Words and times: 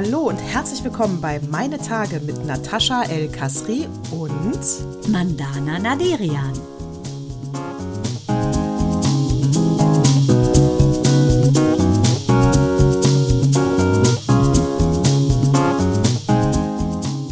Hallo 0.00 0.28
und 0.28 0.36
herzlich 0.36 0.84
willkommen 0.84 1.20
bei 1.20 1.40
Meine 1.50 1.76
Tage 1.76 2.20
mit 2.20 2.46
Natascha 2.46 3.02
El 3.10 3.28
Kasri 3.32 3.88
und 4.12 5.08
Mandana 5.08 5.80
Naderian. 5.80 6.52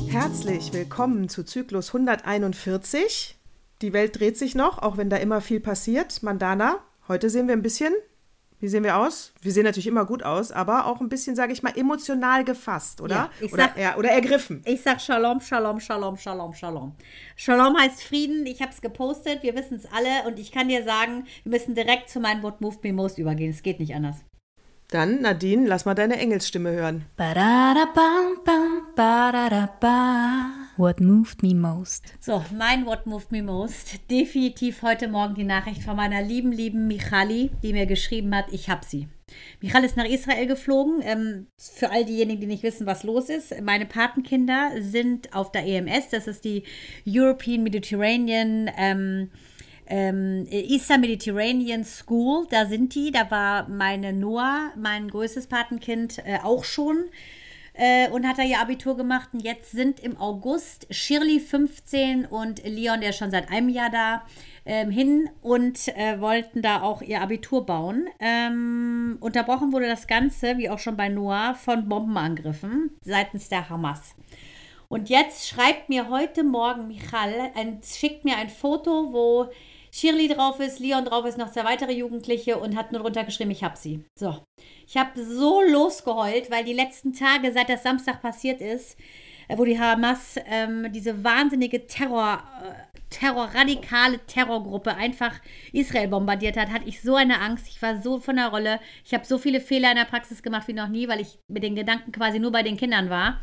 Herzlich 0.09 0.73
willkommen 0.73 1.29
zu 1.29 1.45
Zyklus 1.45 1.95
141. 1.95 3.39
Die 3.81 3.93
Welt 3.93 4.19
dreht 4.19 4.37
sich 4.37 4.57
noch, 4.57 4.83
auch 4.83 4.97
wenn 4.97 5.09
da 5.09 5.19
immer 5.19 5.41
viel 5.41 5.61
passiert. 5.61 6.21
Mandana, 6.25 6.81
heute 7.07 7.31
sehen 7.31 7.47
wir 7.47 7.55
ein 7.55 7.63
bisschen 7.63 7.95
wie 8.61 8.69
sehen 8.69 8.85
wir 8.85 8.97
aus? 8.97 9.33
Wir 9.43 9.53
sehen 9.53 9.65
natürlich 9.65 9.87
immer 9.87 10.05
gut 10.07 10.23
aus, 10.23 10.51
aber 10.51 10.87
auch 10.87 11.01
ein 11.01 11.09
bisschen, 11.09 11.37
sage 11.37 11.53
ich 11.53 11.63
mal, 11.63 11.77
emotional 11.77 12.43
gefasst, 12.45 13.01
oder? 13.01 13.15
Ja, 13.15 13.31
ich 13.41 13.53
oder, 13.53 13.65
sag- 13.65 13.79
ja, 13.79 13.97
oder 13.97 14.11
ergriffen. 14.11 14.63
Ich 14.65 14.83
sag 14.83 15.01
Shalom, 15.01 15.41
Shalom, 15.41 15.79
Shalom, 15.81 16.17
Shalom, 16.17 16.55
Shalom. 16.55 16.95
Shalom 17.37 17.77
heißt 17.79 18.03
Frieden. 18.03 18.47
Ich 18.47 18.63
habe 18.63 18.73
es 18.73 18.81
gepostet. 18.81 19.43
Wir 19.43 19.55
wissen 19.55 19.77
es 19.77 19.85
alle. 19.93 20.27
Und 20.27 20.39
ich 20.39 20.53
kann 20.53 20.69
dir 20.69 20.85
sagen, 20.85 21.27
wir 21.45 21.51
müssen 21.53 21.75
direkt 21.75 22.09
zu 22.09 22.19
meinem 22.21 22.43
What 22.43 22.61
Moved 22.61 22.83
Me 22.83 22.93
Most 22.93 23.19
übergehen. 23.19 23.51
Es 23.51 23.63
geht 23.63 23.79
nicht 23.79 23.95
anders. 23.95 24.17
Dann, 24.89 25.21
Nadine, 25.21 25.67
lass 25.67 25.85
mal 25.85 25.95
deine 25.95 26.17
Engelsstimme 26.17 26.71
hören. 26.71 27.05
Ba-da-da-bam, 27.17 28.45
bam, 28.45 28.87
ba-da-da-ba. 28.95 30.66
What 30.79 31.01
moved 31.01 31.43
me 31.43 31.55
most? 31.55 32.05
So, 32.21 32.45
mein 32.55 32.85
What 32.85 33.07
Moved 33.07 33.33
Me 33.33 33.43
Most. 33.43 33.99
Definitiv 34.11 34.83
heute 34.83 35.09
Morgen 35.09 35.35
die 35.35 35.43
Nachricht 35.45 35.83
von 35.83 35.97
meiner 35.97 36.21
lieben, 36.21 36.53
lieben 36.53 36.87
Michali, 36.87 37.51
die 37.63 37.73
mir 37.73 37.87
geschrieben 37.87 38.37
hat, 38.37 38.53
ich 38.53 38.69
hab 38.69 38.85
sie. 38.85 39.09
Michal 39.63 39.85
ist 39.85 39.97
nach 39.97 40.05
Israel 40.05 40.47
geflogen. 40.47 41.01
Ähm, 41.03 41.47
für 41.57 41.91
all 41.91 42.05
diejenigen, 42.05 42.43
die 42.43 42.47
nicht 42.47 42.63
wissen, 42.63 42.87
was 42.87 43.05
los 43.05 43.31
ist. 43.31 43.59
Meine 43.63 43.87
Patenkinder 43.87 44.73
sind 44.81 45.35
auf 45.35 45.51
der 45.51 45.65
EMS. 45.65 46.11
Das 46.11 46.27
ist 46.27 46.45
die 46.45 46.65
European 47.09 47.63
Mediterranean 47.63 48.71
ähm, 48.77 49.31
ähm, 49.87 50.47
Eastern 50.51 51.01
Mediterranean 51.01 51.85
School. 51.85 52.47
Da 52.51 52.67
sind 52.67 52.95
die. 52.95 53.13
Da 53.13 53.31
war 53.31 53.67
meine 53.71 54.13
Noah, 54.13 54.73
mein 54.77 55.09
größtes 55.09 55.47
Patenkind, 55.47 56.19
äh, 56.19 56.39
auch 56.43 56.65
schon 56.65 57.07
äh, 57.77 58.09
und 58.11 58.27
hat 58.27 58.39
da 58.39 58.43
ihr 58.43 58.61
Abitur 58.61 58.97
gemacht. 58.97 59.31
Und 59.33 59.41
jetzt 59.41 59.71
sind 59.71 60.01
im 60.01 60.17
August 60.17 60.87
Shirley 60.91 61.41
15 61.41 62.27
und 62.27 62.65
Leon, 62.65 63.01
der 63.01 63.11
ist 63.11 63.19
schon 63.19 63.31
seit 63.31 63.51
einem 63.51 63.69
Jahr 63.69 63.91
da, 63.91 64.23
ähm, 64.65 64.91
hin 64.91 65.29
und 65.43 65.89
äh, 65.97 66.21
wollten 66.21 66.63
da 66.63 66.83
auch 66.83 67.03
ihr 67.03 67.21
Abitur 67.21 67.65
bauen. 67.65 68.09
Ähm, 68.19 69.19
unterbrochen 69.21 69.73
wurde 69.73 69.87
das 69.87 70.07
Ganze, 70.07 70.59
wie 70.59 70.69
auch 70.69 70.79
schon 70.79 70.97
bei 70.97 71.09
Noah, 71.09 71.55
von 71.55 71.89
Bombenangriffen 71.89 72.91
seitens 73.03 73.49
der 73.49 73.69
Hamas. 73.69 74.15
Und 74.89 75.09
jetzt 75.09 75.49
schreibt 75.49 75.89
mir 75.89 76.09
heute 76.09 76.45
Morgen 76.45 76.87
Michal, 76.89 77.51
ein, 77.55 77.81
schickt 77.83 78.25
mir 78.25 78.37
ein 78.37 78.49
Foto, 78.49 79.13
wo 79.13 79.51
Shirley 79.97 80.29
drauf 80.29 80.61
ist, 80.61 80.79
Leon 80.79 81.07
drauf 81.07 81.25
ist, 81.25 81.39
noch 81.39 81.51
zwei 81.51 81.65
weitere 81.65 81.93
Jugendliche 81.93 82.59
und 82.59 82.77
hat 82.77 82.93
nur 82.93 83.01
drunter 83.01 83.25
geschrieben, 83.25 83.51
ich 83.51 83.65
hab 83.65 83.79
sie. 83.79 84.05
So. 84.15 84.45
Ich 84.87 84.99
habe 84.99 85.19
so 85.23 85.63
losgeheult, 85.63 86.51
weil 86.51 86.65
die 86.65 86.75
letzten 86.75 87.15
Tage, 87.15 87.51
seit 87.51 87.71
das 87.71 87.83
Samstag 87.83 88.21
passiert 88.21 88.61
ist, 88.61 88.99
äh, 89.49 89.57
wo 89.57 89.65
die 89.65 89.81
Hamas 89.81 90.37
ähm, 90.45 90.93
diese 90.93 91.25
wahnsinnige 91.25 91.87
Terror, 91.87 92.43
äh, 92.63 92.99
Terror, 93.09 93.49
radikale 93.55 94.19
Terrorgruppe 94.27 94.95
einfach 94.95 95.33
Israel 95.73 96.09
bombardiert 96.09 96.59
hat, 96.59 96.69
hatte 96.69 96.87
ich 96.87 97.01
so 97.01 97.15
eine 97.15 97.41
Angst. 97.41 97.67
Ich 97.69 97.81
war 97.81 98.03
so 98.03 98.21
von 98.21 98.37
der 98.37 98.49
Rolle. 98.49 98.81
Ich 99.03 99.15
habe 99.15 99.25
so 99.25 99.39
viele 99.39 99.61
Fehler 99.61 99.91
in 99.93 99.97
der 99.97 100.05
Praxis 100.05 100.43
gemacht 100.43 100.69
wie 100.69 100.75
noch 100.75 100.89
nie, 100.89 101.09
weil 101.09 101.21
ich 101.21 101.39
mit 101.49 101.63
den 101.63 101.75
Gedanken 101.75 102.13
quasi 102.13 102.39
nur 102.39 102.53
bei 102.53 102.63
den 102.63 102.77
Kindern 102.77 103.09
war 103.09 103.41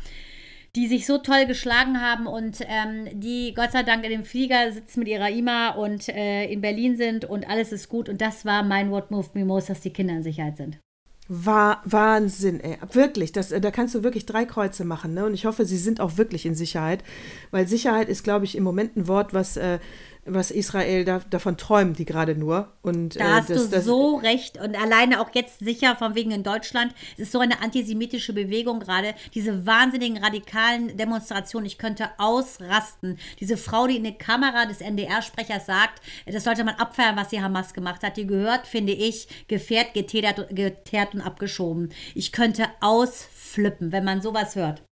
die 0.76 0.88
sich 0.88 1.06
so 1.06 1.18
toll 1.18 1.46
geschlagen 1.46 2.00
haben 2.00 2.26
und 2.26 2.58
ähm, 2.62 3.20
die 3.20 3.54
Gott 3.54 3.72
sei 3.72 3.82
Dank 3.82 4.04
in 4.04 4.10
dem 4.10 4.24
Flieger 4.24 4.72
sitzen 4.72 5.00
mit 5.00 5.08
ihrer 5.08 5.30
Ima 5.30 5.70
und 5.70 6.08
äh, 6.08 6.46
in 6.46 6.60
Berlin 6.60 6.96
sind 6.96 7.24
und 7.24 7.48
alles 7.48 7.72
ist 7.72 7.88
gut. 7.88 8.08
Und 8.08 8.20
das 8.20 8.44
war 8.44 8.62
mein 8.62 8.90
What 8.90 9.10
Moved 9.10 9.34
Me 9.34 9.44
Most, 9.44 9.70
dass 9.70 9.80
die 9.80 9.92
Kinder 9.92 10.14
in 10.14 10.22
Sicherheit 10.22 10.56
sind. 10.56 10.78
War 11.26 11.80
Wahnsinn, 11.84 12.60
ey. 12.60 12.76
Wirklich, 12.92 13.32
das, 13.32 13.50
äh, 13.50 13.60
da 13.60 13.70
kannst 13.70 13.94
du 13.94 14.02
wirklich 14.02 14.26
drei 14.26 14.44
Kreuze 14.44 14.84
machen. 14.84 15.14
Ne? 15.14 15.24
Und 15.24 15.32
ich 15.32 15.46
hoffe, 15.46 15.64
sie 15.64 15.78
sind 15.78 16.00
auch 16.00 16.18
wirklich 16.18 16.44
in 16.44 16.54
Sicherheit. 16.54 17.02
Weil 17.50 17.66
Sicherheit 17.66 18.08
ist, 18.08 18.24
glaube 18.24 18.44
ich, 18.44 18.56
im 18.56 18.64
Moment 18.64 18.96
ein 18.96 19.08
Wort, 19.08 19.32
was, 19.32 19.56
äh, 19.56 19.78
was 20.26 20.50
Israel 20.50 21.04
da, 21.04 21.20
davon 21.30 21.56
träumt, 21.56 21.98
die 21.98 22.04
gerade 22.04 22.34
nur. 22.34 22.72
Und, 22.82 23.18
Da 23.18 23.24
äh, 23.24 23.32
hast 23.34 23.50
das, 23.50 23.64
du 23.64 23.68
das, 23.68 23.84
so 23.84 24.16
recht. 24.16 24.58
Und 24.58 24.80
alleine 24.80 25.20
auch 25.20 25.30
jetzt 25.34 25.58
sicher 25.60 25.96
von 25.96 26.14
wegen 26.14 26.30
in 26.30 26.42
Deutschland. 26.42 26.94
Es 27.14 27.24
ist 27.24 27.32
so 27.32 27.40
eine 27.40 27.62
antisemitische 27.62 28.32
Bewegung 28.32 28.80
gerade. 28.80 29.14
Diese 29.34 29.66
wahnsinnigen 29.66 30.22
radikalen 30.22 30.96
Demonstrationen. 30.96 31.66
Ich 31.66 31.78
könnte 31.78 32.08
ausrasten. 32.18 33.18
Diese 33.40 33.56
Frau, 33.56 33.86
die 33.86 33.96
in 33.96 34.04
die 34.04 34.16
Kamera 34.16 34.66
des 34.66 34.80
NDR-Sprechers 34.80 35.66
sagt, 35.66 36.00
das 36.26 36.44
sollte 36.44 36.64
man 36.64 36.76
abfeiern, 36.76 37.16
was 37.16 37.28
die 37.28 37.42
Hamas 37.42 37.74
gemacht 37.74 38.02
hat. 38.02 38.16
Die 38.16 38.26
gehört, 38.26 38.66
finde 38.66 38.92
ich, 38.92 39.28
gefährt, 39.48 39.94
geteert, 39.94 40.48
geteert 40.50 41.14
und 41.14 41.20
abgeschoben. 41.20 41.90
Ich 42.14 42.32
könnte 42.32 42.66
ausflippen, 42.80 43.92
wenn 43.92 44.04
man 44.04 44.22
sowas 44.22 44.56
hört. 44.56 44.82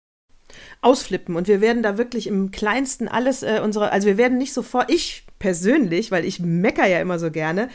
Ausflippen. 0.81 1.37
Und 1.37 1.49
wir 1.49 1.61
werden 1.61 1.83
da 1.83 1.99
wirklich 1.99 2.27
im 2.27 2.51
Kleinsten 2.51 3.09
alles 3.09 3.43
äh, 3.43 3.61
unsere, 3.63 3.93
also 3.93 4.07
wir 4.07 4.19
werden 4.19 4.39
nicht 4.39 4.53
sofort, 4.53 4.91
ich 4.91 5.25
persönlich, 5.39 6.11
weil 6.11 6.25
ich 6.25 6.39
mecker 6.39 6.87
ja 6.87 7.01
immer 7.01 7.19
so 7.19 7.31
gerne, 7.31 7.69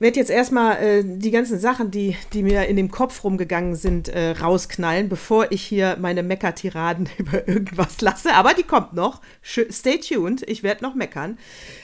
werde 0.00 0.18
jetzt 0.18 0.30
erstmal 0.30 0.82
äh, 0.82 1.02
die 1.04 1.30
ganzen 1.30 1.58
Sachen, 1.58 1.90
die, 1.90 2.16
die 2.32 2.42
mir 2.42 2.66
in 2.66 2.76
dem 2.76 2.90
Kopf 2.90 3.22
rumgegangen 3.22 3.74
sind, 3.74 4.08
äh, 4.08 4.30
rausknallen, 4.30 5.08
bevor 5.08 5.52
ich 5.52 5.62
hier 5.62 5.96
meine 6.00 6.22
Meckertiraden 6.22 7.08
über 7.18 7.46
irgendwas 7.46 8.00
lasse. 8.00 8.34
Aber 8.34 8.54
die 8.54 8.62
kommt 8.62 8.94
noch. 8.94 9.20
Stay 9.42 9.98
tuned, 9.98 10.42
ich 10.48 10.62
werde 10.62 10.82
noch 10.82 10.94
meckern. 10.94 11.38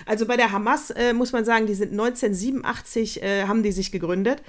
Also 0.06 0.24
bei 0.26 0.36
der 0.36 0.52
Hamas 0.52 0.90
äh, 0.90 1.12
muss 1.12 1.32
man 1.32 1.44
sagen, 1.44 1.66
die 1.66 1.74
sind 1.74 1.90
1987, 1.92 3.22
äh, 3.22 3.42
haben 3.44 3.62
die 3.62 3.72
sich 3.72 3.92
gegründet. 3.92 4.42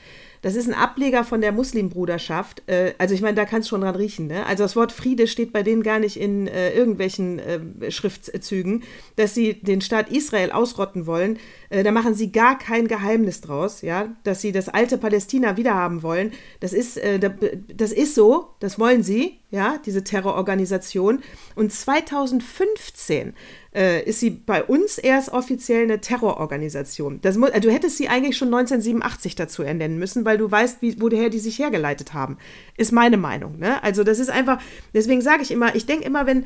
Das 0.44 0.56
ist 0.56 0.68
ein 0.68 0.76
Ableger 0.76 1.24
von 1.24 1.42
der 1.42 1.52
Muslimbruderschaft. 1.52 2.62
Äh, 2.68 2.94
also 3.00 3.16
ich 3.16 3.22
meine, 3.22 3.36
da 3.36 3.46
kannst 3.46 3.68
du 3.68 3.70
schon 3.72 3.82
dran 3.82 3.96
riechen. 3.96 4.28
Ne? 4.28 4.46
Also 4.46 4.64
das 4.64 4.76
Wort 4.76 4.92
Friede 4.92 5.26
steht 5.28 5.52
bei 5.52 5.64
denen 5.64 5.82
gar 5.82 5.98
nicht 5.98 6.16
in 6.20 6.48
äh, 6.48 6.74
irgendwelchen 6.74 7.40
äh, 7.40 7.90
Schriftzügen, 7.92 8.84
dass 9.16 9.34
sie 9.34 9.56
den 9.56 9.82
Staat 9.82 10.12
Israel 10.12 10.52
ausrotten 10.52 11.08
wollen. 11.08 11.40
Äh, 11.70 11.84
da 11.84 11.92
machen 11.92 12.14
sie 12.14 12.32
gar 12.32 12.58
kein 12.60 12.88
Geheimnis 12.88 13.42
draus, 13.42 13.82
ja, 13.82 14.16
dass 14.24 14.42
sie 14.42 14.52
das 14.52 14.70
alte 14.70 15.00
Palästina 15.00 15.58
wiederhaben 15.58 16.04
wollen. 16.04 16.32
Das 16.60 16.72
ist, 16.74 16.98
da- 16.98 17.34
das 17.74 17.92
ist 17.92 18.14
so, 18.16 18.50
das 18.60 18.78
wollen 18.80 19.02
sie, 19.04 19.40
ja, 19.50 19.80
diese 19.86 20.04
Terrororganisation. 20.04 21.22
Und 21.56 21.72
2015 21.74 23.34
äh, 23.76 24.04
ist 24.04 24.20
sie 24.20 24.30
bei 24.30 24.64
uns 24.64 24.98
erst 24.98 25.30
offiziell 25.30 25.84
eine 25.84 26.00
Terrororganisation. 26.02 27.20
Das 27.22 27.38
mu- 27.38 27.48
äh, 27.48 27.60
du 27.60 27.72
hättest 27.72 27.98
sie 27.98 28.10
eigentlich 28.10 28.38
schon 28.38 28.48
1987 28.48 29.36
dazu 29.36 29.64
ernennen 29.64 30.00
müssen, 30.00 30.26
weil 30.26 30.38
du 30.38 30.50
weißt, 30.50 30.82
wie, 30.82 31.00
woher 31.02 31.30
die 31.30 31.40
sich 31.40 31.60
hergeleitet 31.60 32.14
haben. 32.14 32.38
Ist 32.78 32.92
meine 32.92 33.18
Meinung. 33.18 33.60
Ne? 33.60 33.82
Also 33.84 34.04
das 34.04 34.20
ist 34.20 34.30
einfach, 34.30 34.62
deswegen 34.94 35.22
sage 35.22 35.44
ich 35.44 35.52
immer, 35.52 35.76
ich 35.76 35.86
denke 35.86 36.06
immer, 36.06 36.26
wenn, 36.26 36.46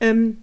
ähm, 0.00 0.38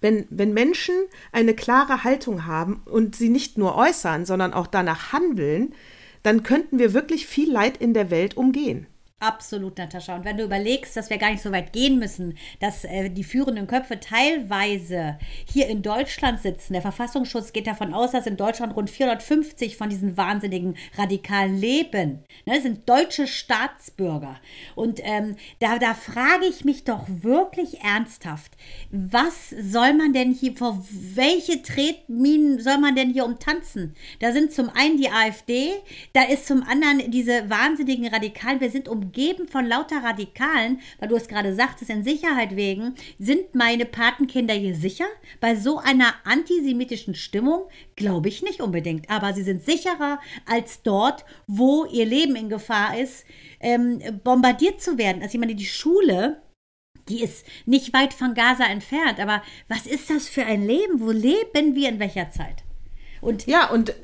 wenn, 0.00 0.26
wenn 0.30 0.54
Menschen 0.54 0.94
eine 1.32 1.54
klare 1.54 2.04
Haltung 2.04 2.46
haben 2.46 2.82
und 2.86 3.14
sie 3.16 3.28
nicht 3.28 3.58
nur 3.58 3.76
äußern, 3.76 4.24
sondern 4.24 4.54
auch 4.54 4.66
danach 4.66 5.12
handeln, 5.12 5.74
dann 6.22 6.42
könnten 6.42 6.78
wir 6.78 6.94
wirklich 6.94 7.26
viel 7.26 7.50
Leid 7.52 7.76
in 7.76 7.94
der 7.94 8.10
Welt 8.10 8.36
umgehen. 8.36 8.86
Absolut, 9.22 9.76
Natascha. 9.76 10.16
Und 10.16 10.24
wenn 10.24 10.38
du 10.38 10.44
überlegst, 10.44 10.96
dass 10.96 11.10
wir 11.10 11.18
gar 11.18 11.30
nicht 11.30 11.42
so 11.42 11.52
weit 11.52 11.74
gehen 11.74 11.98
müssen, 11.98 12.38
dass 12.58 12.84
äh, 12.84 13.10
die 13.10 13.22
führenden 13.22 13.66
Köpfe 13.66 14.00
teilweise 14.00 15.18
hier 15.44 15.68
in 15.68 15.82
Deutschland 15.82 16.40
sitzen. 16.40 16.72
Der 16.72 16.80
Verfassungsschutz 16.80 17.52
geht 17.52 17.66
davon 17.66 17.92
aus, 17.92 18.12
dass 18.12 18.26
in 18.26 18.38
Deutschland 18.38 18.74
rund 18.74 18.88
450 18.88 19.76
von 19.76 19.90
diesen 19.90 20.16
wahnsinnigen 20.16 20.74
Radikalen 20.96 21.58
leben. 21.58 22.24
Ne, 22.46 22.54
das 22.54 22.62
sind 22.62 22.88
deutsche 22.88 23.26
Staatsbürger. 23.26 24.40
Und 24.74 25.00
ähm, 25.02 25.36
da, 25.58 25.78
da 25.78 25.92
frage 25.92 26.46
ich 26.46 26.64
mich 26.64 26.84
doch 26.84 27.04
wirklich 27.06 27.82
ernsthaft, 27.82 28.56
was 28.90 29.50
soll 29.50 29.92
man 29.92 30.14
denn 30.14 30.32
hier, 30.32 30.56
vor 30.56 30.82
welche 30.90 31.60
Tretminen 31.60 32.58
soll 32.58 32.78
man 32.78 32.94
denn 32.96 33.12
hier 33.12 33.26
umtanzen? 33.26 33.94
Da 34.20 34.32
sind 34.32 34.50
zum 34.50 34.70
einen 34.70 34.96
die 34.96 35.10
AfD, 35.10 35.72
da 36.14 36.22
ist 36.22 36.46
zum 36.46 36.62
anderen 36.62 37.10
diese 37.10 37.50
wahnsinnigen 37.50 38.06
Radikalen. 38.06 38.62
Wir 38.62 38.70
sind 38.70 38.88
umgeben 39.10 39.48
von 39.48 39.66
lauter 39.66 40.02
Radikalen, 40.02 40.80
weil 40.98 41.08
du 41.08 41.16
es 41.16 41.28
gerade 41.28 41.54
sagtest, 41.54 41.90
in 41.90 42.04
Sicherheit 42.04 42.54
wegen. 42.54 42.94
Sind 43.18 43.54
meine 43.54 43.84
Patenkinder 43.84 44.54
hier 44.54 44.74
sicher? 44.74 45.06
Bei 45.40 45.56
so 45.56 45.78
einer 45.78 46.14
antisemitischen 46.24 47.14
Stimmung 47.14 47.62
glaube 47.96 48.28
ich 48.28 48.42
nicht 48.42 48.60
unbedingt. 48.60 49.10
Aber 49.10 49.32
sie 49.32 49.42
sind 49.42 49.64
sicherer 49.64 50.20
als 50.46 50.82
dort, 50.82 51.24
wo 51.46 51.84
ihr 51.86 52.06
Leben 52.06 52.36
in 52.36 52.48
Gefahr 52.48 52.96
ist, 52.98 53.24
ähm, 53.58 54.00
bombardiert 54.22 54.80
zu 54.80 54.96
werden. 54.96 55.22
Also 55.22 55.34
ich 55.34 55.40
meine, 55.40 55.56
die 55.56 55.66
Schule 55.66 56.40
die 57.08 57.24
ist 57.24 57.44
nicht 57.66 57.92
weit 57.92 58.14
von 58.14 58.34
Gaza 58.34 58.66
entfernt. 58.66 59.18
Aber 59.18 59.42
was 59.66 59.86
ist 59.86 60.10
das 60.10 60.28
für 60.28 60.44
ein 60.44 60.64
Leben? 60.64 61.00
Wo 61.00 61.10
leben 61.10 61.74
wir 61.74 61.88
in 61.88 61.98
welcher 61.98 62.30
Zeit? 62.30 62.62
Und 63.20 63.48
Ja, 63.48 63.68
und 63.68 63.94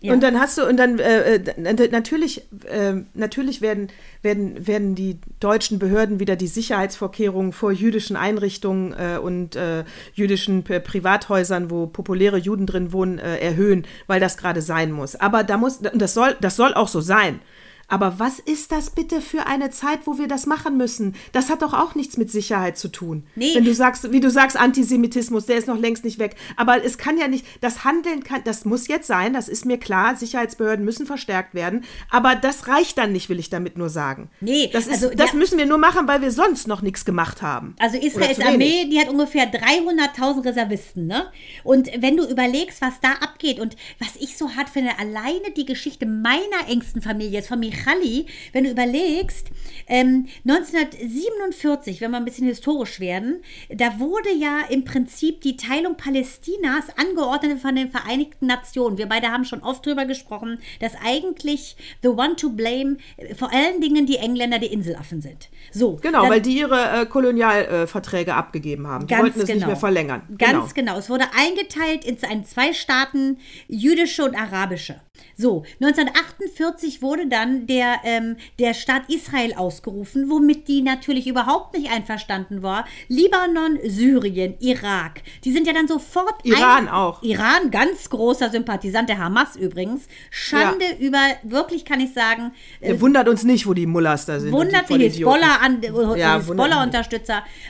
Ja. 0.00 0.12
Und 0.12 0.22
dann 0.22 0.38
hast 0.38 0.58
du, 0.58 0.66
und 0.66 0.76
dann 0.76 0.98
äh, 0.98 1.36
äh, 1.36 1.88
natürlich, 1.90 2.42
äh, 2.64 2.94
natürlich 3.14 3.60
werden, 3.60 3.88
werden, 4.22 4.66
werden 4.66 4.94
die 4.94 5.18
deutschen 5.40 5.78
Behörden 5.78 6.20
wieder 6.20 6.36
die 6.36 6.46
Sicherheitsvorkehrungen 6.46 7.52
vor 7.52 7.72
jüdischen 7.72 8.16
Einrichtungen 8.16 8.92
äh, 8.92 9.18
und 9.18 9.56
äh, 9.56 9.84
jüdischen 10.14 10.64
Privathäusern, 10.64 11.70
wo 11.70 11.86
populäre 11.86 12.38
Juden 12.38 12.66
drin 12.66 12.92
wohnen, 12.92 13.18
äh, 13.18 13.38
erhöhen, 13.38 13.86
weil 14.06 14.20
das 14.20 14.36
gerade 14.36 14.62
sein 14.62 14.92
muss. 14.92 15.16
Aber 15.16 15.44
da 15.44 15.56
muss, 15.56 15.80
das 15.80 16.14
soll, 16.14 16.36
das 16.40 16.56
soll 16.56 16.74
auch 16.74 16.88
so 16.88 17.00
sein. 17.00 17.40
Aber 17.88 18.18
was 18.18 18.38
ist 18.40 18.72
das 18.72 18.90
bitte 18.90 19.20
für 19.20 19.46
eine 19.46 19.70
Zeit, 19.70 20.00
wo 20.06 20.18
wir 20.18 20.28
das 20.28 20.46
machen 20.46 20.76
müssen? 20.76 21.14
Das 21.32 21.50
hat 21.50 21.62
doch 21.62 21.72
auch 21.72 21.94
nichts 21.94 22.16
mit 22.16 22.30
Sicherheit 22.30 22.76
zu 22.76 22.88
tun. 22.88 23.26
Nee. 23.36 23.54
Wenn 23.54 23.64
du 23.64 23.74
sagst, 23.74 24.10
wie 24.12 24.20
du 24.20 24.30
sagst, 24.30 24.56
Antisemitismus, 24.56 25.46
der 25.46 25.58
ist 25.58 25.68
noch 25.68 25.78
längst 25.78 26.04
nicht 26.04 26.18
weg. 26.18 26.36
Aber 26.56 26.84
es 26.84 26.98
kann 26.98 27.16
ja 27.16 27.28
nicht, 27.28 27.46
das 27.60 27.84
Handeln 27.84 28.24
kann, 28.24 28.42
das 28.44 28.64
muss 28.64 28.88
jetzt 28.88 29.06
sein, 29.06 29.32
das 29.32 29.48
ist 29.48 29.64
mir 29.66 29.78
klar. 29.78 30.16
Sicherheitsbehörden 30.16 30.84
müssen 30.84 31.06
verstärkt 31.06 31.54
werden. 31.54 31.84
Aber 32.10 32.34
das 32.34 32.68
reicht 32.68 32.98
dann 32.98 33.12
nicht, 33.12 33.28
will 33.28 33.38
ich 33.38 33.50
damit 33.50 33.78
nur 33.78 33.88
sagen. 33.88 34.30
Nee, 34.40 34.68
das, 34.72 34.86
ist, 34.86 35.04
also, 35.04 35.14
das 35.14 35.32
ja. 35.32 35.38
müssen 35.38 35.58
wir 35.58 35.66
nur 35.66 35.78
machen, 35.78 36.08
weil 36.08 36.22
wir 36.22 36.30
sonst 36.30 36.66
noch 36.66 36.82
nichts 36.82 37.04
gemacht 37.04 37.42
haben. 37.42 37.76
Also 37.78 37.98
Israels. 37.98 38.40
Armee, 38.40 38.86
die 38.90 38.98
hat 39.00 39.08
ungefähr 39.08 39.50
300.000 39.52 40.44
Reservisten, 40.44 41.06
ne? 41.06 41.26
Und 41.64 41.88
wenn 41.98 42.16
du 42.16 42.24
überlegst, 42.28 42.80
was 42.80 43.00
da 43.00 43.12
abgeht 43.22 43.60
und 43.60 43.76
was 43.98 44.16
ich 44.20 44.36
so 44.36 44.50
hart 44.50 44.68
finde, 44.68 44.98
alleine 44.98 45.50
die 45.56 45.64
Geschichte 45.64 46.06
meiner 46.06 46.68
engsten 46.68 47.02
Familie, 47.02 47.32
jetzt 47.32 47.48
von 47.48 47.60
Michali, 47.76 48.26
wenn 48.52 48.64
du 48.64 48.70
überlegst, 48.70 49.48
ähm, 49.88 50.26
1947, 50.44 52.00
wenn 52.00 52.10
wir 52.10 52.16
ein 52.18 52.24
bisschen 52.24 52.46
historisch 52.46 53.00
werden, 53.00 53.42
da 53.70 53.98
wurde 53.98 54.32
ja 54.32 54.62
im 54.68 54.84
Prinzip 54.84 55.40
die 55.42 55.56
Teilung 55.56 55.96
Palästinas 55.96 56.86
angeordnet 56.96 57.60
von 57.60 57.74
den 57.76 57.90
Vereinigten 57.90 58.46
Nationen. 58.46 58.98
Wir 58.98 59.06
beide 59.06 59.28
haben 59.28 59.44
schon 59.44 59.62
oft 59.62 59.84
drüber 59.86 60.04
gesprochen, 60.06 60.58
dass 60.80 60.92
eigentlich 61.04 61.76
the 62.02 62.08
one 62.08 62.36
to 62.36 62.50
blame 62.50 62.96
äh, 63.16 63.34
vor 63.34 63.52
allen 63.52 63.80
Dingen 63.80 64.06
die 64.06 64.16
Engländer, 64.16 64.58
die 64.58 64.66
Inselaffen 64.72 65.20
sind. 65.20 65.48
So, 65.72 65.96
Genau, 66.02 66.22
dann- 66.22 66.30
weil 66.30 66.40
die 66.40 66.58
ihre 66.58 67.02
äh, 67.02 67.06
Kolonialverträge 67.06 68.34
abgegeben 68.34 68.86
haben. 68.86 69.06
Die 69.06 69.10
Ganz 69.14 69.22
wollten 69.22 69.40
es 69.40 69.46
nicht 69.46 69.54
genau. 69.56 69.66
mehr 69.68 69.76
verlängern. 69.76 70.22
Ganz 70.38 70.74
genau. 70.74 70.98
Es 70.98 71.08
wurde 71.10 71.24
eingeteilt 71.36 72.04
in 72.04 72.18
zwei 72.44 72.72
Staaten, 72.72 73.38
jüdische 73.68 74.24
und 74.24 74.34
arabische. 74.34 75.00
So, 75.36 75.64
1948 75.80 77.02
wurde 77.02 77.26
dann 77.26 77.66
der, 77.66 78.00
ähm, 78.04 78.36
der 78.58 78.74
Staat 78.74 79.02
Israel 79.08 79.54
ausgerufen, 79.54 80.30
womit 80.30 80.68
die 80.68 80.82
natürlich 80.82 81.26
überhaupt 81.26 81.76
nicht 81.76 81.90
einverstanden 81.90 82.62
war. 82.62 82.86
Libanon, 83.08 83.78
Syrien, 83.84 84.54
Irak. 84.60 85.22
Die 85.44 85.52
sind 85.52 85.66
ja 85.66 85.72
dann 85.72 85.88
sofort. 85.88 86.34
Iran 86.44 86.88
auch. 86.88 87.22
Iran, 87.22 87.70
ganz 87.70 88.08
großer 88.10 88.50
Sympathisant 88.50 89.08
der 89.08 89.18
Hamas 89.18 89.56
übrigens. 89.56 90.06
Schande 90.30 90.84
über, 91.00 91.18
wirklich 91.42 91.84
kann 91.84 92.00
ich 92.00 92.12
sagen, 92.12 92.52
äh, 92.80 92.92
Ja, 92.92 93.00
wundert 93.00 93.28
uns 93.28 93.44
nicht, 93.44 93.66
wo 93.66 93.74
die 93.74 93.86
Mullers 93.86 94.26
da 94.26 94.40
sind. 94.40 94.52
und 94.52 94.60
Wundert 94.66 94.88
die 94.88 95.24
an, 95.60 95.82
äh, 95.82 96.18
Ja. 96.18 96.40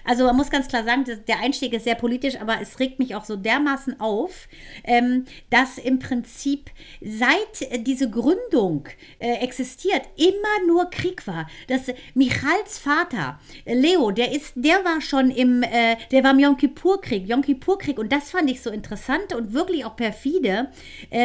Also 0.04 0.24
man 0.24 0.36
muss 0.36 0.50
ganz 0.50 0.68
klar 0.68 0.84
sagen, 0.84 1.04
der 1.26 1.40
Einstieg 1.40 1.72
ist 1.72 1.84
sehr 1.84 1.94
politisch, 1.94 2.40
aber 2.40 2.60
es 2.60 2.78
regt 2.78 2.98
mich 2.98 3.14
auch 3.14 3.24
so 3.24 3.36
dermaßen 3.36 4.00
auf, 4.00 4.48
ähm, 4.84 5.24
dass 5.50 5.78
im 5.78 5.98
Prinzip 5.98 6.70
seit 7.00 7.35
äh, 7.60 7.78
diese 7.78 8.10
Gründung 8.10 8.88
äh, 9.18 9.34
existiert, 9.34 10.02
immer 10.16 10.66
nur 10.66 10.90
Krieg 10.90 11.26
war. 11.26 11.48
Dass 11.68 11.92
Michals 12.14 12.78
Vater, 12.78 13.38
äh, 13.64 13.74
Leo, 13.74 14.10
der 14.10 14.32
ist, 14.32 14.52
der 14.56 14.84
war 14.84 15.00
schon 15.00 15.30
im, 15.30 15.62
äh, 15.62 15.96
der 16.10 16.24
war 16.24 16.32
im 16.32 16.38
Yom 16.38 16.56
Kippur-Krieg, 16.56 17.28
Yom 17.28 17.42
Kippur-Krieg 17.42 17.98
und 17.98 18.12
das 18.12 18.30
fand 18.30 18.50
ich 18.50 18.60
so 18.60 18.70
interessant 18.70 19.34
und 19.34 19.52
wirklich 19.52 19.84
auch 19.84 19.96
perfide. 19.96 20.68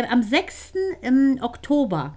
Am 0.09 0.23
6. 0.23 0.73
ähm, 1.01 1.39
Oktober 1.41 2.15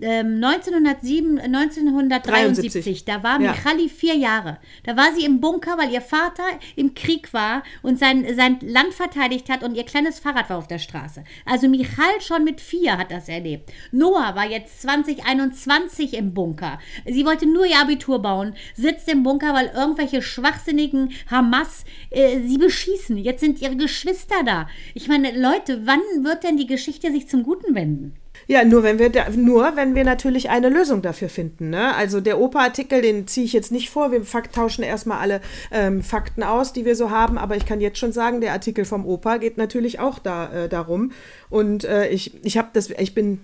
ähm, 0.00 0.42
1907, 0.44 1.38
1973, 1.38 3.04
da 3.04 3.22
war 3.22 3.40
Ja. 3.40 3.52
Michali 3.52 3.88
vier 3.88 4.14
Jahre. 4.14 4.58
Da 4.84 4.96
war 4.96 5.12
sie 5.14 5.24
im 5.24 5.40
Bunker, 5.40 5.78
weil 5.78 5.90
ihr 5.90 6.00
Vater 6.02 6.44
im 6.76 6.94
Krieg 6.94 7.32
war 7.32 7.62
und 7.82 7.98
sein, 7.98 8.26
sein 8.36 8.58
Land 8.60 8.92
verteidigt 8.92 9.48
hat 9.48 9.62
und 9.62 9.74
ihr 9.74 9.84
kleines 9.84 10.18
Fahrrad 10.18 10.50
war 10.50 10.58
auf 10.58 10.68
der 10.68 10.78
Straße. 10.78 11.24
Also 11.44 11.68
Michal 11.68 12.20
schon 12.20 12.44
mit 12.44 12.60
vier 12.60 12.98
hat 12.98 13.10
das 13.10 13.28
erlebt. 13.28 13.72
Noah 13.90 14.34
war 14.34 14.48
jetzt 14.48 14.82
2021 14.82 16.14
im 16.14 16.34
Bunker. 16.34 16.78
Sie 17.06 17.24
wollte 17.24 17.46
nur 17.46 17.64
ihr 17.64 17.80
Abitur 17.80 18.20
bauen, 18.20 18.54
sitzt 18.74 19.08
im 19.08 19.22
Bunker, 19.22 19.54
weil 19.54 19.72
irgendwelche 19.74 20.20
schwachsinnigen 20.20 21.12
Hamas 21.30 21.84
äh, 22.10 22.40
sie 22.40 22.58
beschießen. 22.58 23.16
Jetzt 23.16 23.40
sind 23.40 23.62
ihre 23.62 23.76
Geschwister 23.76 24.42
da. 24.44 24.68
Ich 24.94 25.08
meine, 25.08 25.38
Leute, 25.38 25.86
wann 25.86 26.00
wird 26.22 26.44
denn 26.44 26.56
die 26.56 26.66
Geschichte 26.66 27.10
sich 27.12 27.28
zum 27.28 27.42
Guten 27.42 27.74
wenden? 27.74 28.14
Ja, 28.48 28.64
nur 28.64 28.84
wenn 28.84 28.98
wir 28.98 29.10
da, 29.10 29.28
nur 29.30 29.74
wenn 29.74 29.94
wir 29.96 30.04
natürlich 30.04 30.50
eine 30.50 30.68
Lösung 30.68 31.02
dafür 31.02 31.28
finden. 31.28 31.70
Ne? 31.70 31.94
Also 31.94 32.20
der 32.20 32.38
Opa-Artikel, 32.38 33.02
den 33.02 33.26
ziehe 33.26 33.44
ich 33.44 33.52
jetzt 33.52 33.72
nicht 33.72 33.90
vor. 33.90 34.12
Wir 34.12 34.22
fakt, 34.24 34.54
tauschen 34.54 34.84
erstmal 34.84 35.18
alle 35.18 35.40
ähm, 35.72 36.02
Fakten 36.02 36.44
aus, 36.44 36.72
die 36.72 36.84
wir 36.84 36.94
so 36.94 37.10
haben. 37.10 37.38
Aber 37.38 37.56
ich 37.56 37.66
kann 37.66 37.80
jetzt 37.80 37.98
schon 37.98 38.12
sagen, 38.12 38.40
der 38.40 38.52
Artikel 38.52 38.84
vom 38.84 39.04
Opa 39.04 39.38
geht 39.38 39.58
natürlich 39.58 39.98
auch 39.98 40.20
da 40.20 40.52
äh, 40.52 40.68
darum. 40.68 41.10
Und 41.50 41.84
äh, 41.84 42.08
ich, 42.08 42.44
ich 42.44 42.56
habe 42.56 42.68
das, 42.72 42.90
ich 42.90 43.14
bin 43.14 43.40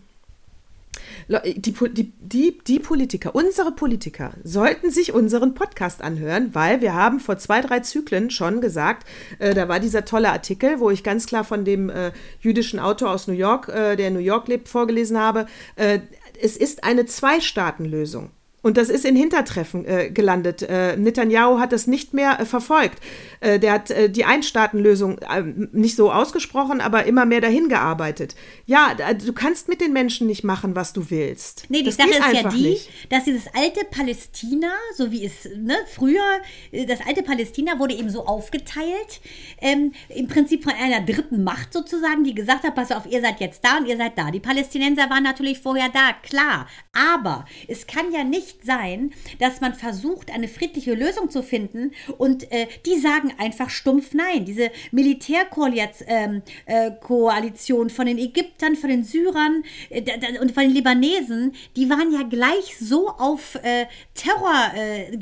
die, 1.29 2.13
die, 2.21 2.59
die 2.59 2.79
Politiker, 2.79 3.35
unsere 3.35 3.73
Politiker, 3.73 4.35
sollten 4.45 4.91
sich 4.91 5.13
unseren 5.13 5.55
Podcast 5.55 6.03
anhören, 6.03 6.55
weil 6.55 6.81
wir 6.81 6.95
haben 6.95 7.21
vor 7.21 7.39
zwei, 7.39 7.61
drei 7.61 7.81
Zyklen 7.81 8.31
schon 8.31 8.61
gesagt, 8.61 9.07
äh, 9.39 9.55
da 9.55 9.69
war 9.69 9.81
dieser 9.81 10.05
tolle 10.05 10.31
Artikel, 10.31 10.81
wo 10.81 10.91
ich 10.91 11.03
ganz 11.03 11.27
klar 11.27 11.45
von 11.45 11.65
dem 11.65 11.91
äh, 11.91 12.13
jüdischen 12.41 12.79
Autor 12.79 13.11
aus 13.11 13.27
New 13.27 13.35
York, 13.35 13.69
äh, 13.69 13.97
der 13.97 14.09
in 14.09 14.15
New 14.15 14.21
York 14.21 14.49
lebt, 14.49 14.69
vorgelesen 14.69 15.19
habe. 15.19 15.47
Äh, 15.77 16.01
es 16.41 16.57
ist 16.57 16.85
eine 16.85 17.07
Zwei-Staaten-Lösung. 17.07 18.31
Und 18.63 18.77
das 18.77 18.89
ist 18.89 19.05
in 19.05 19.17
Hintertreffen 19.17 19.85
äh, 19.85 20.11
gelandet. 20.11 20.63
Äh, 20.63 20.97
Netanyahu 20.97 21.59
hat 21.59 21.73
das 21.73 21.89
nicht 21.89 22.15
mehr 22.15 22.39
äh, 22.39 22.47
verfolgt. 22.47 23.03
Äh, 23.41 23.59
der 23.59 23.73
hat 23.73 23.91
äh, 23.91 24.09
die 24.09 24.25
Einstaatenlösung 24.25 25.19
äh, 25.19 25.43
nicht 25.73 25.97
so 25.97 26.13
ausgesprochen, 26.13 26.81
aber 26.81 27.05
immer 27.05 27.27
mehr 27.27 27.41
dahin 27.41 27.69
gearbeitet. 27.69 28.37
Ja, 28.67 28.95
da- 28.97 29.15
du 29.15 29.33
kannst 29.33 29.69
mit 29.69 29.81
den 29.81 29.93
Menschen 29.93 30.29
nicht 30.29 30.45
machen, 30.45 30.77
was 30.77 30.93
du 30.93 31.11
willst. 31.11 31.65
Nee, 31.71 31.79
die 31.79 31.87
das 31.87 31.97
Sache 31.97 32.11
ist 32.11 32.43
ja 32.43 32.49
die, 32.51 32.63
nicht. 32.63 32.89
dass 33.11 33.25
dieses 33.25 33.45
alte 33.53 33.85
Palästina, 33.91 34.71
so 34.97 35.11
wie 35.11 35.25
es 35.27 35.49
ne, 35.57 35.75
früher, 35.93 36.23
äh, 36.71 36.87
das 36.87 37.01
alte 37.07 37.23
Palästina 37.25 37.79
wurde 37.81 37.95
eben 37.95 38.11
so 38.11 38.27
aufgeteilt, 38.27 39.21
ähm, 39.61 39.93
im 40.09 40.29
Prinzip 40.29 40.63
von 40.63 40.73
einer 40.75 41.01
dritten 41.01 41.43
Macht 41.43 41.73
sozusagen, 41.73 42.23
die 42.23 42.35
gesagt 42.35 42.63
hat, 42.63 42.77
pass 42.77 42.93
auf, 42.93 43.07
ihr 43.07 43.21
seid 43.21 43.41
jetzt 43.41 43.65
da 43.65 43.79
und 43.79 43.87
ihr 43.87 43.97
seid 43.97 44.17
da. 44.17 44.31
Die 44.31 44.39
Palästinenser 44.41 45.11
waren 45.11 45.25
natürlich 45.25 45.59
vorher 45.59 45.89
da, 45.93 46.13
klar. 46.23 46.69
Aber 46.93 47.45
es 47.67 47.89
kann 47.89 48.13
ja 48.13 48.23
nicht 48.23 48.52
sein, 48.65 49.13
dass 49.39 49.61
man 49.61 49.75
versucht, 49.75 50.31
eine 50.33 50.49
friedliche 50.49 50.95
Lösung 50.95 51.31
zu 51.31 51.43
finden 51.43 51.93
und 52.19 52.51
äh, 52.53 52.67
die 52.87 52.99
sagen 52.99 53.33
einfach 53.39 53.71
stumpf 53.71 54.15
nein. 54.15 54.45
Diese 54.45 54.71
Militärkoalition 54.91 56.03
ähm, 56.07 56.43
äh, 56.67 57.91
von 57.91 58.07
den 58.07 58.19
Ägyptern, 58.19 58.77
von 58.77 58.91
den 58.91 59.05
Syrern 59.05 59.65
äh, 59.91 60.03
und 60.41 60.53
von 60.53 60.63
den 60.65 60.73
Libanesen, 60.73 61.53
die 61.77 61.89
waren 61.91 62.13
ja 62.13 62.23
gleich 62.23 62.77
so 62.79 63.09
auf 63.09 63.57
äh, 63.63 63.87
Terror, 64.15 64.73
äh, 64.75 65.17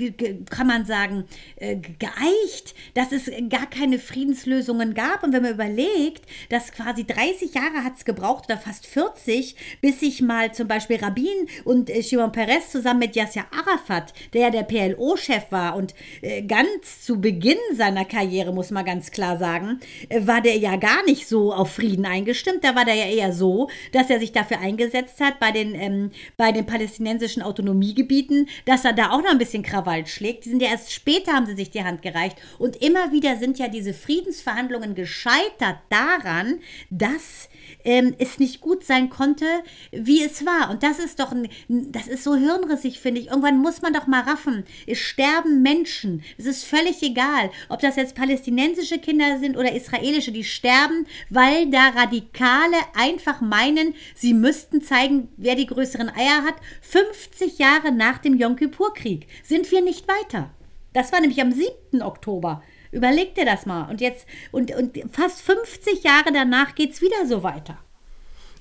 kann 0.49 0.67
man 0.67 0.85
sagen, 0.85 1.25
ge- 1.59 1.79
geeicht, 1.99 2.75
dass 2.95 3.13
es 3.13 3.31
gar 3.49 3.69
keine 3.69 3.99
Friedenslösungen 3.99 4.95
gab. 4.95 5.23
Und 5.23 5.33
wenn 5.33 5.43
man 5.43 5.53
überlegt, 5.55 6.25
dass 6.49 6.73
quasi 6.73 7.05
30 7.05 7.55
Jahre 7.55 7.85
hat 7.85 7.97
es 7.97 8.05
gebraucht 8.05 8.45
oder 8.47 8.59
fast 8.59 8.87
40, 8.87 9.57
bis 9.81 10.01
sich 10.01 10.21
mal 10.23 10.53
zum 10.55 10.69
Beispiel 10.69 10.97
Rabin 10.97 11.49
und 11.65 11.91
Shimon 12.03 12.33
Peres 12.33 12.71
zusammen 12.71 13.01
mit 13.01 13.17
Yasser 13.21 13.45
Arafat, 13.51 14.13
der 14.33 14.43
ja 14.43 14.51
der 14.51 14.63
PLO-Chef 14.63 15.51
war 15.51 15.77
und 15.77 15.95
äh, 16.23 16.43
ganz 16.43 17.05
zu 17.05 17.21
Beginn 17.21 17.59
seiner 17.75 18.05
Karriere, 18.05 18.53
muss 18.53 18.71
man 18.71 18.85
ganz 18.85 19.11
klar 19.11 19.39
sagen, 19.39 19.81
äh, 20.09 20.27
war 20.27 20.41
der 20.41 20.57
ja 20.57 20.77
gar 20.77 21.05
nicht 21.05 21.29
so 21.29 21.53
auf 21.53 21.73
Frieden 21.73 22.07
eingestimmt. 22.07 22.65
Da 22.65 22.75
war 22.75 22.85
der 22.85 22.95
ja 22.95 23.07
eher 23.07 23.33
so, 23.33 23.69
dass 23.93 24.11
er 24.11 24.19
sich 24.19 24.33
dafür 24.33 24.61
eingesetzt 24.61 25.21
hat 25.21 25.39
bei 25.39 25.53
den, 25.53 25.75
ähm, 25.75 26.11
bei 26.37 26.53
den 26.53 26.67
palästinensischen 26.67 27.43
Autonomiegebieten, 27.43 28.49
dass 28.65 28.85
er 28.85 28.95
da 28.95 29.11
auch 29.11 29.23
noch 29.23 29.31
ein 29.31 29.39
bisschen 29.39 29.63
Krawall 29.63 30.07
schlägt. 30.07 30.47
Die 30.47 30.51
sind 30.51 30.63
ja 30.63 30.71
erst 30.71 30.93
später, 30.93 31.33
haben 31.33 31.47
sie 31.47 31.57
sich 31.57 31.71
die 31.71 31.85
Hand 31.85 32.01
gereicht. 32.03 32.39
Und 32.59 32.77
immer 32.77 33.13
wieder 33.13 33.37
sind 33.37 33.59
ja 33.59 33.69
diese 33.69 33.93
Friedensverhandlungen 33.93 34.95
gescheitert 34.95 35.77
daran, 35.91 36.61
dass 36.89 37.50
ähm, 37.85 38.15
es 38.19 38.39
nicht 38.39 38.61
gut 38.61 38.85
sein 38.85 39.11
konnte, 39.11 39.47
wie 39.93 40.23
es 40.23 40.45
war. 40.47 40.71
Und 40.71 40.83
das 40.83 40.99
ist 40.99 41.21
doch, 41.21 41.33
ein, 41.33 41.49
das 41.69 42.09
ist 42.09 42.25
so 42.25 42.35
hirnrissig, 42.35 43.01
finde 43.01 43.21
ich. 43.21 43.29
Irgendwann 43.29 43.59
muss 43.59 43.83
man 43.83 43.93
doch 43.93 44.07
mal 44.07 44.23
raffen. 44.23 44.65
Es 44.87 44.99
sterben 44.99 45.63
Menschen. 45.63 46.23
Es 46.39 46.47
ist 46.47 46.65
völlig 46.65 47.03
egal, 47.03 47.51
ob 47.69 47.81
das 47.81 47.97
jetzt 47.97 48.15
palästinensische 48.15 48.99
Kinder 48.99 49.39
sind 49.39 49.57
oder 49.57 49.73
israelische, 49.73 50.33
die 50.33 50.45
sterben, 50.45 51.07
weil 51.29 51.71
da 51.71 51.89
Radikale 51.89 52.77
einfach 52.95 53.41
meinen, 53.41 53.95
sie 54.15 54.35
müssten 54.35 54.83
zeigen, 54.83 55.29
wer 55.37 55.55
die 55.55 55.67
größeren 55.67 56.09
Eier 56.09 56.45
hat. 56.45 56.57
50 56.83 57.59
Jahre 57.59 57.93
nach 57.93 58.19
dem 58.19 58.37
Yom 58.37 58.57
Kippur-Krieg 58.57 59.27
sind 59.43 59.71
wir 59.71 59.83
nicht 59.83 60.07
weiter. 60.09 60.51
Das 60.93 61.13
war 61.13 61.21
nämlich 61.21 61.41
am 61.41 61.53
7. 61.53 62.03
Oktober. 62.03 62.63
Überleg 62.93 63.35
dir 63.35 63.45
das 63.45 63.67
mal. 63.67 63.89
Und 63.89 64.01
jetzt, 64.01 64.27
und, 64.51 64.75
und 64.75 64.99
fast 65.13 65.43
50 65.43 66.03
Jahre 66.03 66.33
danach 66.33 66.75
geht 66.75 66.93
es 66.93 67.01
wieder 67.01 67.27
so 67.27 67.43
weiter. 67.43 67.79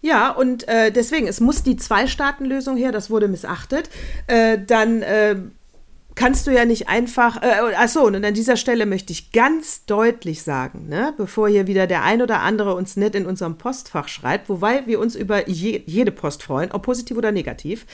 Ja, 0.02 0.30
und 0.30 0.68
äh, 0.68 0.92
deswegen, 0.92 1.28
es 1.28 1.42
muss 1.42 1.64
die 1.64 1.76
Zwei-Staaten-Lösung 1.76 2.78
her, 2.78 2.92
das 2.92 3.10
wurde 3.10 3.28
missachtet. 3.28 3.90
Äh, 4.28 4.58
dann 4.66 5.02
äh, 5.02 5.36
kannst 6.16 6.48
du 6.48 6.52
ja 6.52 6.66
nicht 6.66 6.90
einfach. 6.90 7.42
Äh, 7.42 7.76
achso, 7.76 8.06
und 8.06 8.24
an 8.24 8.34
dieser 8.34 8.58
Stelle 8.58 8.86
möchte 8.86 9.12
ich 9.12 9.32
ganz 9.32 9.86
deutlich 9.86 10.44
sagen, 10.44 10.88
ne, 10.88 11.14
bevor 11.18 11.50
hier 11.50 11.68
wieder 11.68 11.88
der 11.88 12.04
ein 12.04 12.22
oder 12.22 12.42
andere 12.42 12.76
uns 12.76 12.98
nicht 12.98 13.16
in 13.16 13.26
unserem 13.26 13.58
Postfach 13.58 14.08
schreibt, 14.08 14.50
wobei 14.50 14.86
wir 14.86 15.00
uns 15.00 15.16
über 15.16 15.50
je, 15.50 15.82
jede 15.86 16.12
Post 16.12 16.44
freuen, 16.44 16.72
ob 16.72 16.84
positiv 16.84 17.18
oder 17.18 17.32
negativ. 17.32 17.86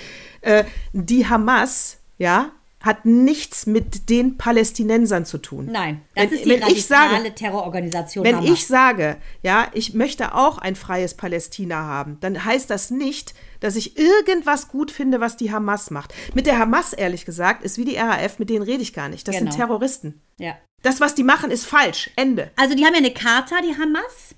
Äh, 0.42 0.64
die 0.94 1.28
Hamas, 1.28 1.98
ja, 2.18 2.52
hat 2.86 3.04
nichts 3.06 3.66
mit 3.66 4.10
den 4.10 4.38
Palästinensern 4.38 5.26
zu 5.26 5.40
tun. 5.40 5.68
Nein, 5.72 6.02
das 6.16 6.26
Wenn- 6.26 6.34
ist 6.34 6.46
die 6.46 6.50
wenn 6.52 6.68
ich 6.68 6.86
sage- 6.86 7.04
radikale 7.16 7.36
Terrororganisation 7.36 8.24
Wenn 8.24 8.38
Hamas. 8.38 8.50
ich 8.52 8.68
sage, 8.68 9.18
ja, 9.42 9.68
ich 9.74 9.94
möchte 9.94 10.34
auch 10.36 10.58
ein 10.60 10.76
freies 10.76 11.16
Palästina 11.16 11.76
haben, 11.76 12.18
dann 12.22 12.46
heißt 12.46 12.70
das 12.70 12.92
nicht, 12.92 13.34
dass 13.60 13.76
ich 13.76 13.98
irgendwas 13.98 14.68
gut 14.68 14.92
finde, 14.92 15.20
was 15.20 15.36
die 15.36 15.52
Hamas 15.52 15.90
macht. 15.92 16.14
Mit 16.34 16.46
der 16.46 16.60
Hamas, 16.60 16.94
ehrlich 16.94 17.26
gesagt, 17.26 17.64
ist 17.64 17.78
wie 17.78 17.86
die 17.86 17.96
RAF, 17.98 18.40
mit 18.40 18.50
denen 18.50 18.64
rede 18.64 18.84
ich 18.84 18.94
gar 18.94 19.10
nicht. 19.10 19.28
Das 19.28 19.36
Genau. 19.38 19.52
sind 19.52 19.60
Terroristen. 19.60 20.22
ja. 20.38 20.54
Das, 20.84 21.02
was 21.02 21.16
die 21.16 21.24
machen, 21.24 21.50
ist 21.50 21.66
falsch. 21.66 22.12
Ende. 22.16 22.52
Also 22.58 22.76
die 22.76 22.86
haben 22.86 22.94
ja 22.94 23.00
eine 23.00 23.10
Charta, 23.12 23.56
die 23.64 23.76
Hamas. 23.76 24.36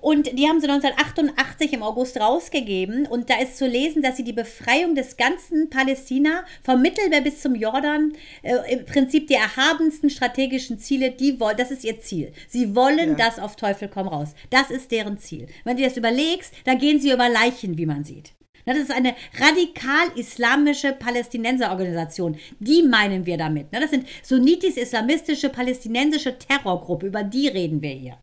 Und 0.00 0.26
die 0.38 0.48
haben 0.48 0.60
sie 0.60 0.68
1988 0.68 1.72
im 1.72 1.82
August 1.82 2.18
rausgegeben. 2.18 3.06
Und 3.06 3.28
da 3.30 3.38
ist 3.40 3.58
zu 3.58 3.66
lesen, 3.66 4.02
dass 4.02 4.16
sie 4.16 4.24
die 4.24 4.32
Befreiung 4.32 4.94
des 4.94 5.16
ganzen 5.16 5.70
Palästina 5.70 6.44
vom 6.62 6.80
Mittelmeer 6.82 7.20
bis 7.20 7.40
zum 7.42 7.54
Jordan 7.54 8.12
äh, 8.42 8.72
im 8.72 8.84
Prinzip 8.86 9.26
die 9.28 9.34
erhabensten 9.34 10.10
strategischen 10.10 10.78
Ziele, 10.78 11.10
die 11.10 11.38
wollen, 11.40 11.56
das 11.56 11.70
ist 11.70 11.84
ihr 11.84 12.00
Ziel. 12.00 12.32
Sie 12.48 12.74
wollen 12.74 13.10
Ja. 13.10 13.14
das 13.28 13.38
auf 13.38 13.56
Teufel 13.56 13.88
komm 13.88 14.08
raus. 14.08 14.30
Das 14.50 14.70
ist 14.70 14.90
deren 14.90 15.18
Ziel. 15.18 15.46
Wenn 15.64 15.76
du 15.76 15.82
das 15.82 15.96
überlegst, 15.96 16.52
dann 16.64 16.78
gehen 16.78 17.00
sie 17.00 17.10
über 17.12 17.28
Leichen, 17.28 17.76
wie 17.78 17.86
man 17.86 18.04
sieht. 18.04 18.32
Das 18.66 18.76
ist 18.76 18.90
eine 18.90 19.14
radikal-islamische 19.38 20.92
Palästinenserorganisation. 20.92 22.36
Die 22.58 22.82
meinen 22.82 23.26
wir 23.26 23.36
damit. 23.38 23.68
Das 23.72 23.90
sind 23.90 24.06
sunnitisch-islamistische 24.22 25.48
palästinensische 25.48 26.38
Terrorgruppe. 26.38 27.06
Über 27.06 27.22
die 27.22 27.48
reden 27.48 27.80
wir 27.82 27.90
hier. 27.90 28.18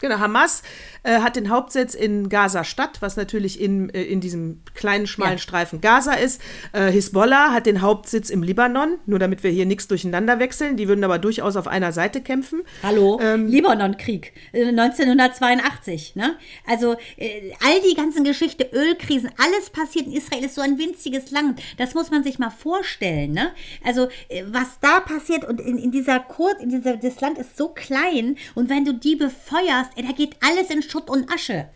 Genau, 0.00 0.18
Hamas 0.18 0.62
äh, 1.02 1.20
hat 1.20 1.36
den 1.36 1.50
Hauptsitz 1.50 1.94
in 1.94 2.28
Gaza-Stadt, 2.28 3.00
was 3.02 3.16
natürlich 3.16 3.60
in, 3.60 3.90
äh, 3.90 4.02
in 4.04 4.20
diesem 4.20 4.60
kleinen, 4.74 5.06
schmalen 5.06 5.32
Ja. 5.34 5.38
Streifen 5.38 5.80
Gaza 5.80 6.12
ist. 6.12 6.40
Äh, 6.72 6.90
Hisbollah 6.92 7.52
hat 7.52 7.66
den 7.66 7.82
Hauptsitz 7.82 8.30
im 8.30 8.42
Libanon, 8.42 8.98
nur 9.06 9.18
damit 9.18 9.42
wir 9.42 9.50
hier 9.50 9.66
nichts 9.66 9.88
durcheinander 9.88 10.38
wechseln. 10.38 10.76
Die 10.76 10.86
würden 10.88 11.02
aber 11.02 11.18
durchaus 11.18 11.56
auf 11.56 11.66
einer 11.66 11.92
Seite 11.92 12.20
kämpfen. 12.20 12.62
Hallo, 12.82 13.18
Ähm, 13.22 13.46
Libanon-Krieg, 13.48 14.32
äh, 14.52 14.66
1982. 14.68 16.14
Ne? 16.16 16.36
Also 16.66 16.94
äh, 17.16 17.52
all 17.64 17.80
die 17.88 17.94
ganzen 17.94 18.24
Geschichte, 18.24 18.68
Ölkrisen, 18.72 19.30
alles 19.38 19.70
passiert. 19.70 20.06
In 20.06 20.12
Israel 20.12 20.44
ist 20.44 20.54
so 20.54 20.60
ein 20.60 20.78
winziges 20.78 21.30
Land. 21.30 21.60
Das 21.76 21.94
muss 21.94 22.10
man 22.10 22.22
sich 22.24 22.38
mal 22.38 22.50
vorstellen. 22.50 23.32
Ne? 23.32 23.50
Also 23.84 24.08
äh, 24.28 24.44
was 24.46 24.78
da 24.80 25.00
passiert 25.00 25.44
und 25.44 25.60
in, 25.60 25.78
in 25.78 25.90
dieser 25.90 26.20
Kurz, 26.20 26.60
in 26.62 26.68
dieser, 26.70 26.96
das 26.96 27.20
Land 27.20 27.38
ist 27.38 27.56
so 27.56 27.68
klein 27.68 28.36
und 28.54 28.68
wenn 28.68 28.84
du 28.84 28.94
die 28.94 29.16
befeuerst, 29.16 29.87
ey, 29.96 30.04
da 30.06 30.12
geht 30.12 30.36
alles 30.40 30.70
in 30.70 30.82
Schutt 30.82 31.10
und 31.10 31.32
Asche. 31.32 31.68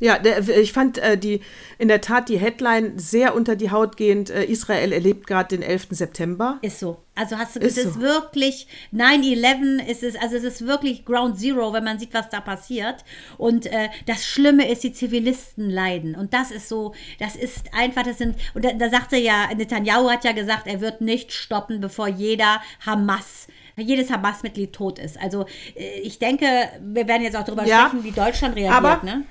Ja, 0.00 0.18
ich 0.60 0.72
fand 0.72 0.98
äh, 0.98 1.16
die 1.16 1.40
in 1.78 1.86
der 1.86 2.00
Tat 2.00 2.28
die 2.28 2.38
Headline 2.38 2.98
sehr 2.98 3.34
unter 3.34 3.54
die 3.54 3.70
Haut 3.70 3.96
gehend. 3.96 4.28
Äh, 4.28 4.44
Israel 4.44 4.92
erlebt 4.92 5.26
gerade 5.26 5.56
den 5.56 5.62
11. 5.62 5.86
September. 5.90 6.58
Ist 6.62 6.80
so. 6.80 6.98
Also 7.14 7.38
hast 7.38 7.54
du, 7.54 7.60
Ist 7.60 7.78
es 7.78 7.84
ist 7.84 7.94
so. 7.94 8.00
wirklich 8.00 8.66
9-11, 8.92 9.86
ist 9.86 10.02
es, 10.02 10.16
also 10.16 10.36
es 10.36 10.42
ist 10.42 10.66
wirklich 10.66 11.04
Ground 11.04 11.38
Zero, 11.38 11.72
wenn 11.72 11.84
man 11.84 12.00
sieht, 12.00 12.12
was 12.12 12.28
da 12.28 12.40
passiert. 12.40 13.04
Und 13.38 13.66
äh, 13.66 13.88
das 14.06 14.26
Schlimme 14.26 14.68
ist, 14.68 14.82
die 14.82 14.92
Zivilisten 14.92 15.70
leiden. 15.70 16.16
Und 16.16 16.34
das 16.34 16.50
ist 16.50 16.68
so, 16.68 16.92
das 17.20 17.36
ist 17.36 17.72
einfach, 17.72 18.02
das 18.02 18.18
sind, 18.18 18.36
und 18.54 18.64
da, 18.64 18.72
da 18.72 18.90
sagte 18.90 19.16
ja, 19.16 19.48
Netanyahu 19.54 20.10
hat 20.10 20.24
ja 20.24 20.32
gesagt, 20.32 20.66
er 20.66 20.80
wird 20.80 21.02
nicht 21.02 21.32
stoppen, 21.32 21.80
bevor 21.80 22.08
jeder 22.08 22.60
Hamas 22.84 23.46
jedes 23.76 24.10
Hamas-Mitglied 24.10 24.72
tot 24.72 24.98
ist. 24.98 25.18
Also 25.20 25.46
äh, 25.74 26.00
ich 26.02 26.18
denke, 26.18 26.46
wir 26.82 27.06
werden 27.08 27.22
jetzt 27.22 27.36
auch 27.36 27.44
darüber 27.44 27.64
Ja, 27.64 27.86
sprechen, 27.88 28.04
wie 28.04 28.10
Deutschland 28.12 28.56
reagiert. 28.56 28.74
aber- 28.76 29.00
ne? 29.04 29.24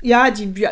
Ja, 0.00 0.30
die, 0.30 0.54
wir- 0.54 0.70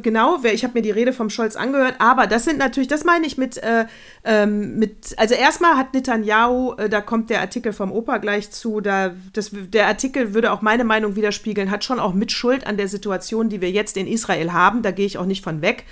genau, 0.00 0.38
ich 0.44 0.64
habe 0.64 0.72
mir 0.72 0.80
die 0.80 0.90
Rede 0.92 1.12
vom 1.12 1.28
Scholz 1.28 1.56
angehört, 1.56 1.96
aber 1.98 2.26
das 2.26 2.46
sind 2.46 2.56
natürlich, 2.56 2.88
das 2.88 3.04
meine 3.04 3.26
ich 3.26 3.36
mit, 3.36 3.58
äh, 3.58 3.84
ähm, 4.24 4.78
mit 4.78 5.12
also 5.18 5.34
erstmal 5.34 5.76
hat 5.76 5.92
Netanyahu, 5.92 6.72
äh, 6.78 6.88
da 6.88 7.02
kommt 7.02 7.28
der 7.28 7.40
Artikel 7.42 7.74
vom 7.74 7.92
Opa 7.92 8.16
gleich 8.16 8.50
zu, 8.50 8.80
da, 8.80 9.12
das, 9.34 9.50
der 9.52 9.88
Artikel 9.88 10.32
würde 10.32 10.52
auch 10.52 10.62
meine 10.62 10.84
Meinung 10.84 11.16
widerspiegeln, 11.16 11.70
hat 11.70 11.84
schon 11.84 12.00
auch 12.00 12.14
Mitschuld 12.14 12.66
an 12.66 12.78
der 12.78 12.88
Situation, 12.88 13.50
die 13.50 13.60
wir 13.60 13.70
jetzt 13.70 13.98
in 13.98 14.06
Israel 14.06 14.54
haben, 14.54 14.80
da 14.80 14.90
gehe 14.90 15.04
ich 15.04 15.18
auch 15.18 15.26
nicht 15.26 15.44
von 15.44 15.60
weg. 15.60 15.84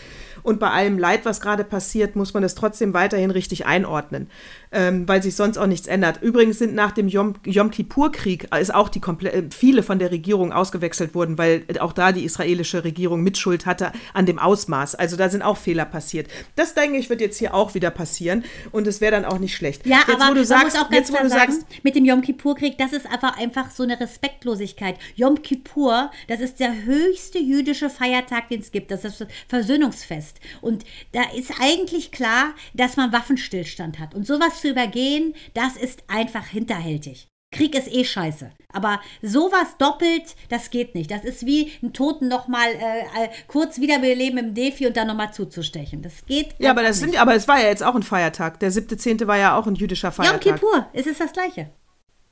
Und 0.43 0.59
bei 0.59 0.71
allem 0.71 0.97
Leid, 0.99 1.27
was 1.27 1.43
gerade 1.43 1.65
passiert, 1.65 2.17
muss 2.17 2.33
man 2.33 2.43
es 2.45 2.55
trotzdem 2.55 2.95
weiterhin 2.95 3.31
richtig 3.31 3.67
einordnen, 3.67 4.31
ähm, 4.73 5.09
weil 5.09 5.23
sich 5.23 5.35
sonst 5.35 5.59
auch 5.59 5.67
nichts 5.67 5.87
ändert. 5.87 6.23
Übrigens 6.23 6.59
sind 6.59 6.75
nach 6.75 6.93
dem 6.93 7.09
Yom, 7.09 7.35
Yom 7.45 7.71
Kippur-Krieg 7.71 8.49
ist 8.61 8.75
auch 8.75 8.89
die 8.89 9.01
komple 9.01 9.33
äh, 9.33 9.43
viele 9.51 9.83
von 9.83 9.99
der 9.99 10.11
Regierung 10.11 10.53
ausgewechselt 10.53 11.15
worden, 11.15 11.39
weil 11.39 11.65
auch 11.81 11.93
da 11.93 12.13
die 12.13 12.25
israelische 12.25 12.85
Regierung 12.85 13.23
Mitschuld 13.23 13.67
hatte 13.67 13.93
an 14.15 14.27
dem 14.27 14.39
Ausmaß. 14.39 14.95
Also 14.95 15.17
da 15.17 15.29
sind 15.29 15.43
auch 15.43 15.57
Fehler 15.57 15.85
passiert. 15.85 16.29
Das 16.57 16.75
denke 16.75 16.99
ich 16.99 17.11
wird 17.11 17.21
jetzt 17.21 17.39
hier 17.39 17.55
auch 17.55 17.75
wieder 17.75 17.91
passieren 17.91 18.45
und 18.71 18.87
es 18.87 19.01
wäre 19.01 19.13
dann 19.13 19.25
auch 19.25 19.39
nicht 19.39 19.55
schlecht. 19.55 19.87
Ja, 19.87 19.99
jetzt, 20.07 20.21
aber 20.21 20.31
wo 20.31 20.35
du 20.35 20.45
sagst, 20.45 20.77
muss 20.77 20.85
auch 20.85 20.91
ganz 20.91 20.97
jetzt 20.97 21.11
wo 21.11 21.15
klar 21.15 21.25
du 21.25 21.31
sagen, 21.31 21.53
sagst, 21.53 21.85
mit 21.85 21.95
dem 21.97 22.05
Yom 22.05 22.23
Kippur-Krieg, 22.23 22.79
das 22.79 22.93
ist 22.93 23.07
einfach, 23.07 23.39
einfach 23.39 23.71
so 23.71 23.83
eine 23.83 23.99
Respektlosigkeit. 23.99 24.97
Yom 25.17 25.43
Kippur, 25.43 26.11
das 26.29 26.41
ist 26.41 26.61
der 26.61 26.85
höchste 26.85 27.39
jüdische 27.39 27.91
Feiertag, 27.91 28.49
den 28.49 28.61
es 28.61 28.71
gibt. 28.71 28.91
Das 28.91 29.05
ist 29.05 29.21
das 29.21 29.29
Versöhnungsfest. 29.49 30.39
Und 30.61 30.85
da 31.13 31.23
ist 31.37 31.53
eigentlich 31.61 32.13
klar, 32.13 32.55
dass 32.75 32.97
man 32.97 33.13
Waffenstillstand 33.13 33.99
hat. 33.99 34.15
Und 34.15 34.27
sowas 34.27 34.60
zu 34.61 34.69
übergehen, 34.69 35.35
das 35.55 35.77
ist 35.77 36.03
einfach 36.09 36.47
hinterhältig. 36.47 37.27
Krieg 37.53 37.75
ist 37.75 37.89
eh 37.93 38.05
scheiße. 38.05 38.53
Aber 38.73 39.01
sowas 39.23 39.77
doppelt, 39.79 40.37
das 40.51 40.71
geht 40.71 40.95
nicht. 40.95 41.11
Das 41.11 41.25
ist 41.25 41.45
wie 41.47 41.73
einen 41.83 41.93
Toten 41.93 42.29
nochmal 42.29 42.69
äh, 42.69 43.01
äh, 43.25 43.29
kurz 43.49 43.81
wiederbeleben 43.81 44.39
im 44.39 44.55
Defi 44.55 44.87
und 44.87 44.97
dann 44.97 45.09
nochmal 45.09 45.33
zuzustechen. 45.35 46.01
Das 46.01 46.25
geht 46.27 46.55
ja, 46.59 46.71
aber 46.71 46.83
das 46.85 47.01
nicht. 47.01 47.11
sind, 47.15 47.21
aber 47.21 47.35
es 47.35 47.49
war 47.49 47.61
ja 47.61 47.67
jetzt 47.67 47.83
auch 47.83 47.97
ein 47.97 48.05
Feiertag. 48.05 48.61
Der 48.61 48.71
siebte, 48.71 48.97
zehnte 48.97 49.27
war 49.27 49.37
ja 49.37 49.59
auch 49.59 49.67
ein 49.67 49.75
jüdischer 49.75 50.09
Yom 50.09 50.15
Feiertag. 50.15 50.41
Kippur, 50.43 50.87
es 50.93 51.07
ist 51.07 51.21
das 51.21 51.33
Gleiche. 51.33 51.71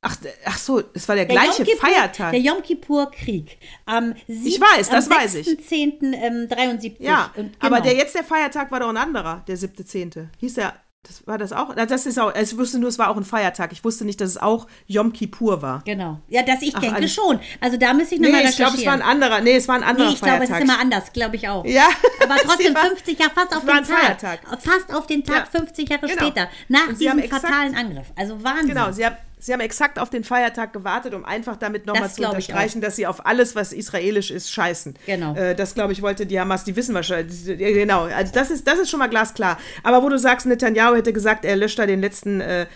Ach, 0.03 0.17
ach 0.45 0.59
so, 0.59 0.81
es 0.95 1.09
war 1.09 1.17
der, 1.17 1.25
Der 1.25 1.35
gleiche 1.35 1.65
Yom 1.65 1.67
Kippur- 1.73 1.89
Feiertag. 1.89 2.31
Der 2.31 2.41
Yom 2.41 2.63
Kippur-Krieg. 2.63 3.59
Am 3.87 4.15
Ich 4.29 4.61
weiß, 4.61 4.89
das 4.91 5.11
am 5.11 5.17
weiß 5.19 5.35
ich. 5.35 5.49
6.10.73. 5.49 6.95
Ja, 7.01 7.33
Und 7.37 7.57
aber 7.59 7.77
genau. 7.81 7.89
der 7.89 7.97
jetzt 7.97 8.15
der 8.15 8.23
Feiertag 8.23 8.71
war 8.71 8.79
doch 8.79 8.89
ein 8.89 8.97
anderer, 8.97 9.43
der 9.49 9.57
siebte, 9.57 9.85
zehnte. 9.85 10.31
Hieß 10.39 10.55
der, 10.55 10.75
das 11.09 11.27
war 11.27 11.38
das 11.38 11.53
auch? 11.53 11.75
Das 11.75 12.07
ist 12.07 12.19
auch, 12.19 12.35
ich 12.35 12.57
wusste 12.57 12.79
nur, 12.79 12.88
es 12.88 12.99
war 12.99 13.09
auch 13.11 13.17
ein 13.17 13.25
Feiertag. 13.25 13.73
Ich 13.73 13.83
wusste 13.83 14.05
nicht, 14.05 14.21
dass 14.21 14.29
es 14.31 14.37
auch 14.38 14.67
Yom 14.87 15.12
Kippur 15.12 15.62
war. 15.62 15.83
Genau. 15.85 16.19
Ja, 16.29 16.43
das 16.43 16.62
ich 16.62 16.77
Ach, 16.77 16.81
denke 16.81 16.97
alles- 16.97 17.12
schon. 17.15 17.41
Also 17.61 17.77
da 17.79 17.95
müsste 17.95 18.15
ich 18.17 18.21
Nee, 18.21 18.29
nochmal 18.31 18.45
ich 18.49 18.57
glaube, 18.57 18.77
es 18.77 18.87
war 18.87 18.93
ein 18.93 19.03
anderer. 19.03 19.41
Nee, 19.41 19.57
es 19.57 19.67
war 19.67 19.75
ein 19.77 19.83
anderer 19.83 20.09
Nee, 20.09 20.15
ich 20.15 20.21
glaube, 20.21 20.45
es 20.45 20.50
ist 20.50 20.61
immer 20.61 20.79
anders, 20.79 21.12
glaube 21.12 21.37
ich 21.37 21.49
auch. 21.49 21.65
Ja. 21.65 21.88
Aber 22.23 22.37
trotzdem 22.45 22.69
Sie 22.69 22.75
war- 22.75 22.85
50 22.87 23.19
Jahre, 23.19 23.31
fast 23.35 23.57
auf 23.57 23.65
den 23.65 23.69
Tag. 23.77 23.87
Feiertag. 23.87 24.41
Fast 24.61 24.95
auf 24.95 25.07
den 25.07 25.25
Tag, 25.25 25.49
Ja. 25.53 25.61
50 25.61 25.88
Jahre 25.88 26.07
Genau. 26.07 26.23
später. 26.23 26.49
Nach 26.69 26.93
diesem 26.99 27.23
fatalen 27.25 27.75
Angriff. 27.75 28.07
Also 28.15 28.43
Wahnsinn. 28.45 28.69
Genau, 28.69 28.93
sie 28.93 29.07
haben, 29.07 29.17
sie 29.38 29.52
haben 29.52 29.61
exakt 29.61 29.99
auf 29.99 30.11
den 30.11 30.25
Feiertag 30.25 30.73
gewartet, 30.73 31.14
um 31.14 31.25
einfach 31.25 31.57
damit 31.57 31.87
nochmal 31.87 32.11
zu 32.11 32.26
unterstreichen, 32.26 32.80
dass 32.80 32.97
sie 32.97 33.07
auf 33.07 33.26
alles, 33.26 33.54
was 33.54 33.73
israelisch 33.73 34.30
ist, 34.30 34.50
scheißen. 34.52 34.95
Genau. 35.07 35.35
Äh, 35.35 35.54
das, 35.54 35.75
glaube 35.75 35.92
ich, 35.92 36.02
wollte 36.02 36.26
die 36.26 36.38
Hamas, 36.38 36.64
die 36.64 36.76
wissen 36.76 36.95
wahrscheinlich. 36.95 37.45
Genau, 37.59 38.04
also 38.04 38.33
das 38.33 38.50
ist, 38.50 38.66
das 38.66 38.78
ist 38.78 38.90
schon 38.90 38.99
mal 38.99 39.09
glasklar. 39.09 39.59
Aber 39.83 40.02
wo 40.02 40.09
du 40.09 40.18
sagst, 40.18 40.47
Netanyahu 40.47 40.97
hätte 40.97 41.12
gesagt, 41.12 41.45
er 41.45 41.57
löscht 41.57 41.78
da 41.78 41.87
den 41.87 42.00
letzten 42.00 42.40
äh, 42.40 42.66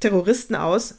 Terroristen 0.00 0.54
aus. 0.54 0.96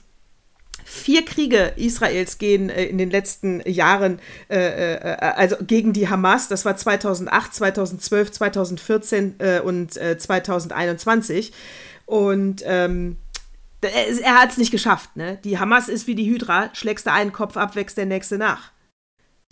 Vier 0.90 1.26
Kriege 1.26 1.74
Israels 1.76 2.38
gehen 2.38 2.70
äh, 2.70 2.86
in 2.86 2.98
den 2.98 3.10
letzten 3.10 3.62
Jahren 3.70 4.20
äh, 4.50 4.94
äh, 4.96 5.18
also 5.20 5.58
gegen 5.60 5.92
die 5.92 6.08
Hamas. 6.08 6.48
Das 6.48 6.64
war 6.64 6.78
2008, 6.78 7.54
2012, 7.54 8.32
2014 8.32 9.36
äh, 9.40 9.60
und 9.60 9.98
äh, 9.98 10.18
2021. 10.18 11.52
Und 12.06 12.64
ähm, 12.66 13.18
er, 13.82 14.22
er 14.22 14.42
hat 14.42 14.52
es 14.52 14.58
nicht 14.58 14.72
geschafft. 14.72 15.16
Ne? 15.16 15.40
Die 15.44 15.60
Hamas 15.60 15.90
ist 15.90 16.08
wie 16.08 16.16
die 16.16 16.30
Hydra. 16.30 16.70
Schlägst 16.74 17.06
du 17.06 17.12
einen 17.12 17.34
Kopf 17.34 17.58
ab, 17.58 17.76
wächst 17.76 17.98
der 17.98 18.06
nächste 18.06 18.38
nach. 18.38 18.72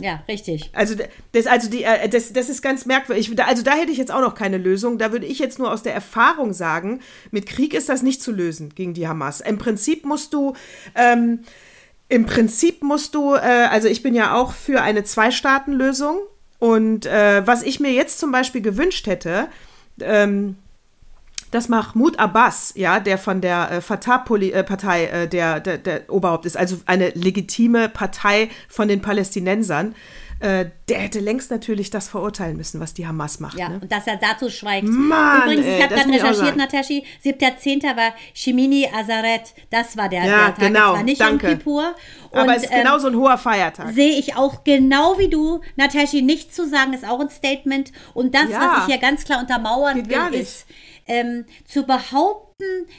Ja, 0.01 0.23
richtig. 0.27 0.71
Also 0.73 0.95
das, 1.31 1.47
also 1.47 1.69
die, 1.69 1.83
äh, 1.83 2.09
das, 2.09 2.33
das 2.33 2.49
ist 2.49 2.61
ganz 2.61 2.85
merkwürdig. 2.85 3.31
Also 3.39 3.63
da 3.63 3.71
hätte 3.71 3.91
ich 3.91 3.97
jetzt 3.97 4.11
auch 4.11 4.21
noch 4.21 4.35
keine 4.35 4.57
Lösung. 4.57 4.97
Da 4.97 5.11
würde 5.11 5.25
ich 5.25 5.39
jetzt 5.39 5.57
nur 5.57 5.71
aus 5.71 5.83
der 5.83 5.93
Erfahrung 5.93 6.53
sagen, 6.53 6.99
mit 7.31 7.45
Krieg 7.45 7.73
ist 7.73 7.87
das 7.87 8.03
nicht 8.03 8.21
zu 8.21 8.31
lösen 8.31 8.73
gegen 8.75 8.93
die 8.93 9.07
Hamas. 9.07 9.39
Im 9.39 9.57
Prinzip 9.57 10.03
musst 10.05 10.33
du, 10.33 10.53
ähm, 10.95 11.39
im 12.09 12.25
Prinzip 12.25 12.83
musst 12.83 13.15
du, 13.15 13.35
äh, 13.35 13.39
also 13.39 13.87
ich 13.87 14.03
bin 14.03 14.15
ja 14.15 14.35
auch 14.35 14.51
für 14.51 14.81
eine 14.81 15.05
Zwei-Staaten-Lösung. 15.05 16.17
Und 16.59 17.05
äh, 17.05 17.47
was 17.47 17.63
ich 17.63 17.79
mir 17.79 17.91
jetzt 17.91 18.19
zum 18.19 18.31
Beispiel 18.31 18.61
gewünscht 18.61 19.07
hätte, 19.07 19.47
ähm, 20.01 20.57
dass 21.51 21.69
Mahmoud 21.69 22.19
Abbas, 22.19 22.73
ja, 22.75 22.99
der 22.99 23.17
von 23.17 23.39
der 23.39 23.71
äh, 23.71 23.81
Fatah-Partei 23.81 25.05
äh, 25.05 25.27
der, 25.27 25.59
der, 25.59 25.77
der 25.77 26.09
Oberhaupt 26.09 26.45
ist, 26.45 26.57
also 26.57 26.77
eine 26.85 27.09
legitime 27.09 27.87
Partei 27.89 28.49
von 28.67 28.87
den 28.87 29.01
Palästinensern, 29.01 29.95
äh, 30.41 30.65
der 30.89 30.99
hätte 30.99 31.21
längst 31.21 31.49
natürlich 31.49 31.89
das 31.91 32.09
verurteilen 32.09 32.57
müssen, 32.57 32.81
was 32.81 32.93
die 32.93 33.07
Hamas 33.07 33.39
macht. 33.39 33.57
Ja, 33.57 33.69
ne? 33.69 33.79
und 33.81 33.89
dass 33.89 34.05
er 34.05 34.17
dazu 34.17 34.49
schweigt. 34.49 34.85
Mann, 34.85 35.43
Übrigens, 35.43 35.65
ich 35.65 35.81
habe 35.81 35.95
gerade 35.95 36.09
recherchiert, 36.09 36.45
sagen. 36.45 36.57
Nataschi, 36.57 37.05
7.10. 37.23 37.83
war 37.95 38.13
Shimini 38.33 38.89
Azaret. 38.93 39.53
Das 39.69 39.95
war 39.95 40.09
der, 40.09 40.25
Ja, 40.25 40.37
der 40.37 40.45
Tag. 40.47 40.57
genau, 40.59 40.87
Das 40.89 40.97
war 40.97 41.03
nicht 41.03 41.21
danke. 41.21 41.47
Yom 41.47 41.57
Kippur. 41.57 41.95
Und, 42.31 42.39
Aber 42.39 42.55
es 42.57 42.63
ist 42.63 42.71
ähm, 42.73 42.79
genau 42.83 42.97
so 42.99 43.07
ein 43.07 43.15
hoher 43.15 43.37
Feiertag. 43.37 43.93
Sehe 43.93 44.19
ich 44.19 44.35
auch 44.35 44.65
genau 44.65 45.17
wie 45.17 45.29
du, 45.29 45.61
Nataschi, 45.77 46.21
nicht 46.21 46.53
zu 46.53 46.67
sagen, 46.67 46.91
ist 46.91 47.07
auch 47.07 47.21
ein 47.21 47.29
Statement. 47.29 47.93
Und 48.13 48.35
das, 48.35 48.49
Ja. 48.49 48.59
was 48.59 48.79
ich 48.79 48.85
hier 48.93 48.97
ganz 48.97 49.23
klar 49.23 49.39
untermauern 49.39 50.09
will, 50.09 50.29
nicht. 50.31 50.65
Ähm, 51.07 51.45
zu 51.65 51.83
behaupten, 51.83 52.45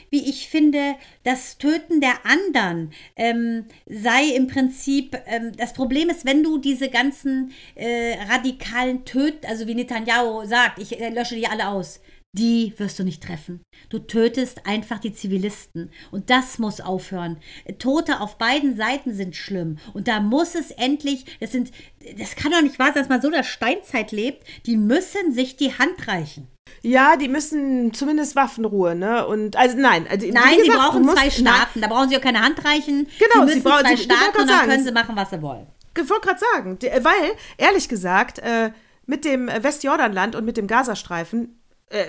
wie 0.09 0.29
ich 0.29 0.49
finde, 0.49 0.95
das 1.23 1.57
Töten 1.57 1.99
der 1.99 2.25
anderen 2.25 2.91
ähm, 3.15 3.65
sei 3.87 4.25
im 4.35 4.47
Prinzip, 4.47 5.17
ähm, 5.25 5.51
das 5.57 5.73
Problem 5.73 6.09
ist, 6.09 6.25
wenn 6.25 6.43
du 6.43 6.57
diese 6.57 6.89
ganzen 6.89 7.51
äh, 7.75 8.15
radikalen 8.29 9.05
Töten, 9.05 9.45
also 9.47 9.67
wie 9.67 9.75
Netanyahu 9.75 10.45
sagt, 10.45 10.79
ich 10.79 10.99
äh, 10.99 11.09
lösche 11.09 11.35
die 11.35 11.47
alle 11.47 11.67
aus. 11.67 11.99
Die 12.33 12.73
wirst 12.77 12.99
du 12.99 13.03
nicht 13.03 13.23
treffen. 13.23 13.61
Du 13.89 13.99
tötest 13.99 14.67
einfach 14.67 14.99
die 14.99 15.13
Zivilisten. 15.13 15.91
Und 16.11 16.29
das 16.29 16.59
muss 16.59 16.81
aufhören. 16.81 17.37
Tote 17.79 18.19
auf 18.19 18.37
beiden 18.37 18.75
Seiten 18.75 19.13
sind 19.15 19.35
schlimm. 19.35 19.77
Und 19.93 20.07
da 20.07 20.19
muss 20.19 20.53
es 20.53 20.69
endlich, 20.71 21.25
das 21.39 21.51
sind, 21.51 21.71
das 22.17 22.35
kann 22.35 22.51
doch 22.51 22.61
nicht 22.61 22.77
wahr 22.79 22.87
sein, 22.93 23.03
dass 23.03 23.09
man 23.09 23.21
so 23.21 23.31
der 23.31 23.43
Steinzeit 23.43 24.11
lebt. 24.11 24.45
Die 24.65 24.77
müssen 24.77 25.31
sich 25.33 25.55
die 25.55 25.77
Hand 25.79 26.07
reichen. 26.07 26.47
Ja, 26.83 27.15
die 27.15 27.29
müssen 27.29 27.93
zumindest 27.93 28.35
Waffenruhe, 28.35 28.93
ne? 28.93 29.25
Und 29.25 29.55
also 29.55 29.77
nein, 29.77 30.05
also, 30.07 30.27
Nein, 30.27 30.59
sie 30.63 30.69
brauchen 30.69 31.03
musst- 31.03 31.17
zwei 31.17 31.29
Staaten. 31.31 31.81
Da 31.81 31.87
brauchen 31.87 32.09
sie 32.09 32.17
auch 32.17 32.21
keine 32.21 32.41
Hand 32.41 32.63
reichen. 32.63 33.07
Genau, 33.19 33.45
sie 33.45 33.53
sie 33.53 33.55
müssen 33.59 33.63
brauchen- 33.63 33.85
zwei 33.85 33.95
sie- 33.95 34.03
Staaten 34.03 34.25
und 34.27 34.37
dann 34.37 34.47
sagen, 34.47 34.69
können 34.69 34.79
sie- 34.83 34.89
sie 34.89 34.93
machen, 34.93 35.15
was 35.15 35.29
sie 35.29 35.41
wollen. 35.41 35.65
Ich 35.97 36.09
wollte 36.09 36.27
gerade 36.27 36.39
sagen, 36.53 36.77
der- 36.79 37.03
weil, 37.03 37.31
ehrlich 37.57 37.87
gesagt, 37.89 38.39
äh, 38.39 38.71
mit 39.05 39.23
dem 39.25 39.47
Westjordanland 39.47 40.35
und 40.35 40.43
mit 40.45 40.57
dem 40.57 40.67
Gazastreifen 40.67 41.45
äh, 41.45 41.56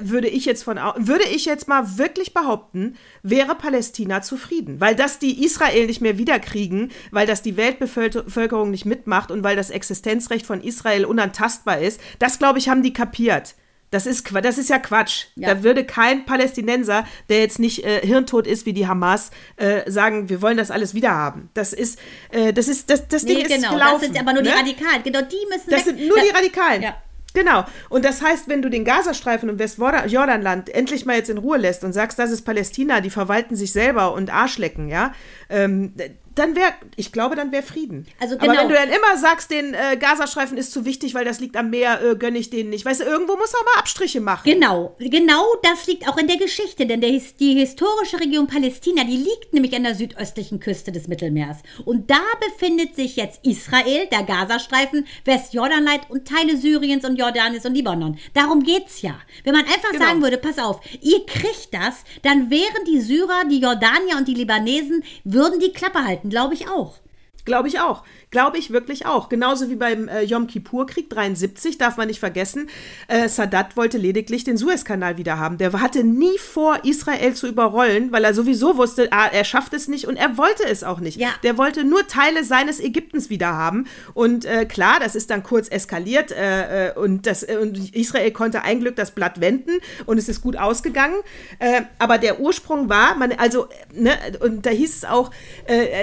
würde 0.01 0.29
ich 0.29 0.45
jetzt 0.45 0.65
von 0.65 0.77
würde 0.97 1.25
ich 1.29 1.45
jetzt 1.45 1.69
mal 1.69 1.99
wirklich 1.99 2.35
behaupten, 2.35 2.97
wäre 3.23 3.55
Palästina 3.55 4.23
zufrieden, 4.23 4.81
weil 4.81 4.97
das 4.97 5.19
die 5.21 5.45
Israel 5.45 5.87
nicht 5.87 6.01
mehr 6.01 6.19
wiederkriegen, 6.19 6.91
weil 7.13 7.27
das 7.29 7.43
die 7.43 7.57
Weltbevölkerung 7.57 8.71
nicht 8.71 8.87
mitmacht 8.87 9.31
und 9.31 9.45
weil 9.45 9.55
das 9.57 9.71
Existenzrecht 9.71 10.47
von 10.47 10.61
Israel 10.63 11.05
unantastbar 11.05 11.79
ist. 11.79 12.01
Das 12.19 12.39
glaube 12.39 12.59
ich 12.59 12.69
haben 12.69 12.83
die 12.83 12.93
kapiert. 12.93 13.55
Das 13.91 14.05
ist, 14.05 14.29
das 14.43 14.59
ist 14.59 14.69
ja 14.69 14.79
Quatsch. 14.79 15.27
Ja. 15.35 15.55
Da 15.55 15.63
würde 15.63 15.83
kein 15.85 16.27
Palästinenser, 16.27 17.07
der 17.31 17.39
jetzt 17.41 17.59
nicht 17.59 17.85
äh, 17.87 18.07
hirntot 18.07 18.47
ist 18.47 18.67
wie 18.67 18.75
die 18.75 18.87
Hamas, 18.87 19.31
äh, 19.57 19.91
sagen, 19.91 20.29
wir 20.29 20.43
wollen 20.43 20.59
das 20.59 20.71
alles 20.71 20.93
wiederhaben. 20.93 21.49
Das 21.55 21.73
ist, 21.73 21.99
äh, 22.31 22.53
das 22.53 22.69
ist, 22.69 22.91
das, 22.91 23.09
das 23.09 23.23
Nee, 23.23 23.37
Ding 23.37 23.47
ist 23.47 23.55
genau. 23.55 23.73
gelaufen. 23.73 23.93
das 24.01 24.03
sind 24.09 24.21
aber 24.21 24.35
nur 24.35 24.43
die 24.43 24.51
ne? 24.51 24.57
Radikalen. 24.57 25.03
Genau, 25.05 25.23
die 25.23 25.37
müssen 25.49 25.71
Das 25.71 25.87
weg. 25.87 25.97
sind 25.97 26.07
nur 26.07 26.19
Da- 26.19 26.23
die 26.25 26.31
Radikalen. 26.31 26.83
Ja. 26.83 26.97
Genau. 27.39 27.65
Und 27.89 28.05
das 28.05 28.21
heißt, 28.21 28.49
wenn 28.49 28.63
du 28.63 28.69
den 28.69 28.85
Gazastreifen 28.85 29.49
und 29.49 29.61
Westjordanland 29.61 30.71
endlich 30.71 31.07
mal 31.07 31.15
jetzt 31.15 31.31
in 31.31 31.39
Ruhe 31.39 31.57
lässt 31.57 31.85
und 31.85 31.93
sagst, 31.93 32.19
das 32.19 32.33
ist 32.33 32.43
Palästina, 32.43 33.01
die 33.01 33.11
verwalten 33.11 33.55
sich 33.55 33.71
selber 33.71 34.13
und 34.13 34.29
Arschlecken, 34.35 34.89
ja, 34.89 35.13
ähm, 35.49 35.93
dann 36.35 36.57
wäre, 36.57 36.73
ich 36.97 37.13
glaube, 37.13 37.37
dann 37.37 37.53
wäre 37.53 37.63
Frieden. 37.63 38.07
Also 38.21 38.37
Aber 38.37 38.47
genau. 38.47 38.61
wenn 38.61 38.69
du 38.69 38.75
dann 38.75 38.89
immer 38.89 39.17
sagst, 39.17 39.51
den 39.51 39.75
äh, 39.75 39.97
Gazastreifen 39.99 40.57
ist 40.57 40.73
zu 40.73 40.85
wichtig, 40.85 41.15
weil 41.15 41.25
das 41.25 41.41
liegt 41.41 41.57
am 41.57 41.71
Meer, 41.71 42.01
äh, 42.03 42.17
gönne 42.17 42.39
ich 42.39 42.51
denen 42.51 42.71
nicht. 42.71 42.85
Weißt 42.85 43.01
du, 43.01 43.05
irgendwo 43.05 43.37
muss 43.37 43.55
auch 43.55 43.65
mal 43.65 43.81
Abstriche 43.81 44.21
machen. 44.21 44.51
Genau, 44.51 44.97
genau 44.99 45.45
das 45.63 45.87
liegt 45.87 46.09
auch 46.09 46.17
in 46.17 46.27
der 46.27 46.37
Geschichte, 46.37 46.87
denn 46.87 47.01
der, 47.01 47.11
die 47.11 47.55
historische 47.55 48.21
Region 48.21 48.47
Palästina, 48.47 49.05
die 49.05 49.17
liegt 49.17 49.53
nämlich 49.53 49.75
an 49.75 49.85
der 49.85 49.95
südöstlichen 49.95 50.61
Küste 50.61 50.93
des 50.93 51.09
Mittelmeers. 51.09 51.59
Und 51.85 52.11
da 52.11 52.21
befindet 52.49 52.95
sich 52.97 53.17
jetzt 53.17 53.45
Israel, 53.45 54.07
der 54.13 54.23
Gazastreifen, 54.23 55.07
Westjordanland 55.25 56.11
und 56.11 56.27
Teile 56.27 56.57
Syriens 56.57 57.05
und 57.05 57.17
Jordaniens 57.17 57.65
und 57.65 57.75
Libanon. 57.75 58.19
Darum 58.35 58.63
geht's 58.63 59.03
ja. 59.03 59.19
Wenn 59.45 59.55
man 59.55 59.65
einfach 59.65 59.93
Genau. 59.93 60.05
sagen 60.05 60.23
würde, 60.23 60.39
pass 60.39 60.59
auf, 60.59 60.81
ihr 61.01 61.25
kriegt 61.27 61.73
das, 61.73 62.05
dann 62.23 62.51
wären 62.51 62.85
die 62.87 63.01
Syrer, 63.01 63.45
die 63.51 63.61
Jordanier 63.61 64.17
und 64.17 64.29
die 64.29 64.35
Libanesen, 64.35 65.03
würden 65.25 65.61
die 65.61 65.73
Klappe 65.73 66.05
halten, 66.05 66.28
glaube 66.29 66.55
ich 66.55 66.69
auch. 66.69 66.95
Glaube 67.49 67.69
ich 67.69 67.81
auch. 67.81 68.05
Glaube 68.31 68.59
ich 68.59 68.71
wirklich 68.71 69.07
auch. 69.07 69.31
Genauso 69.31 69.71
wie 69.71 69.77
beim 69.77 70.07
äh, 70.07 70.23
Yom 70.23 70.47
Kippur-Krieg 70.47 71.09
73, 71.09 71.79
darf 71.79 71.97
man 71.97 72.09
nicht 72.09 72.21
vergessen. 72.21 72.69
Äh, 73.09 73.29
Sadat 73.29 73.75
wollte 73.75 73.97
lediglich 73.97 74.45
den 74.45 74.59
Suezkanal 74.59 75.17
wieder 75.17 75.39
haben. 75.39 75.57
Der 75.57 75.73
hatte 75.73 76.05
nie 76.05 76.37
vor, 76.37 76.85
Israel 76.85 77.33
zu 77.33 77.47
überrollen, 77.47 78.13
weil 78.13 78.25
er 78.25 78.35
sowieso 78.35 78.77
wusste, 78.77 79.09
ah, 79.13 79.29
er 79.33 79.45
schafft 79.45 79.73
es 79.73 79.89
nicht 79.89 80.07
und 80.07 80.17
er 80.17 80.37
wollte 80.37 80.65
es 80.67 80.85
auch 80.85 81.01
nicht. 81.01 81.19
Ja. 81.19 81.31
Der 81.43 81.57
wollte 81.57 81.85
nur 81.85 82.07
Teile 82.07 82.45
seines 82.45 82.81
Ägyptens 82.81 83.31
wieder 83.31 83.49
haben. 83.49 83.87
Und 84.13 84.45
äh, 84.45 84.67
klar, 84.67 84.99
das 85.01 85.15
ist 85.15 85.31
dann 85.31 85.43
kurz 85.43 85.69
eskaliert 85.69 86.31
äh, 86.31 86.89
äh, 86.89 86.95
und, 86.95 87.27
das, 87.27 87.43
äh, 87.43 87.57
und 87.61 87.95
Israel 87.95 88.31
konnte 88.31 88.63
ein 88.63 88.81
Glück 88.81 88.97
das 88.97 89.13
Blatt 89.13 89.41
wenden 89.41 89.73
und 90.05 90.19
es 90.19 90.29
ist 90.29 90.43
gut 90.43 90.57
ausgegangen. 90.57 91.17
Aber 91.99 92.19
der 92.19 92.41
Ursprung 92.41 92.89
war, 92.89 93.17
man, 93.17 93.33
also, 93.33 93.69
ne, 93.95 94.13
und 94.41 94.67
da 94.67 94.71
hieß 94.71 94.97
es 94.97 95.05
auch, 95.05 95.31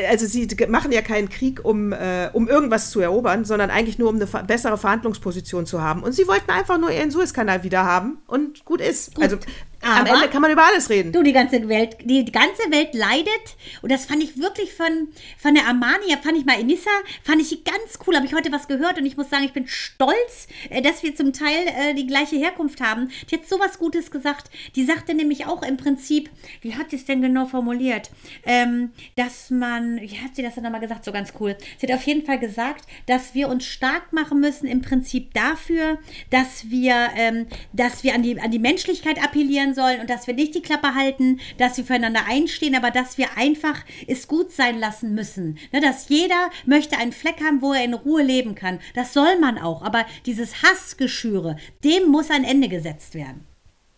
also 0.09 0.25
sie 0.25 0.47
machen 0.67 0.91
ja 0.91 1.01
keinen 1.01 1.29
Krieg, 1.35 1.63
um, 1.63 1.91
äh, 1.91 2.29
um 2.33 2.47
irgendwas 2.47 2.89
zu 2.89 3.01
erobern, 3.01 3.45
sondern 3.45 3.69
eigentlich 3.69 3.99
nur, 3.99 4.09
um 4.09 4.15
eine 4.15 4.25
bessere 4.43 4.77
Verhandlungsposition 4.77 5.65
zu 5.65 5.81
haben. 5.81 6.01
Und 6.01 6.13
sie 6.13 6.27
wollten 6.27 6.49
einfach 6.49 6.79
nur 6.79 6.91
ihren 6.91 7.11
Suezkanal 7.11 7.63
wieder 7.63 7.85
haben 7.85 8.17
und 8.27 8.65
gut 8.65 8.81
ist. 8.81 9.19
also 9.21 9.37
am 9.85 10.01
aber- 10.01 10.15
Ende 10.15 10.29
kann 10.29 10.41
man 10.41 10.51
über 10.51 10.65
alles 10.65 10.89
reden. 10.89 11.11
Du, 11.11 11.21
die 11.21 11.31
ganze 11.31 11.67
Welt, 11.69 11.97
die 12.03 12.25
ganze 12.31 12.71
Welt 12.71 12.93
leidet. 12.93 13.55
Und 13.81 13.91
das 13.91 14.05
fand 14.05 14.23
ich 14.23 14.37
wirklich 14.37 14.73
von, 14.73 15.09
von 15.37 15.53
der 15.53 15.67
Armani, 15.67 16.15
fand 16.23 16.37
ich 16.37 16.45
mal 16.45 16.59
Enissa, 16.59 16.89
fand 17.23 17.41
ich 17.41 17.63
ganz 17.63 17.99
cool. 18.05 18.15
Habe 18.15 18.25
ich 18.25 18.33
heute 18.33 18.51
was 18.51 18.67
gehört 18.67 18.97
und 18.97 19.05
ich 19.05 19.15
muss 19.15 19.29
sagen, 19.29 19.43
ich 19.43 19.53
bin 19.53 19.67
stolz, 19.67 20.47
äh, 20.69 20.81
dass 20.81 21.03
wir 21.03 21.15
zum 21.15 21.33
Teil 21.33 21.67
äh, 21.67 21.93
die 21.93 22.07
gleiche 22.07 22.35
Herkunft 22.35 22.81
haben. 22.81 23.11
Die 23.29 23.35
hat 23.35 23.47
so 23.47 23.59
was 23.59 23.77
Gutes 23.77 24.09
gesagt. 24.09 24.49
Die 24.75 24.83
sagte 24.85 25.13
nämlich 25.13 25.45
auch 25.45 25.61
im 25.61 25.77
Prinzip, 25.77 26.29
wie 26.61 26.75
hat 26.75 26.89
sie 26.89 26.95
es 26.95 27.05
denn 27.05 27.21
genau 27.21 27.45
formuliert? 27.45 28.09
Ähm, 28.45 28.91
dass 29.15 29.51
man, 29.51 30.01
wie 30.01 30.19
hat 30.19 30.35
sie 30.35 30.41
das 30.41 30.55
denn 30.55 30.63
nochmal 30.63 30.81
gesagt? 30.81 31.05
So 31.05 31.11
ganz 31.11 31.33
cool. 31.39 31.55
Sie 31.77 31.87
hat 31.87 31.95
auf 31.95 32.05
jeden 32.07 32.25
Fall 32.25 32.39
gesagt, 32.39 32.85
dass 33.05 33.35
wir 33.35 33.49
uns 33.49 33.65
stark 33.65 34.13
machen 34.13 34.39
müssen 34.39 34.65
im 34.65 34.81
Prinzip 34.81 35.33
dafür, 35.35 35.99
dass 36.31 36.71
wir, 36.71 37.09
ähm, 37.15 37.45
dass 37.73 38.03
wir 38.03 38.15
an 38.15 38.23
die, 38.23 38.39
an 38.39 38.49
die 38.49 38.59
Menschlichkeit 38.59 39.23
appellieren 39.23 39.74
sollen 39.75 40.01
und 40.01 40.09
dass 40.09 40.25
wir 40.27 40.33
nicht 40.33 40.55
die 40.55 40.61
Klappe 40.61 40.95
halten, 40.95 41.39
dass 41.57 41.77
wir 41.77 41.85
füreinander 41.85 42.21
einstehen, 42.27 42.75
aber 42.75 42.91
dass 42.91 43.17
wir 43.17 43.37
einfach 43.37 43.83
es 44.07 44.27
gut 44.27 44.51
sein 44.51 44.79
lassen 44.79 45.13
müssen. 45.13 45.59
Ne, 45.71 45.81
dass 45.81 46.09
jeder 46.09 46.49
möchte 46.65 46.97
einen 46.97 47.11
Fleck 47.11 47.41
haben, 47.43 47.61
wo 47.61 47.73
er 47.73 47.83
in 47.83 47.93
Ruhe 47.93 48.23
leben 48.23 48.55
kann. 48.55 48.79
Das 48.95 49.13
soll 49.13 49.37
man 49.39 49.57
auch. 49.57 49.81
Aber 49.83 50.05
dieses 50.25 50.63
Hassgeschüre, 50.63 51.57
dem 51.83 52.07
muss 52.07 52.31
ein 52.31 52.43
Ende 52.43 52.69
gesetzt 52.69 53.13
werden. 53.13 53.45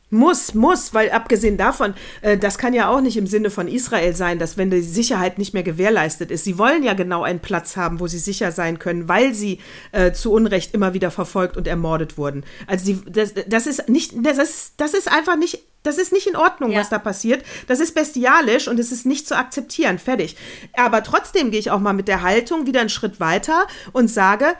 Muss, 0.09 0.53
muss, 0.53 0.93
weil 0.93 1.11
abgesehen 1.11 1.57
davon, 1.57 1.93
äh, 2.21 2.37
das 2.37 2.57
kann 2.57 2.73
ja 2.73 2.87
auch 2.87 3.01
nicht 3.01 3.17
im 3.17 3.27
Sinne 3.27 3.49
von 3.49 3.67
Israel 3.67 4.15
sein, 4.15 4.39
dass 4.39 4.55
wenn 4.57 4.71
die 4.71 4.81
Sicherheit 4.81 5.37
nicht 5.37 5.53
mehr 5.53 5.63
gewährleistet 5.63 6.31
ist, 6.31 6.45
sie 6.45 6.57
wollen 6.57 6.81
ja 6.83 6.93
genau 6.93 7.23
einen 7.23 7.41
Platz 7.41 7.75
haben, 7.75 7.99
wo 7.99 8.07
sie 8.07 8.19
sicher 8.19 8.53
sein 8.53 8.79
können, 8.79 9.09
weil 9.09 9.33
sie 9.33 9.59
äh, 9.91 10.13
zu 10.13 10.31
Unrecht 10.31 10.73
immer 10.73 10.93
wieder 10.93 11.11
verfolgt 11.11 11.57
und 11.57 11.67
ermordet 11.67 12.17
wurden. 12.17 12.45
Also 12.67 12.85
sie, 12.85 13.01
das, 13.05 13.33
das 13.47 13.67
ist 13.67 13.89
nicht, 13.89 14.13
das 14.23 14.37
ist, 14.37 14.73
das 14.77 14.93
ist 14.93 15.11
einfach 15.11 15.35
nicht, 15.35 15.59
das 15.83 15.97
ist 15.97 16.13
nicht 16.13 16.27
in 16.27 16.37
Ordnung, 16.37 16.71
Ja. 16.71 16.79
was 16.79 16.89
da 16.89 16.99
passiert. 16.99 17.43
Das 17.67 17.81
ist 17.81 17.93
bestialisch 17.93 18.69
und 18.69 18.79
es 18.79 18.93
ist 18.93 19.05
nicht 19.05 19.27
zu 19.27 19.35
akzeptieren. 19.37 19.99
Fertig. 19.99 20.37
Aber 20.77 21.03
trotzdem 21.03 21.51
gehe 21.51 21.59
ich 21.59 21.69
auch 21.69 21.79
mal 21.79 21.93
mit 21.93 22.07
der 22.07 22.21
Haltung 22.21 22.65
wieder 22.65 22.79
einen 22.79 22.89
Schritt 22.89 23.19
weiter 23.19 23.67
und 23.91 24.09
sage, 24.09 24.55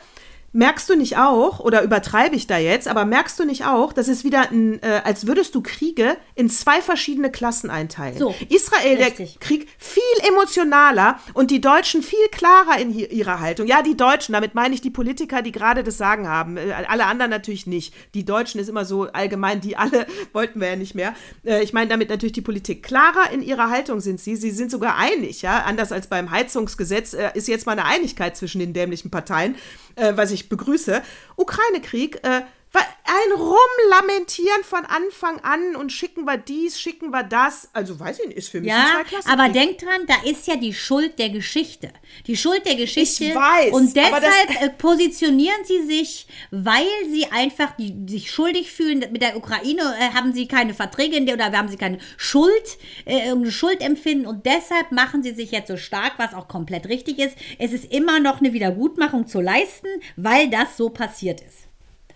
Merkst 0.53 0.89
du 0.89 0.95
nicht 0.95 1.17
auch, 1.17 1.59
oder 1.59 1.83
übertreibe 1.83 2.35
ich 2.35 2.47
da 2.47 2.57
jetzt, 2.57 2.87
aber 2.87 3.03
merkst 3.03 3.37
du 3.37 3.45
nicht 3.45 3.65
auch, 3.65 3.91
dass 3.91 4.07
es 4.07 4.23
wieder, 4.23 4.49
ein, 4.49 4.81
äh, 4.81 5.01
als 5.03 5.27
würdest 5.27 5.53
du 5.55 5.61
Kriege 5.61 6.15
in 6.35 6.49
zwei 6.49 6.81
verschiedene 6.81 7.29
Klassen 7.29 7.69
einteilen? 7.69 8.17
So, 8.17 8.33
Israel, 8.47 8.97
richtig. 8.97 9.33
der 9.33 9.39
Krieg, 9.39 9.67
viel 9.77 10.01
emotionaler 10.27 11.19
und 11.33 11.51
die 11.51 11.59
Deutschen 11.59 12.01
viel 12.01 12.27
klarer 12.31 12.79
in 12.79 12.97
ihrer 12.97 13.41
Haltung. 13.41 13.67
Ja, 13.67 13.81
die 13.81 13.97
Deutschen, 13.97 14.33
damit 14.33 14.55
meine 14.55 14.73
ich 14.73 14.79
die 14.79 14.89
Politiker, 14.89 15.41
die 15.41 15.51
gerade 15.51 15.83
das 15.83 15.97
Sagen 15.97 16.29
haben. 16.29 16.55
Äh, 16.55 16.71
alle 16.87 17.05
anderen 17.05 17.29
natürlich 17.29 17.67
nicht. 17.67 17.93
Die 18.13 18.23
Deutschen 18.23 18.61
ist 18.61 18.69
immer 18.69 18.85
so 18.85 19.03
allgemein, 19.03 19.59
die 19.59 19.75
alle 19.75 20.07
wollten 20.33 20.61
wir 20.61 20.69
ja 20.69 20.75
nicht 20.77 20.95
mehr. 20.95 21.13
Äh, 21.43 21.61
ich 21.61 21.73
meine 21.73 21.89
damit 21.89 22.09
natürlich 22.09 22.33
die 22.33 22.41
Politik. 22.41 22.83
Klarer 22.83 23.31
in 23.31 23.41
ihrer 23.41 23.69
Haltung 23.69 23.99
sind 23.99 24.21
sie. 24.21 24.37
Sie 24.37 24.51
sind 24.51 24.71
sogar 24.71 24.95
einig, 24.95 25.41
ja. 25.41 25.63
Anders 25.65 25.91
als 25.91 26.07
beim 26.07 26.31
Heizungsgesetz 26.31 27.13
äh, 27.13 27.31
ist 27.33 27.49
jetzt 27.49 27.65
mal 27.65 27.73
eine 27.73 27.85
Einigkeit 27.85 28.37
zwischen 28.37 28.59
den 28.59 28.71
dämlichen 28.71 29.11
Parteien, 29.11 29.55
äh, 29.97 30.13
was 30.15 30.31
ich 30.31 30.49
begrüße. 30.49 31.01
Ukraine-Krieg, 31.35 32.25
äh, 32.25 32.41
ein 32.79 33.31
Rumlamentieren 33.39 34.63
von 34.63 34.85
Anfang 34.85 35.39
an 35.41 35.75
und 35.75 35.91
schicken 35.91 36.25
wir 36.25 36.37
dies, 36.37 36.79
schicken 36.79 37.11
wir 37.11 37.23
das. 37.23 37.69
Also 37.73 37.99
weiß 37.99 38.19
ich 38.19 38.27
nicht, 38.27 38.37
ist 38.37 38.49
für 38.49 38.59
mich 38.61 38.71
ein 38.71 38.77
Ja, 38.79 38.91
Zweiklassenkrieg. 38.95 39.33
aber 39.39 39.49
denk 39.53 39.77
dran, 39.77 40.05
da 40.07 40.15
ist 40.29 40.47
ja 40.47 40.55
die 40.55 40.73
Schuld 40.73 41.17
der 41.19 41.29
Geschichte. 41.29 41.91
Die 42.27 42.35
Schuld 42.35 42.65
der 42.65 42.75
Geschichte. 42.75 43.25
Ich 43.25 43.35
weiß, 43.35 43.71
Und 43.73 43.95
deshalb 43.95 44.61
äh, 44.61 44.69
positionieren 44.69 45.63
sie 45.63 45.83
sich, 45.85 46.27
weil 46.51 46.85
sie 47.09 47.25
einfach 47.31 47.75
die, 47.77 47.95
sich 48.07 48.31
schuldig 48.31 48.71
fühlen. 48.71 48.99
Mit 49.11 49.21
der 49.21 49.37
Ukraine 49.37 49.81
äh, 49.99 50.13
haben 50.13 50.33
sie 50.33 50.47
keine 50.47 50.73
Verträge 50.73 51.15
in 51.15 51.25
der, 51.25 51.35
oder 51.35 51.51
haben 51.51 51.69
sie 51.69 51.77
keine 51.77 51.99
Schuld, 52.17 52.77
äh, 53.05 53.19
irgendeine 53.27 53.51
Schuld 53.51 53.81
empfinden. 53.81 54.25
Und 54.25 54.45
deshalb 54.45 54.91
machen 54.91 55.23
sie 55.23 55.33
sich 55.33 55.51
jetzt 55.51 55.67
so 55.69 55.77
stark, 55.77 56.13
was 56.17 56.33
auch 56.33 56.47
komplett 56.47 56.87
richtig 56.87 57.19
ist. 57.19 57.37
Es 57.57 57.71
ist 57.71 57.85
immer 57.91 58.19
noch 58.19 58.39
eine 58.41 58.53
Wiedergutmachung 58.53 59.27
zu 59.27 59.39
leisten, 59.39 59.87
weil 60.17 60.49
das 60.49 60.75
so 60.77 60.89
passiert 60.89 61.41
ist. 61.41 61.66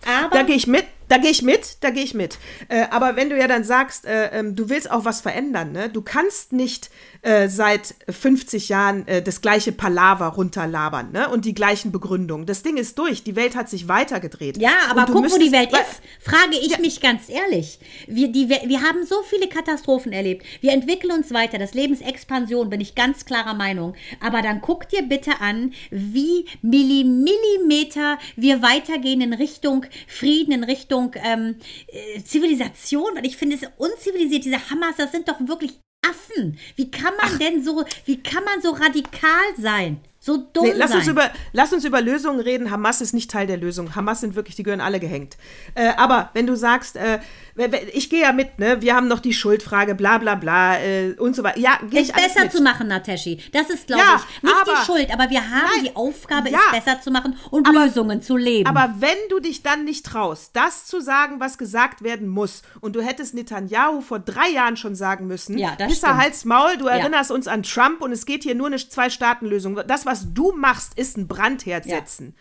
Aber 0.06 0.34
Da 0.36 0.42
gehe 0.42 0.56
ich 0.56 0.66
mit, 0.66 0.84
da 1.12 1.18
gehe 1.18 1.30
ich 1.30 1.42
mit, 1.42 1.76
da 1.80 1.90
gehe 1.90 2.04
ich 2.04 2.14
mit. 2.14 2.38
Äh, 2.68 2.86
aber 2.90 3.16
wenn 3.16 3.28
du 3.28 3.38
ja 3.38 3.46
dann 3.46 3.64
sagst, 3.64 4.06
äh, 4.06 4.30
ähm, 4.32 4.56
du 4.56 4.70
willst 4.70 4.90
auch 4.90 5.04
was 5.04 5.20
verändern, 5.20 5.72
ne? 5.72 5.90
du 5.90 6.00
kannst 6.00 6.54
nicht 6.54 6.88
äh, 7.20 7.50
seit 7.50 7.94
50 8.08 8.70
Jahren 8.70 9.06
äh, 9.06 9.20
das 9.20 9.42
gleiche 9.42 9.72
Palaver 9.72 10.28
runterlabern 10.28 11.12
ne? 11.12 11.28
und 11.28 11.44
die 11.44 11.52
gleichen 11.52 11.92
Begründungen. 11.92 12.46
Das 12.46 12.62
Ding 12.62 12.78
ist 12.78 12.98
durch, 12.98 13.22
die 13.24 13.36
Welt 13.36 13.56
hat 13.56 13.68
sich 13.68 13.88
weitergedreht. 13.88 14.56
Ja, 14.56 14.72
aber 14.88 15.04
guck, 15.04 15.30
wo 15.30 15.38
die 15.38 15.52
Welt 15.52 15.70
ist, 15.72 16.00
frage 16.18 16.56
ich 16.56 16.78
mich 16.78 17.02
ganz 17.02 17.28
ehrlich. 17.28 17.78
Wir, 18.06 18.28
die, 18.28 18.48
wir 18.48 18.80
haben 18.80 19.04
so 19.04 19.16
viele 19.28 19.48
Katastrophen 19.48 20.12
erlebt. 20.12 20.46
Wir 20.62 20.72
entwickeln 20.72 21.12
uns 21.12 21.30
weiter. 21.34 21.58
Das 21.58 21.74
Leben 21.74 21.92
ist 21.92 22.02
Expansion, 22.02 22.70
bin 22.70 22.80
ich 22.80 22.94
ganz 22.94 23.26
klarer 23.26 23.52
Meinung. 23.52 23.94
Aber 24.20 24.40
dann 24.40 24.62
guck 24.62 24.88
dir 24.88 25.02
bitte 25.02 25.40
an, 25.40 25.74
wie 25.90 26.46
Milli, 26.62 27.04
Millimeter 27.04 28.18
wir 28.36 28.62
weitergehen 28.62 29.20
in 29.20 29.34
Richtung 29.34 29.84
Frieden, 30.06 30.52
in 30.52 30.64
Richtung 30.64 31.01
ähm, 31.16 31.56
äh, 31.88 32.22
Zivilisation. 32.22 33.14
Weil 33.14 33.26
ich 33.26 33.36
finde 33.36 33.56
es 33.56 33.68
unzivilisiert. 33.76 34.44
Diese 34.44 34.70
Hamas, 34.70 34.96
das 34.96 35.12
sind 35.12 35.28
doch 35.28 35.40
wirklich 35.40 35.78
Affen. 36.04 36.58
Wie 36.76 36.90
kann 36.90 37.14
man 37.16 37.38
denn 37.38 37.62
so, 37.62 37.84
wie 38.04 38.22
kann 38.22 38.44
man 38.44 38.60
so 38.60 38.70
radikal 38.70 39.56
sein? 39.56 40.00
So 40.24 40.36
dumm 40.52 40.66
Nee, 40.66 40.72
lass, 40.76 40.90
sein. 40.90 41.00
uns 41.00 41.08
über, 41.08 41.30
lass 41.52 41.72
uns 41.72 41.84
über 41.84 42.00
Lösungen 42.00 42.38
reden. 42.38 42.70
Hamas 42.70 43.00
ist 43.00 43.12
nicht 43.12 43.28
Teil 43.28 43.48
der 43.48 43.56
Lösung. 43.56 43.96
Hamas 43.96 44.20
sind 44.20 44.36
wirklich, 44.36 44.54
die 44.54 44.62
gehören 44.62 44.80
alle 44.80 45.00
gehängt. 45.00 45.36
Äh, 45.74 45.88
aber 45.96 46.30
wenn 46.32 46.46
du 46.46 46.54
sagst, 46.56 46.94
äh, 46.94 47.18
ich 47.92 48.08
gehe 48.08 48.20
ja 48.22 48.30
mit, 48.32 48.60
ne? 48.60 48.80
wir 48.80 48.94
haben 48.94 49.08
noch 49.08 49.18
die 49.18 49.32
Schuldfrage, 49.32 49.96
bla 49.96 50.18
bla 50.18 50.36
bla 50.36 50.78
äh, 50.78 51.14
und 51.18 51.34
so 51.34 51.42
weiter. 51.42 51.58
Ja, 51.58 51.78
gehe 51.90 52.00
es 52.02 52.10
ich 52.10 52.14
besser 52.14 52.44
mit. 52.44 52.52
zu 52.52 52.62
machen, 52.62 52.86
Nateshi. 52.86 53.40
Das 53.52 53.68
ist, 53.68 53.88
glaube 53.88 54.00
Ja, 54.02 54.22
ich, 54.36 54.42
nicht 54.44 54.54
aber- 54.54 54.70
die 54.70 54.86
Schuld, 54.86 55.12
aber 55.12 55.28
wir 55.28 55.40
haben 55.42 55.68
Nein, 55.74 55.84
die 55.86 55.96
Aufgabe, 55.96 56.50
ja. 56.50 56.60
es 56.72 56.84
besser 56.84 57.00
zu 57.00 57.10
machen 57.10 57.36
und 57.50 57.66
Lösungen 57.66 58.22
zu 58.22 58.36
leben. 58.36 58.68
Aber 58.68 58.94
wenn 59.00 59.18
du 59.28 59.40
dich 59.40 59.64
dann 59.64 59.84
nicht 59.84 60.06
traust, 60.06 60.50
das 60.54 60.86
zu 60.86 61.00
sagen, 61.00 61.40
was 61.40 61.58
gesagt 61.58 62.02
werden 62.04 62.28
muss, 62.28 62.62
und 62.80 62.94
du 62.94 63.00
hättest 63.02 63.34
Netanyahu 63.34 64.00
vor 64.02 64.20
drei 64.20 64.50
Jahren 64.50 64.76
schon 64.76 64.94
sagen 64.94 65.26
müssen, 65.26 65.58
Ja, 65.58 65.70
Pisser. 65.72 66.16
Hals, 66.16 66.44
Maul, 66.44 66.76
du 66.78 66.86
erinnerst 66.86 67.32
uns 67.32 67.48
an 67.48 67.64
Trump 67.64 68.00
und 68.02 68.12
es 68.12 68.24
geht 68.24 68.44
hier 68.44 68.54
nur 68.54 68.68
eine 68.68 68.76
Zwei-Staaten-Lösung. 68.76 69.80
Das, 69.88 70.06
was 70.06 70.11
du 70.32 70.52
machst, 70.52 70.98
ist 70.98 71.16
ein 71.16 71.28
Brandherd 71.28 71.86
Ja. 71.86 71.96
setzen. 71.96 72.34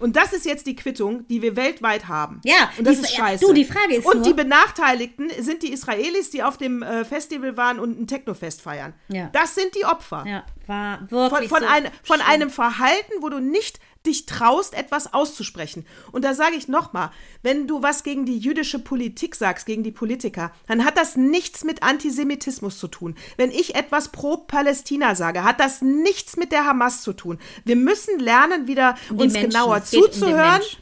Und 0.00 0.16
das 0.16 0.32
ist 0.32 0.46
jetzt 0.46 0.66
die 0.66 0.74
Quittung, 0.74 1.28
die 1.28 1.42
wir 1.42 1.54
weltweit 1.54 2.08
haben. 2.08 2.40
Ja, 2.44 2.70
und 2.78 2.86
das 2.86 2.96
die- 2.96 3.02
ist 3.04 3.10
ja, 3.16 3.24
scheiße. 3.24 3.44
du, 3.46 3.52
die 3.52 3.64
Frage 3.64 3.96
ist 3.96 4.06
Und 4.06 4.16
nur- 4.16 4.24
die 4.24 4.32
Benachteiligten 4.32 5.30
sind 5.40 5.62
die 5.62 5.72
Israelis, 5.72 6.30
die 6.30 6.42
auf 6.42 6.56
dem 6.56 6.82
äh, 6.82 7.04
Festival 7.04 7.56
waren 7.56 7.78
und 7.78 8.00
ein 8.00 8.06
Technofest 8.06 8.62
feiern. 8.62 8.94
Ja. 9.08 9.28
Das 9.32 9.54
sind 9.54 9.74
die 9.76 9.84
Opfer. 9.84 10.24
ja, 10.26 10.44
war 10.66 10.98
Von, 11.08 11.30
wirklich 11.30 11.48
von, 11.50 11.60
so 11.60 11.66
ein, 11.66 11.88
von 12.02 12.20
einem 12.20 12.50
Verhalten, 12.50 13.12
wo 13.20 13.28
du 13.28 13.38
nicht 13.38 13.78
dich 14.06 14.26
traust, 14.26 14.74
etwas 14.74 15.12
auszusprechen. 15.12 15.86
Und 16.10 16.24
da 16.24 16.34
sage 16.34 16.56
ich 16.56 16.68
nochmal, 16.68 17.10
wenn 17.42 17.66
du 17.66 17.82
was 17.82 18.02
gegen 18.02 18.24
die 18.24 18.38
jüdische 18.38 18.78
Politik 18.78 19.34
sagst, 19.34 19.66
gegen 19.66 19.82
die 19.82 19.92
Politiker, 19.92 20.52
dann 20.66 20.84
hat 20.84 20.96
das 20.96 21.16
nichts 21.16 21.64
mit 21.64 21.82
Antisemitismus 21.82 22.78
zu 22.78 22.88
tun. 22.88 23.16
Wenn 23.36 23.50
ich 23.50 23.74
etwas 23.74 24.08
pro 24.08 24.36
Palästina 24.36 25.14
sage, 25.14 25.44
hat 25.44 25.60
das 25.60 25.82
nichts 25.82 26.36
mit 26.36 26.52
der 26.52 26.66
Hamas 26.66 27.02
zu 27.02 27.12
tun. 27.12 27.38
Wir 27.64 27.76
müssen 27.76 28.18
lernen, 28.18 28.66
wieder 28.66 28.96
Um 29.10 29.18
uns 29.18 29.32
Menschen. 29.32 29.50
genauer 29.50 29.76
um 29.76 29.84
zuzuhören. 29.84 30.58
Mensch. 30.58 30.78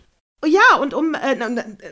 Ja, 0.46 0.76
und 0.80 0.94
um 0.94 1.12
äh, 1.12 1.36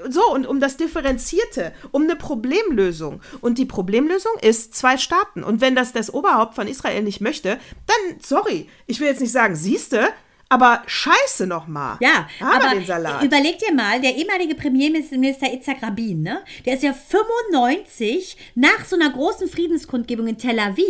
so 0.09 0.33
und 0.33 0.47
um 0.47 0.59
das 0.59 0.79
Differenzierte, 0.79 1.75
um 1.91 2.05
eine 2.05 2.17
Problemlösung. 2.17 3.21
Und 3.43 3.59
die 3.59 3.67
Problemlösung 3.67 4.33
ist 4.41 4.75
zwei 4.75 4.97
Staaten. 4.97 5.45
Und 5.45 5.61
wenn 5.61 5.75
das 5.75 5.93
das 5.93 6.13
Oberhaupt 6.13 6.55
von 6.55 6.67
Israel 6.67 7.03
nicht 7.03 7.21
möchte, 7.21 7.59
dann 7.87 8.19
sorry, 8.23 8.67
ich 8.87 9.01
will 9.01 9.09
jetzt 9.09 9.21
nicht 9.21 9.33
sagen, 9.33 9.55
siehste, 9.55 10.09
aber 10.51 10.83
scheiße 10.87 11.47
noch 11.47 11.67
mal. 11.67 11.97
Ja, 12.01 12.27
haben 12.41 12.63
aber 12.63 12.75
den 12.75 12.87
Salat. 12.87 13.23
überleg 13.23 13.59
dir 13.59 13.73
mal, 13.75 14.01
der 14.01 14.15
ehemalige 14.17 14.55
Premierminister 14.55 15.53
Itzhak 15.53 15.83
Rabin, 15.83 16.23
ne? 16.23 16.43
der 16.65 16.75
ist 16.75 16.83
ja 16.83 16.93
95 16.93 18.37
nach 18.55 18.85
so 18.87 18.97
einer 18.97 19.11
großen 19.11 19.49
Friedenskundgebung 19.49 20.27
in 20.27 20.39
Tel 20.39 20.59
Aviv, 20.59 20.87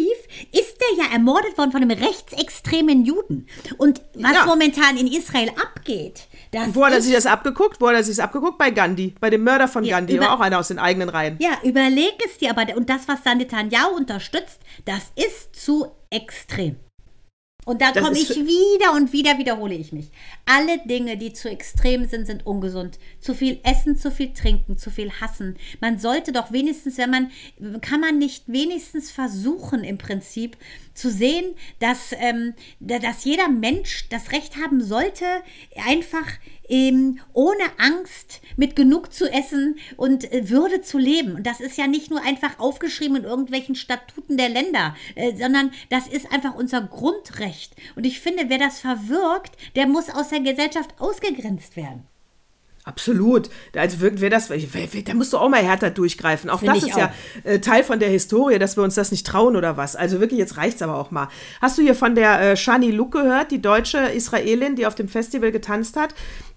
ist 0.53 0.77
der 0.81 1.05
ja 1.05 1.13
ermordet 1.13 1.57
worden 1.59 1.73
von 1.73 1.83
einem 1.83 1.91
rechtsextremen 1.91 3.05
Juden. 3.05 3.47
Und 3.79 4.01
was 4.15 4.33
Ja. 4.35 4.47
momentan 4.47 4.97
in 4.97 5.07
Israel 5.07 5.51
abgeht, 5.61 6.29
das 6.53 6.75
Wo 6.75 6.85
hat 6.85 6.93
er 6.93 7.03
sich 7.03 7.15
das 7.15 7.27
abgeguckt? 7.27 7.81
Wo 7.81 7.89
hat 7.89 7.95
er 7.97 8.05
sich 8.05 8.17
das 8.17 8.25
abgeguckt? 8.25 8.59
Bei 8.59 8.71
Gandhi, 8.71 9.15
bei 9.21 9.31
dem 9.31 9.43
Mörder 9.45 9.69
von 9.69 9.85
Ja, 9.85 9.97
Gandhi, 9.97 10.17
über- 10.17 10.27
war 10.27 10.35
auch 10.37 10.41
einer 10.41 10.59
aus 10.59 10.69
den 10.69 10.79
eigenen 10.79 11.09
Reihen. 11.09 11.37
Ja, 11.41 11.59
überleg 11.63 12.15
es 12.25 12.39
dir 12.39 12.51
aber. 12.51 12.77
Und 12.77 12.89
das, 12.91 13.09
was 13.09 13.23
da 13.23 13.35
Netanyahu 13.35 13.97
unterstützt, 13.97 14.61
das 14.85 15.11
ist 15.17 15.55
zu 15.57 15.87
extrem. 16.11 16.77
Und 17.69 17.83
da 17.83 17.93
komme 17.93 18.19
ich 18.19 18.31
wieder 18.31 18.95
und 18.95 19.13
wieder 19.13 19.37
wiederhole 19.37 19.75
ich 19.75 19.93
mich. 19.93 20.09
Alle 20.47 20.79
Dinge, 20.87 21.19
die 21.19 21.35
zu 21.35 21.51
extrem 21.51 22.09
sind, 22.09 22.27
sind 22.27 22.47
ungesund. 22.47 22.99
Zu 23.21 23.35
viel 23.35 23.61
essen, 23.63 23.95
zu 23.95 24.11
viel 24.11 24.33
trinken, 24.33 24.79
zu 24.79 24.91
viel 24.91 25.13
hassen. 25.21 25.59
Man 25.79 25.99
sollte 25.99 26.33
doch 26.33 26.51
wenigstens, 26.51 26.97
wenn 26.97 27.11
man, 27.11 27.31
kann 27.83 28.01
man 28.01 28.17
nicht 28.17 28.45
wenigstens 28.47 29.11
versuchen 29.11 29.85
im 29.85 29.99
Prinzip 29.99 30.57
zu 30.99 31.11
sehen, 31.11 31.55
dass, 31.79 32.13
ähm, 32.19 32.55
da- 32.81 32.99
dass 32.99 33.25
jeder 33.25 33.49
Mensch 33.49 34.09
das 34.11 34.33
Recht 34.33 34.57
haben 34.57 34.83
sollte, 34.83 35.25
einfach 35.87 36.27
ähm, 36.69 37.21
ohne 37.33 37.63
Angst 37.79 38.43
mit 38.57 38.77
genug 38.77 39.13
zu 39.13 39.33
essen 39.33 39.77
und 39.97 40.31
äh, 40.33 40.51
Würde 40.51 40.83
zu 40.83 40.99
leben. 40.99 41.35
Und 41.37 41.47
das 41.47 41.61
ist 41.61 41.79
ja 41.79 41.87
nicht 41.87 42.11
nur 42.11 42.23
einfach 42.23 42.59
aufgeschrieben 42.59 43.17
in 43.17 43.25
irgendwelchen 43.25 43.75
Statuten 43.75 44.37
der 44.37 44.51
Länder, 44.51 44.95
äh, 45.15 45.35
sondern 45.35 45.73
das 45.89 46.07
ist 46.07 46.31
einfach 46.31 46.55
unser 46.55 46.83
Grundrecht. 46.83 47.75
Und 47.97 48.05
ich 48.05 48.21
finde, 48.21 48.45
wer 48.49 48.59
das 48.59 48.81
verwirkt, 48.81 49.57
der 49.77 49.87
muss 49.87 50.11
aus 50.11 50.29
der 50.29 50.41
Gesellschaft 50.41 50.91
ausgegrenzt 50.99 51.77
werden. 51.77 52.03
Absolut. 52.89 53.51
Also 53.77 54.01
wirkt 54.01 54.23
wer 54.23 54.31
das, 54.31 54.49
da 54.49 55.15
musst 55.15 55.35
du 55.35 55.37
auch 55.37 55.51
mal 55.51 55.63
härter 55.63 55.91
durchgreifen. 55.91 56.49
Auch 56.49 56.61
Finde 56.61 56.73
das 56.75 56.85
ist 56.85 56.97
ja 56.97 57.13
auch. 57.45 57.45
äh, 57.45 57.59
Teil 57.59 57.85
von 57.85 58.01
der 58.01 58.09
Historie, 58.09 58.59
dass 58.59 58.79
wir 58.79 58.83
uns 58.83 58.95
das 58.95 59.11
nicht 59.11 59.27
trauen 59.27 59.57
oder 59.57 59.77
was. 59.77 59.95
Also 59.95 60.21
wirklich, 60.21 60.39
jetzt 60.39 60.57
reicht's 60.57 60.81
aber 60.81 60.97
auch 60.97 61.11
mal. 61.11 61.29
Hast 61.61 61.77
du 61.77 61.83
hier 61.83 61.95
von 61.95 62.15
der 62.15 62.41
äh, 62.41 62.57
Shani 62.57 62.91
Luke 62.91 63.21
gehört, 63.21 63.51
die 63.51 63.61
deutsche 63.61 63.99
Israelin, 63.99 64.75
die 64.75 64.87
auf 64.87 64.95
dem 64.95 65.09
Festival 65.09 65.53
getanzt 65.53 65.97
hat? 65.99 66.15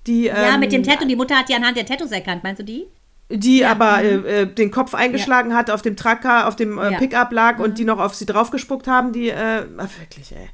Die, 0.07 0.27
Ja, 0.27 0.53
ähm, 0.53 0.61
mit 0.61 0.71
dem 0.71 0.83
Tattoo. 0.83 1.05
Die 1.05 1.17
Mutter 1.17 1.35
hat 1.35 1.49
die 1.49 1.53
anhand 1.53 1.75
der 1.75 1.85
Tattoos 1.85 2.11
erkannt. 2.11 2.43
Meinst 2.43 2.61
du 2.61 2.63
die? 2.63 2.87
die 3.33 3.65
aber 3.65 4.03
äh, 4.03 4.41
äh, 4.41 4.45
den 4.45 4.71
Kopf 4.71 4.93
eingeschlagen 4.93 5.55
hat, 5.55 5.69
auf 5.69 5.81
dem 5.81 5.95
Tracker, 5.95 6.47
auf 6.47 6.55
dem 6.57 6.77
äh, 6.77 6.91
Ja. 6.91 6.97
Pickup 6.97 7.31
lag 7.31 7.59
und 7.59 7.77
die 7.77 7.85
noch 7.85 7.99
auf 7.99 8.13
sie 8.13 8.25
draufgespuckt 8.25 8.87
haben, 8.87 9.13
die, 9.13 9.29
äh, 9.29 9.63
wirklich, 9.99 10.33
ey. 10.33 10.49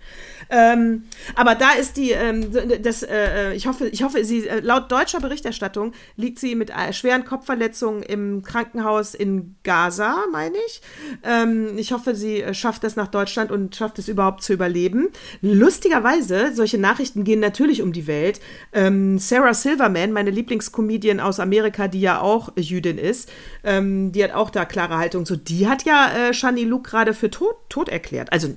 Ähm, 0.49 1.03
aber 1.35 1.55
da 1.55 1.71
ist 1.73 1.97
die, 1.97 2.11
ähm, 2.11 2.51
das, 2.81 3.03
äh, 3.03 3.53
ich 3.53 3.67
hoffe, 3.67 3.87
ich 3.87 4.03
hoffe, 4.03 4.23
sie, 4.23 4.47
äh, 4.47 4.59
laut 4.59 4.91
deutscher 4.91 5.19
Berichterstattung 5.19 5.93
liegt 6.15 6.39
sie 6.39 6.55
mit 6.55 6.69
äh, 6.69 6.93
schweren 6.93 7.25
Kopfverletzungen 7.25 8.03
im 8.03 8.43
Krankenhaus 8.43 9.13
in 9.13 9.55
Gaza, 9.63 10.25
meine 10.31 10.57
ich. 10.67 10.81
Ähm, 11.23 11.77
ich 11.77 11.91
hoffe, 11.91 12.15
sie 12.15 12.41
äh, 12.41 12.53
schafft 12.53 12.83
das 12.83 12.95
nach 12.95 13.07
Deutschland 13.07 13.51
und 13.51 13.75
schafft 13.75 13.99
es 13.99 14.07
überhaupt 14.07 14.43
zu 14.43 14.53
überleben. 14.53 15.09
Lustigerweise, 15.41 16.53
solche 16.53 16.77
Nachrichten 16.77 17.23
gehen 17.23 17.39
natürlich 17.39 17.81
um 17.81 17.93
die 17.93 18.07
Welt. 18.07 18.39
Ähm, 18.73 19.19
Sarah 19.19 19.53
Silverman, 19.53 20.11
meine 20.11 20.31
Lieblingscomedian 20.31 21.19
aus 21.19 21.39
Amerika, 21.39 21.87
die 21.87 22.01
ja 22.01 22.21
auch 22.21 22.49
Jüdin 22.55 22.97
ist, 22.97 23.29
ähm, 23.63 24.11
die 24.11 24.23
hat 24.23 24.33
auch 24.33 24.49
da 24.49 24.65
klare 24.65 24.97
Haltung. 24.97 25.25
So, 25.25 25.35
die 25.35 25.67
hat 25.67 25.83
ja 25.83 26.29
äh, 26.29 26.33
Shani 26.33 26.63
Luke 26.63 26.89
gerade 26.89 27.13
für 27.13 27.29
tot, 27.29 27.55
tot 27.69 27.89
erklärt. 27.89 28.31
Also, 28.31 28.49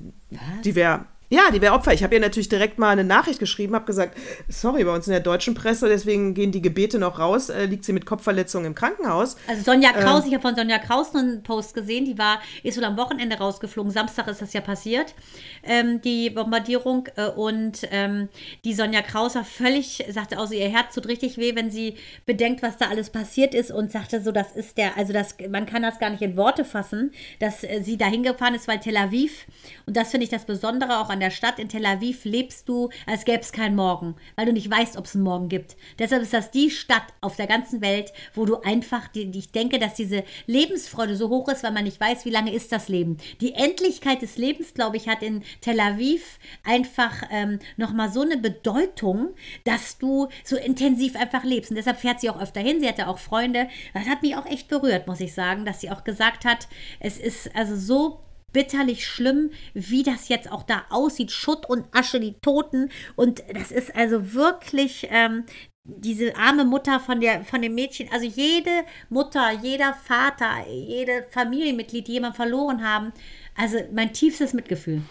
die 0.64 0.74
wäre 0.74 1.07
ja, 1.31 1.53
die 1.53 1.61
wäre 1.61 1.75
Opfer. 1.75 1.93
Ich 1.93 2.03
habe 2.03 2.14
ihr 2.14 2.21
natürlich 2.21 2.49
direkt 2.49 2.81
mal 2.81 2.90
eine 2.90 3.05
Nachricht 3.05 3.38
geschrieben, 3.38 3.77
habe 3.77 3.85
gesagt, 3.85 4.19
sorry, 4.49 4.83
bei 4.83 4.93
uns 4.93 5.07
in 5.07 5.12
der 5.12 5.21
deutschen 5.21 5.55
Presse, 5.55 5.88
deswegen 5.88 6.35
gehen 6.35 6.51
die 6.51 6.61
Gebete 6.61 6.99
noch 6.99 7.21
raus, 7.21 7.51
äh, 7.51 7.66
liegt 7.66 7.85
sie 7.85 7.93
mit 7.93 8.05
Kopfverletzungen 8.05 8.66
im 8.66 8.75
Krankenhaus. 8.75 9.37
Also 9.47 9.62
Sonja 9.62 9.93
Kraus, 9.93 10.27
ich 10.27 10.35
habe 10.35 10.43
von 10.43 10.57
Sonja 10.57 10.79
Kraus 10.81 11.14
einen 11.14 11.45
Post 11.45 11.75
gesehen, 11.75 12.05
die 12.05 12.19
war, 12.19 12.40
ist 12.64 12.77
wohl 12.77 12.85
am 12.85 12.97
Wochenende 12.97 13.38
rausgeflogen. 13.38 13.93
Samstag 13.93 14.27
ist 14.27 14.43
das 14.43 14.53
ja 14.53 14.61
passiert, 14.61 15.14
ähm, 15.62 16.01
die 16.01 16.31
Bombardierung. 16.31 17.09
Äh, 17.14 17.29
und 17.29 17.87
ähm, 17.93 18.29
die 18.64 18.75
Sonja 18.75 19.01
Kraus 19.01 19.37
war 19.37 19.45
völlig, 19.45 20.05
sagte 20.11 20.37
also, 20.37 20.55
ihr 20.55 20.69
Herz 20.69 20.97
tut 20.97 21.07
richtig 21.07 21.38
weh, 21.38 21.55
wenn 21.55 21.71
sie 21.71 21.95
bedenkt, 22.27 22.61
was 22.61 22.77
da 22.77 22.88
alles 22.88 23.11
passiert 23.11 23.55
ist 23.55 23.71
und 23.71 23.93
sagte 23.93 24.21
so, 24.21 24.33
das 24.33 24.51
ist 24.51 24.79
der, 24.79 24.97
also 24.97 25.12
das, 25.12 25.37
man 25.49 25.66
kann 25.66 25.83
das 25.83 26.01
gar 26.01 26.11
nicht 26.11 26.23
in 26.23 26.37
Worte 26.37 26.64
fassen, 26.64 27.12
dass 27.38 27.62
äh, 27.62 27.83
sie 27.85 27.97
da 27.97 28.07
hingefahren 28.07 28.57
ist, 28.57 28.66
weil 28.66 28.81
Tel 28.81 28.97
Aviv, 28.97 29.47
und 29.87 29.97
das 29.97 30.11
finde 30.11 30.25
ich 30.25 30.31
das 30.31 30.45
Besondere 30.45 30.99
auch 30.99 31.09
an 31.09 31.20
an 31.21 31.29
der 31.29 31.31
Stadt. 31.31 31.59
In 31.59 31.69
Tel 31.69 31.85
Aviv 31.85 32.25
lebst 32.25 32.69
du, 32.69 32.89
als 33.07 33.27
gäbe 33.27 33.41
es 33.41 33.53
keinen 33.53 33.77
Morgen, 33.77 34.17
weil 34.37 34.47
du 34.47 34.53
nicht 34.53 34.71
weißt, 34.71 34.97
ob 34.97 35.05
es 35.05 35.15
einen 35.15 35.25
Morgen 35.25 35.51
gibt. 35.51 35.77
Deshalb 35.99 36.23
ist 36.23 36.33
das 36.33 36.51
die 36.51 36.71
Stadt 36.71 37.03
auf 37.21 37.37
der 37.37 37.47
ganzen 37.47 37.83
Welt, 37.83 38.13
wo 38.35 38.47
du 38.47 38.61
einfach, 38.63 39.11
ich 39.15 39.53
denke, 39.53 39.79
dass 39.79 39.95
diese 39.95 40.25
Lebensfreude 40.47 41.15
so 41.15 41.29
hoch 41.29 41.49
ist, 41.49 41.63
weil 41.63 41.73
man 41.73 41.85
nicht 41.85 42.01
weiß, 42.01 42.25
wie 42.25 42.31
lange 42.31 42.55
ist 42.55 42.73
das 42.73 42.89
Leben. 42.89 43.19
Die 43.43 43.53
Endlichkeit 43.53 44.23
des 44.23 44.39
Lebens, 44.39 44.73
glaube 44.73 44.97
ich, 44.97 45.09
hat 45.09 45.23
in 45.23 45.43
Tel 45.61 45.79
Aviv 45.79 46.39
einfach 46.65 47.23
ähm, 47.31 47.59
nochmal 47.77 48.11
so 48.11 48.23
eine 48.23 48.39
Bedeutung, 48.39 49.35
dass 49.65 49.99
du 49.99 50.29
so 50.43 50.57
intensiv 50.57 51.17
einfach 51.17 51.45
lebst. 51.45 51.71
Und 51.71 51.77
deshalb 51.77 51.99
fährt 51.99 52.21
sie 52.21 52.31
auch 52.31 52.41
öfter 52.41 52.61
hin. 52.61 52.81
Sie 52.81 52.89
hatte 52.89 53.09
auch 53.09 53.19
Freunde. 53.19 53.69
Das 53.93 54.07
hat 54.07 54.23
mich 54.23 54.37
auch 54.37 54.47
echt 54.47 54.69
berührt, 54.69 55.07
muss 55.07 55.21
ich 55.21 55.35
sagen, 55.35 55.67
dass 55.67 55.83
sie 55.83 55.91
auch 55.91 56.05
gesagt 56.05 56.47
hat, 56.47 56.69
es 56.99 57.19
ist 57.19 57.55
also 57.55 57.77
so 57.77 58.21
bitterlich 58.53 59.07
schlimm, 59.07 59.51
wie 59.75 60.03
das 60.03 60.29
jetzt 60.29 60.51
auch 60.51 60.63
da 60.63 60.85
aussieht. 60.91 61.33
Schutt 61.33 61.69
und 61.69 61.87
Asche, 61.93 62.21
die 62.21 62.35
Toten. 62.41 62.91
Und 63.17 63.43
das 63.55 63.71
ist 63.71 63.95
also 63.95 64.33
wirklich 64.35 65.09
ähm, 65.11 65.45
diese 65.85 66.37
arme 66.37 66.65
Mutter 66.65 67.01
von, 67.01 67.21
der, 67.21 67.45
von 67.45 67.63
dem 67.63 67.75
Mädchen. 67.75 68.09
Also 68.13 68.27
jede 68.27 68.85
Mutter, 69.09 69.51
jeder 69.63 69.95
Vater, 69.95 70.67
jede 70.69 71.27
Familienmitglied, 71.31 72.07
die 72.07 72.13
jemanden 72.13 72.37
verloren 72.37 72.85
haben. 72.85 73.13
Also 73.57 73.79
mein 73.93 74.13
tiefstes 74.13 74.53
Mitgefühl. 74.53 75.03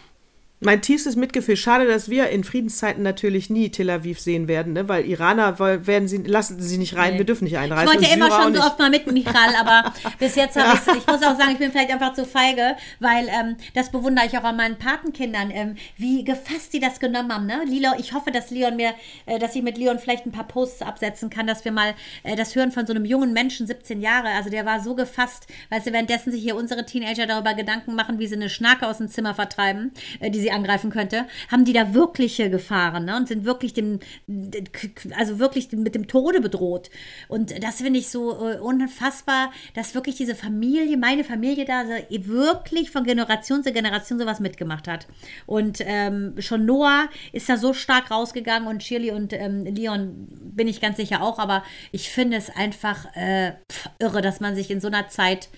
Mein 0.61 0.81
tiefstes 0.81 1.15
Mitgefühl. 1.15 1.55
Schade, 1.55 1.87
dass 1.87 2.09
wir 2.09 2.27
in 2.29 2.43
Friedenszeiten 2.43 3.01
natürlich 3.01 3.49
nie 3.49 3.69
Tel 3.69 3.89
Aviv 3.89 4.19
sehen 4.19 4.49
werden, 4.49 4.73
ne? 4.73 4.89
weil 4.89 5.05
Iraner 5.05 5.57
werden 5.57 6.09
sie, 6.09 6.17
lassen 6.17 6.61
sie 6.61 6.77
nicht 6.77 6.97
rein, 6.97 7.13
Nee. 7.13 7.19
wir 7.19 7.25
dürfen 7.25 7.45
nicht 7.45 7.53
Ich 7.53 7.59
einreisen. 7.59 7.87
wollte 7.87 8.03
ja 8.09 8.13
immer 8.13 8.29
schon 8.29 8.53
so 8.53 8.59
oft 8.61 8.77
mal 8.77 8.89
mit, 8.89 9.09
Michael, 9.09 9.55
aber 9.57 9.93
bis 10.19 10.35
jetzt 10.35 10.57
habe 10.57 10.77
ich 10.77 10.97
Ich 10.97 11.07
muss 11.07 11.23
auch 11.23 11.37
sagen, 11.37 11.51
ich 11.53 11.59
bin 11.59 11.71
vielleicht 11.71 11.91
einfach 11.91 12.11
zu 12.11 12.25
feige, 12.25 12.75
weil 12.99 13.29
ähm, 13.29 13.55
das 13.73 13.89
bewundere 13.89 14.25
ich 14.25 14.37
auch 14.37 14.43
an 14.43 14.57
meinen 14.57 14.75
Patenkindern, 14.77 15.49
ähm, 15.51 15.75
wie 15.95 16.25
gefasst 16.25 16.73
sie 16.73 16.81
das 16.81 16.99
genommen 16.99 17.31
haben. 17.33 17.45
Ne? 17.45 17.61
Lilo, 17.65 17.91
ich 17.97 18.11
hoffe, 18.13 18.31
dass 18.31 18.49
Leon 18.51 18.75
mir, 18.75 18.93
äh, 19.27 19.39
dass 19.39 19.55
ich 19.55 19.63
mit 19.63 19.77
Leon 19.77 19.97
vielleicht 19.97 20.25
ein 20.25 20.33
paar 20.33 20.47
Posts 20.47 20.81
absetzen 20.81 21.29
kann, 21.29 21.47
dass 21.47 21.63
wir 21.63 21.71
mal 21.71 21.93
äh, 22.23 22.35
das 22.35 22.53
hören 22.55 22.73
von 22.73 22.85
so 22.85 22.91
einem 22.91 23.05
jungen 23.05 23.31
Menschen, 23.31 23.65
17 23.65 24.01
Jahre. 24.01 24.27
Also 24.35 24.49
der 24.49 24.65
war 24.65 24.81
so 24.81 24.93
gefasst, 24.93 25.47
weißt 25.69 25.87
du, 25.87 25.93
währenddessen 25.93 26.33
sich 26.33 26.41
hier 26.43 26.57
unsere 26.57 26.85
Teenager 26.85 27.27
darüber 27.27 27.53
Gedanken 27.53 27.95
machen, 27.95 28.19
wie 28.19 28.27
sie 28.27 28.35
eine 28.35 28.49
Schnarke 28.49 28.87
aus 28.87 28.97
dem 28.97 29.07
Zimmer 29.07 29.33
vertreiben, 29.33 29.93
äh, 30.19 30.29
die 30.29 30.41
sie 30.41 30.48
angreifen 30.51 30.89
könnte, 30.89 31.25
haben 31.51 31.65
die 31.65 31.73
da 31.73 31.93
wirkliche 31.93 32.49
Gefahren 32.49 33.05
ne? 33.05 33.17
und 33.17 33.27
sind 33.27 33.45
wirklich 33.45 33.73
dem, 33.73 33.99
also 35.17 35.39
wirklich 35.39 35.71
mit 35.71 35.95
dem 35.95 36.07
Tode 36.07 36.41
bedroht. 36.41 36.89
Und 37.27 37.63
das 37.63 37.77
finde 37.77 37.99
ich 37.99 38.09
so 38.09 38.31
äh, 38.47 38.57
unfassbar, 38.57 39.51
dass 39.73 39.95
wirklich 39.95 40.15
diese 40.15 40.35
Familie, 40.35 40.97
meine 40.97 41.23
Familie 41.23 41.65
da 41.65 41.83
so 41.85 42.27
wirklich 42.27 42.91
von 42.91 43.03
Generation 43.03 43.63
zu 43.63 43.71
Generation 43.71 44.19
sowas 44.19 44.39
mitgemacht 44.39 44.87
hat. 44.87 45.07
Und 45.45 45.79
ähm, 45.81 46.35
schon 46.39 46.65
Noah 46.65 47.09
ist 47.31 47.49
da 47.49 47.57
so 47.57 47.73
stark 47.73 48.11
rausgegangen 48.11 48.67
und 48.67 48.83
Shirley 48.83 49.11
und 49.11 49.33
ähm, 49.33 49.65
Leon 49.65 50.27
bin 50.29 50.67
ich 50.67 50.81
ganz 50.81 50.97
sicher 50.97 51.21
auch, 51.21 51.39
aber 51.39 51.63
ich 51.91 52.09
finde 52.09 52.37
es 52.37 52.49
einfach 52.49 53.05
äh, 53.15 53.53
irre, 53.99 54.21
dass 54.21 54.39
man 54.39 54.55
sich 54.55 54.71
in 54.71 54.81
so 54.81 54.87
einer 54.87 55.07
Zeit 55.07 55.49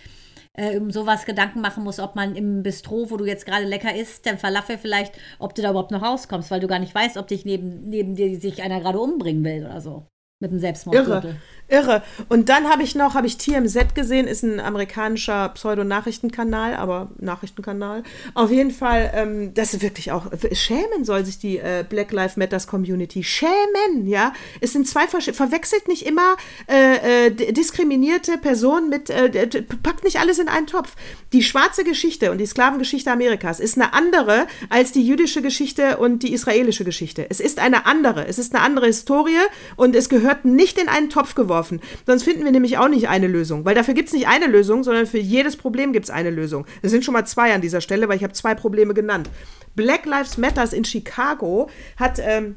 äh, 0.58 0.78
um 0.78 0.92
sowas 0.92 1.26
Gedanken 1.26 1.62
machen 1.62 1.84
muss, 1.84 2.00
ob 2.00 2.16
man 2.16 2.36
im 2.36 2.64
Bistro, 2.64 3.10
wo 3.10 3.18
du 3.18 3.26
jetzt 3.26 3.46
gerade 3.46 3.66
lecker 3.66 3.96
isst, 3.96 4.26
dann 4.26 4.38
Falafel 4.38 4.78
vielleicht, 4.78 5.18
ob 5.40 5.56
du 5.56 5.62
da 5.62 5.72
überhaupt 5.72 5.92
noch 5.92 6.04
rauskommst, 6.04 6.52
weil 6.52 6.60
du 6.60 6.68
gar 6.68 6.80
nicht 6.80 6.94
weißt, 6.94 7.18
ob 7.18 7.28
dich 7.28 7.46
neben, 7.46 7.90
neben 7.90 8.16
dir 8.16 8.40
sich 8.40 8.62
einer 8.62 8.80
gerade 8.82 9.00
umbringen 9.00 9.44
will 9.44 9.66
oder 9.66 9.82
so. 9.82 10.11
Mit 10.42 10.50
einem 10.50 10.60
Selbstmordgürtel. 10.60 11.38
Irre, 11.68 11.88
irre. 11.88 12.04
Und 12.28 12.50
dann 12.50 12.68
habe 12.68 12.82
ich 12.82 12.96
noch, 12.96 13.14
habe 13.14 13.28
ich 13.28 13.38
TMZ 13.38 13.94
gesehen, 13.94 14.26
ist 14.26 14.42
ein 14.42 14.60
amerikanischer 14.60 15.50
Pseudo-Nachrichtenkanal, 15.50 16.76
aber 16.76 17.12
Nachrichtenkanal. 17.20 18.02
Auf 18.34 18.50
jeden 18.50 18.72
Fall, 18.72 19.12
ähm, 19.14 19.54
das 19.54 19.76
ist 19.76 19.84
wirklich 19.84 20.12
auch, 20.12 20.26
schämen 20.52 21.06
soll 21.06 21.26
sich 21.26 21.38
die 21.38 21.60
äh, 21.60 21.86
Black 21.88 22.12
Lives 22.12 22.38
Matters 22.38 22.66
Community. 22.66 23.24
Schämen, 23.24 24.08
ja. 24.08 24.34
Es 24.62 24.74
sind 24.74 24.88
zwei 24.88 25.08
verschiedene, 25.08 25.38
verwechselt 25.38 25.88
nicht 25.88 26.08
immer 26.08 26.38
äh, 26.68 27.28
äh, 27.28 27.54
diskriminierte 27.54 28.40
Personen 28.40 28.90
mit, 28.90 29.12
äh, 29.12 29.48
packt 29.84 30.04
nicht 30.04 30.20
alles 30.20 30.40
in 30.40 30.48
einen 30.48 30.66
Topf. 30.66 30.96
Die 31.34 31.44
schwarze 31.44 31.84
Geschichte 31.84 32.32
und 32.32 32.40
die 32.40 32.48
Sklavengeschichte 32.48 33.12
Amerikas 33.12 33.60
ist 33.60 33.78
eine 33.78 33.94
andere 33.94 34.48
als 34.70 34.92
die 34.92 35.06
jüdische 35.06 35.44
Geschichte 35.44 35.98
und 35.98 36.24
die 36.24 36.34
israelische 36.34 36.84
Geschichte. 36.84 37.28
Es 37.30 37.40
ist 37.40 37.60
eine 37.60 37.86
andere. 37.86 38.26
Es 38.26 38.40
ist 38.40 38.56
eine 38.56 38.64
andere 38.64 38.88
Historie 38.88 39.38
und 39.76 39.96
es 39.96 40.10
gehört 40.10 40.31
nicht 40.44 40.78
in 40.80 40.88
einen 40.88 41.10
Topf 41.10 41.36
geworfen. 41.36 41.82
Sonst 42.06 42.24
finden 42.24 42.44
wir 42.44 42.52
nämlich 42.52 42.78
auch 42.78 42.88
nicht 42.88 43.10
eine 43.10 43.28
Lösung. 43.28 43.66
Weil 43.66 43.76
dafür 43.76 43.94
gibt 43.94 44.08
es 44.08 44.14
nicht 44.14 44.28
eine 44.28 44.48
Lösung, 44.48 44.84
sondern 44.84 45.06
für 45.06 45.20
jedes 45.20 45.58
Problem 45.58 45.94
gibt 45.94 46.06
es 46.06 46.12
eine 46.12 46.30
Lösung. 46.30 46.66
Es 46.82 46.92
sind 46.92 47.06
schon 47.06 47.14
mal 47.14 47.26
zwei 47.26 47.54
an 47.54 47.62
dieser 47.62 47.82
Stelle, 47.82 48.08
weil 48.10 48.18
ich 48.18 48.24
habe 48.24 48.34
zwei 48.34 48.56
Probleme 48.56 48.94
genannt. 48.94 49.30
Black 49.76 50.06
Lives 50.06 50.38
Matters 50.38 50.74
in 50.74 50.84
Chicago 50.84 51.70
hat 51.98 52.20
ähm, 52.20 52.56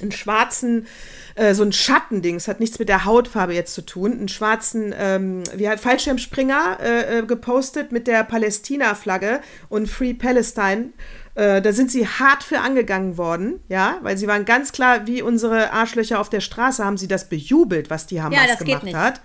einen 0.00 0.12
schwarzen, 0.12 0.86
äh, 1.34 1.54
so 1.54 1.62
ein 1.62 1.72
Schattending, 1.72 2.36
es 2.36 2.48
hat 2.48 2.60
nichts 2.60 2.78
mit 2.78 2.88
der 2.88 3.04
Hautfarbe 3.04 3.54
jetzt 3.54 3.74
zu 3.74 3.82
tun, 3.82 4.12
einen 4.12 4.28
schwarzen, 4.28 4.94
ähm, 4.96 5.42
wie 5.54 5.68
halt 5.68 5.80
Fallschirmspringer 5.80 6.78
äh, 6.80 7.18
äh, 7.18 7.22
gepostet 7.22 7.92
mit 7.92 8.06
der 8.06 8.24
Palästina-Flagge 8.24 9.40
und 9.68 9.88
Free 9.88 10.14
Palestine. 10.14 10.90
Äh, 11.34 11.62
da 11.62 11.72
sind 11.72 11.90
sie 11.90 12.06
hart 12.06 12.42
für 12.42 12.60
angegangen 12.60 13.16
worden, 13.16 13.60
ja, 13.68 13.98
weil 14.02 14.18
sie 14.18 14.26
waren 14.26 14.44
ganz 14.44 14.72
klar, 14.72 15.06
wie 15.06 15.22
unsere 15.22 15.72
Arschlöcher 15.72 16.20
auf 16.20 16.28
der 16.28 16.40
Straße, 16.40 16.84
haben 16.84 16.96
sie 16.96 17.08
das 17.08 17.28
bejubelt, 17.28 17.88
was 17.90 18.06
die 18.06 18.20
Hamas 18.20 18.58
geht 18.58 18.80
gemacht 18.80 18.94
hat. 18.94 19.20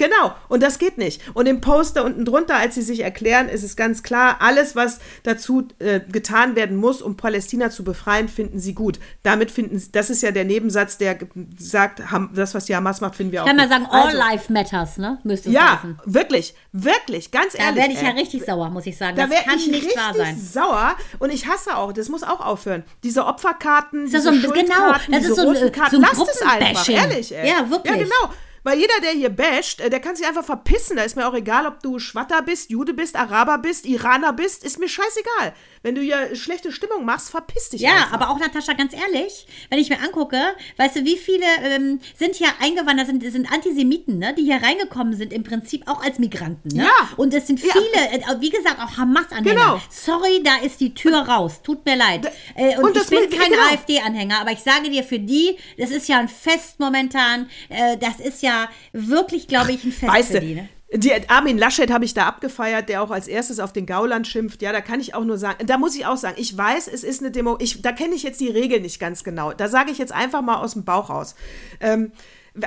Genau, 0.00 0.32
und 0.48 0.62
das 0.62 0.78
geht 0.78 0.96
nicht. 0.96 1.20
Und 1.34 1.44
im 1.46 1.60
Poster 1.60 2.04
unten 2.06 2.24
drunter, 2.24 2.56
als 2.56 2.74
sie 2.74 2.80
sich 2.80 3.00
erklären, 3.00 3.50
ist 3.50 3.62
es 3.62 3.76
ganz 3.76 4.02
klar, 4.02 4.38
alles, 4.40 4.74
was 4.74 4.98
dazu 5.24 5.68
äh, 5.78 6.00
getan 6.00 6.56
werden 6.56 6.78
muss, 6.78 7.02
um 7.02 7.18
Palästina 7.18 7.68
zu 7.68 7.84
befreien, 7.84 8.28
finden 8.28 8.58
sie 8.58 8.72
gut. 8.72 8.98
Damit 9.24 9.50
finden 9.50 9.78
sie, 9.78 9.92
das 9.92 10.08
ist 10.08 10.22
ja 10.22 10.30
der 10.30 10.44
Nebensatz, 10.46 10.96
der 10.96 11.18
sagt, 11.58 12.10
ham, 12.10 12.30
das, 12.34 12.54
was 12.54 12.64
die 12.64 12.74
Hamas 12.74 13.02
macht, 13.02 13.14
finden 13.14 13.32
wir 13.32 13.42
auch 13.42 13.46
Kann 13.46 13.56
man 13.56 13.68
gut. 13.68 13.74
sagen, 13.76 13.86
all 13.90 14.06
Also, 14.06 14.16
life 14.16 14.50
matters, 14.50 14.96
ne? 14.96 15.18
Müsste 15.22 15.50
es 15.50 15.54
Ja, 15.54 15.76
heißen. 15.76 16.00
wirklich, 16.06 16.54
wirklich, 16.72 17.30
ganz 17.30 17.52
Da 17.52 17.64
ehrlich. 17.64 17.76
werde 17.82 17.92
ich 17.92 18.00
ja 18.00 18.08
ey. 18.08 18.18
richtig 18.18 18.44
sauer, 18.46 18.70
muss 18.70 18.86
ich 18.86 18.96
sagen. 18.96 19.18
Da 19.18 19.26
das 19.26 19.44
kann 19.44 19.58
ich 19.58 19.66
nicht 19.70 19.96
wahr 19.98 20.14
sein. 20.14 20.38
sauer 20.40 20.94
und 21.18 21.30
ich 21.30 21.46
hasse 21.46 21.76
auch, 21.76 21.92
das 21.92 22.08
muss 22.08 22.22
auch 22.22 22.40
aufhören. 22.40 22.84
Diese 23.04 23.26
Opferkarten, 23.26 24.04
das 24.04 24.12
diese 24.12 24.22
so 24.22 24.28
ein- 24.30 24.40
genau, 24.40 24.54
Schuldkarten, 24.54 25.12
das 25.12 25.24
ist 25.24 25.36
so 25.36 25.42
ein, 25.48 25.56
äh, 25.56 25.72
so 25.90 25.96
ein 25.96 26.00
lasst 26.00 26.30
es 26.34 26.40
einfach, 26.42 26.88
ehrlich, 26.88 27.34
ey. 27.36 27.46
Ja, 27.50 27.68
wirklich. 27.68 27.94
Ja, 27.96 28.02
genau. 28.02 28.34
Weil 28.62 28.78
jeder, 28.78 28.94
der 29.02 29.12
hier 29.12 29.30
basht, 29.30 29.80
äh, 29.80 29.88
der 29.90 30.00
kann 30.00 30.16
sich 30.16 30.26
einfach 30.26 30.44
verpissen. 30.44 30.96
Da 30.96 31.02
ist 31.02 31.16
mir 31.16 31.26
auch 31.28 31.34
egal, 31.34 31.66
ob 31.66 31.82
du 31.82 31.98
Schwatter 31.98 32.42
bist, 32.42 32.70
Jude 32.70 32.92
bist, 32.94 33.16
Araber 33.16 33.58
bist, 33.58 33.86
Iraner 33.86 34.32
bist, 34.32 34.64
ist 34.64 34.78
mir 34.78 34.88
scheißegal. 34.88 35.54
Wenn 35.82 35.94
du 35.94 36.02
hier 36.02 36.36
schlechte 36.36 36.72
Stimmung 36.72 37.06
machst, 37.06 37.30
verpiss 37.30 37.70
dich 37.70 37.80
Ja, 37.80 37.92
einfach. 37.94 38.12
aber 38.12 38.30
auch 38.30 38.38
Natascha, 38.38 38.74
ganz 38.74 38.92
ehrlich, 38.92 39.46
wenn 39.70 39.78
ich 39.78 39.88
mir 39.88 39.98
angucke, 40.00 40.38
weißt 40.76 40.96
du, 40.96 41.04
wie 41.06 41.16
viele 41.16 41.46
ähm, 41.62 42.00
sind 42.18 42.34
hier 42.34 42.48
eingewandert, 42.60 43.06
sind, 43.06 43.22
sind 43.22 43.50
Antisemiten, 43.50 44.18
ne, 44.18 44.34
die 44.34 44.42
hier 44.44 44.62
reingekommen 44.62 45.14
sind, 45.16 45.32
im 45.32 45.42
Prinzip 45.42 45.88
auch 45.88 46.02
als 46.04 46.18
Migranten. 46.18 46.68
Ne? 46.76 46.84
Ja. 46.84 47.08
Und 47.16 47.32
es 47.32 47.46
sind 47.46 47.62
Ja. 47.62 47.72
viele, 47.72 48.10
äh, 48.12 48.40
wie 48.40 48.50
gesagt, 48.50 48.78
auch 48.78 48.98
Hamas-Anhänger. 48.98 49.54
Genau. 49.54 49.80
Sorry, 49.90 50.42
da 50.44 50.56
ist 50.62 50.80
die 50.80 50.92
Tür 50.92 51.16
raus. 51.20 51.62
Tut 51.62 51.84
mir 51.86 51.96
leid. 51.96 52.30
Äh, 52.54 52.76
und, 52.76 52.84
und 52.84 52.96
ich 52.98 53.06
bin 53.06 53.30
kein 53.30 53.50
genau. 53.50 53.62
AfD-Anhänger, 53.72 54.40
aber 54.42 54.52
ich 54.52 54.60
sage 54.60 54.90
dir, 54.90 55.02
für 55.02 55.18
die, 55.18 55.56
das 55.78 55.90
ist 55.90 56.08
ja 56.08 56.18
ein 56.18 56.28
Fest 56.28 56.78
momentan. 56.78 57.48
Äh, 57.70 57.96
das 57.96 58.20
ist 58.20 58.42
ja 58.42 58.49
wirklich, 58.92 59.48
glaube 59.48 59.72
ich, 59.72 59.84
ein 59.84 59.92
Fest 59.92 60.12
Weißt 60.12 60.34
du, 60.34 60.40
die. 60.40 61.28
Armin 61.28 61.56
Laschet 61.56 61.90
habe 61.92 62.04
ich 62.04 62.14
da 62.14 62.26
abgefeiert, 62.26 62.88
der 62.88 63.02
auch 63.02 63.10
als 63.10 63.28
erstes 63.28 63.60
auf 63.60 63.72
den 63.72 63.86
Gauland 63.86 64.26
schimpft. 64.26 64.60
Ja, 64.60 64.72
da 64.72 64.80
kann 64.80 65.00
ich 65.00 65.14
auch 65.14 65.24
nur 65.24 65.38
sagen, 65.38 65.64
da 65.66 65.78
muss 65.78 65.94
ich 65.94 66.04
auch 66.04 66.16
sagen, 66.16 66.34
ich 66.38 66.56
weiß, 66.56 66.88
es 66.88 67.04
ist 67.04 67.20
eine 67.20 67.30
Demo, 67.30 67.56
ich, 67.60 67.80
da 67.80 67.92
kenne 67.92 68.14
ich 68.14 68.24
jetzt 68.24 68.40
die 68.40 68.48
Regeln 68.48 68.82
nicht 68.82 68.98
ganz 68.98 69.22
genau. 69.22 69.52
Da 69.52 69.68
sage 69.68 69.92
ich 69.92 69.98
jetzt 69.98 70.12
einfach 70.12 70.42
mal 70.42 70.56
aus 70.56 70.72
dem 70.72 70.84
Bauch 70.84 71.08
raus. 71.10 71.36
Ähm, 71.80 72.10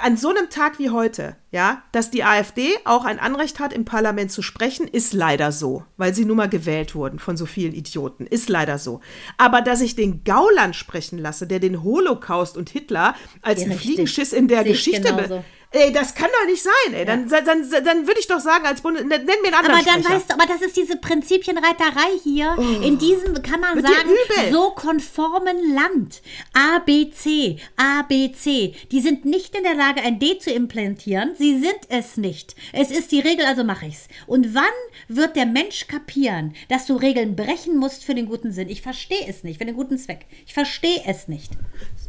an 0.02 0.18
so 0.18 0.30
einem 0.30 0.50
Tag 0.50 0.80
wie 0.80 0.90
heute, 0.90 1.36
ja, 1.52 1.84
dass 1.92 2.10
die 2.10 2.24
AfD 2.24 2.70
auch 2.86 3.04
ein 3.04 3.20
Anrecht 3.20 3.60
hat, 3.60 3.74
im 3.74 3.84
Parlament 3.86 4.32
zu 4.32 4.42
sprechen, 4.42 4.88
ist 4.88 5.14
leider 5.14 5.52
so, 5.52 5.84
weil 5.98 6.14
sie 6.14 6.26
nun 6.26 6.38
mal 6.38 6.50
gewählt 6.50 6.96
wurden 6.96 7.20
von 7.20 7.36
so 7.36 7.46
vielen 7.46 7.74
Idioten. 7.74 8.26
Ist 8.26 8.50
leider 8.50 8.78
so. 8.78 9.02
Aber 9.38 9.62
dass 9.62 9.82
ich 9.82 9.96
den 9.96 10.24
Gauland 10.24 10.76
sprechen 10.76 11.20
lasse, 11.20 11.48
der 11.48 11.60
den 11.60 11.84
Holocaust 11.84 12.56
und 12.56 12.70
Hitler 12.70 13.16
als 13.42 13.62
Ja, 13.62 13.68
einen. 13.68 13.78
Fliegenschiss 13.78 14.32
in 14.32 14.48
der 14.48 14.64
Geschichte. 14.64 15.44
Ey, 15.76 15.92
das 15.92 16.14
kann 16.14 16.30
doch 16.40 16.48
nicht 16.48 16.62
sein, 16.64 16.94
ey. 16.94 17.04
Dann, 17.04 17.28
dann, 17.28 17.44
dann, 17.46 17.70
dann 17.84 18.08
würde 18.08 18.20
ich 18.20 18.28
doch 18.28 18.40
sagen, 18.40 18.64
als 18.66 18.82
Bundes... 18.82 19.04
Nenn 19.06 19.26
mir 19.26 19.48
einen 19.48 19.54
anderen 19.56 19.76
Aber 19.76 19.84
dann 19.84 20.02
Sprecher. 20.04 20.16
weißt 20.16 20.30
du, 20.30 20.34
aber 20.36 20.46
das 20.46 20.62
ist 20.62 20.78
diese 20.78 20.98
Prinzipienreiterei 20.98 22.20
hier. 22.24 22.56
In 22.84 22.98
diesem 23.00 23.42
kann 23.42 23.60
man 23.60 23.74
Oh. 23.74 23.82
Dir 23.82 23.88
sagen, 23.88 24.52
so 24.52 24.70
konformen 24.72 25.74
Land. 25.74 26.22
A, 26.54 26.78
B, 26.80 27.10
C, 27.10 27.58
A, 27.76 28.04
B, 28.04 28.32
C. 28.34 28.76
Die 28.92 29.02
sind 29.02 29.26
nicht 29.26 29.56
in 29.56 29.64
der 29.64 29.74
Lage, 29.74 30.02
ein 30.02 30.20
D 30.20 30.38
zu 30.38 30.52
implantieren. 30.52 31.32
Sie 31.38 31.60
sind 31.60 31.80
es 31.90 32.18
nicht. 32.18 32.56
Es 32.72 32.92
ist 32.92 33.12
die 33.12 33.20
Regel, 33.20 33.46
also 33.46 33.64
mache 33.64 33.88
ich's. 33.88 34.08
Und 34.28 34.54
wann 34.54 34.64
wird 35.08 35.36
der 35.36 35.48
Mensch 35.48 35.88
kapieren, 35.88 36.54
dass 36.70 36.86
du 36.86 36.96
Regeln 36.96 37.36
brechen 37.36 37.78
musst 37.78 38.04
für 38.04 38.14
den 38.14 38.28
guten 38.28 38.52
Sinn? 38.52 38.70
Ich 38.70 38.84
verstehe 38.84 39.26
es 39.28 39.44
nicht, 39.44 39.58
für 39.58 39.66
den 39.66 39.76
guten 39.76 39.98
Zweck. 39.98 40.28
Ich 40.46 40.54
verstehe 40.54 41.02
es 41.08 41.28
nicht. 41.28 41.52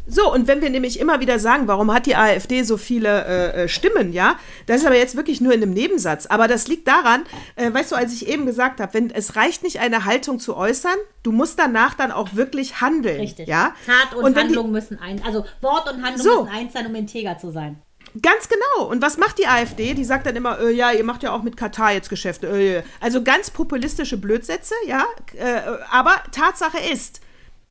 So, 0.07 0.31
und 0.33 0.47
wenn 0.49 0.61
wir 0.61 0.69
nämlich 0.69 1.01
immer 1.01 1.21
wieder 1.21 1.39
sagen, 1.39 1.67
warum 1.67 1.93
hat 1.93 2.05
die 2.07 2.15
AfD 2.15 2.63
so 2.63 2.77
viele 2.77 3.25
äh, 3.25 3.69
stimmen, 3.69 4.13
ja. 4.13 4.37
Das 4.67 4.83
ist 4.83 4.87
aber 4.87 4.97
jetzt 4.97 5.17
wirklich 5.17 5.41
nur 5.41 5.55
in 5.55 5.63
einem 5.63 5.73
Nebensatz. 5.73 6.27
Aber 6.27 6.47
das 6.47 6.69
liegt 6.69 6.87
daran, 6.87 7.23
äh, 7.57 7.73
weißt 7.73 7.93
du, 7.93 7.97
als 7.97 8.13
ich 8.13 8.29
eben 8.29 8.45
gesagt 8.45 8.81
habe, 8.81 8.93
wenn 8.95 9.11
es 9.11 9.35
reicht 9.37 9.63
nicht, 9.63 9.81
eine 9.81 10.05
Haltung 10.05 10.39
zu 10.41 10.57
äußern, 10.57 10.97
du 11.23 11.33
musst 11.33 11.59
danach 11.59 11.95
dann 11.95 12.13
auch 12.13 12.35
wirklich 12.35 12.81
handeln. 12.83 13.21
Richtig. 13.21 13.49
Ja? 13.49 13.75
Tat 13.87 14.15
und, 14.15 14.25
Und 14.25 14.37
wenn 14.37 14.49
die- 14.49 14.55
Handlung 14.57 14.73
müssen 14.73 14.99
eins, 14.99 15.23
also 15.25 15.45
Wort 15.63 15.91
und 15.91 16.03
Handlung 16.03 16.23
So. 16.27 16.43
müssen 16.45 16.55
eins 16.55 16.73
sein, 16.75 16.87
um 16.87 16.95
integer 16.95 17.39
zu 17.39 17.51
sein. 17.51 17.81
Ganz 18.23 18.49
genau. 18.49 18.87
Und 18.89 19.01
was 19.03 19.17
macht 19.17 19.39
die 19.39 19.47
AfD? 19.49 19.95
Die 19.95 20.05
sagt 20.05 20.27
dann 20.27 20.37
immer, 20.37 20.61
äh, 20.61 20.71
ja, 20.71 20.93
ihr 20.93 21.03
macht 21.03 21.23
ja 21.25 21.33
auch 21.33 21.43
mit 21.43 21.57
Katar 21.57 21.93
jetzt 21.93 22.11
Geschäfte. 22.11 22.47
Äh, 22.47 22.83
also 23.01 23.23
ganz 23.25 23.51
populistische 23.51 24.19
Blödsätze, 24.19 24.75
ja. 24.87 25.05
Äh, 25.37 25.63
aber 25.91 26.17
Tatsache 26.31 26.79
ist, 26.93 27.23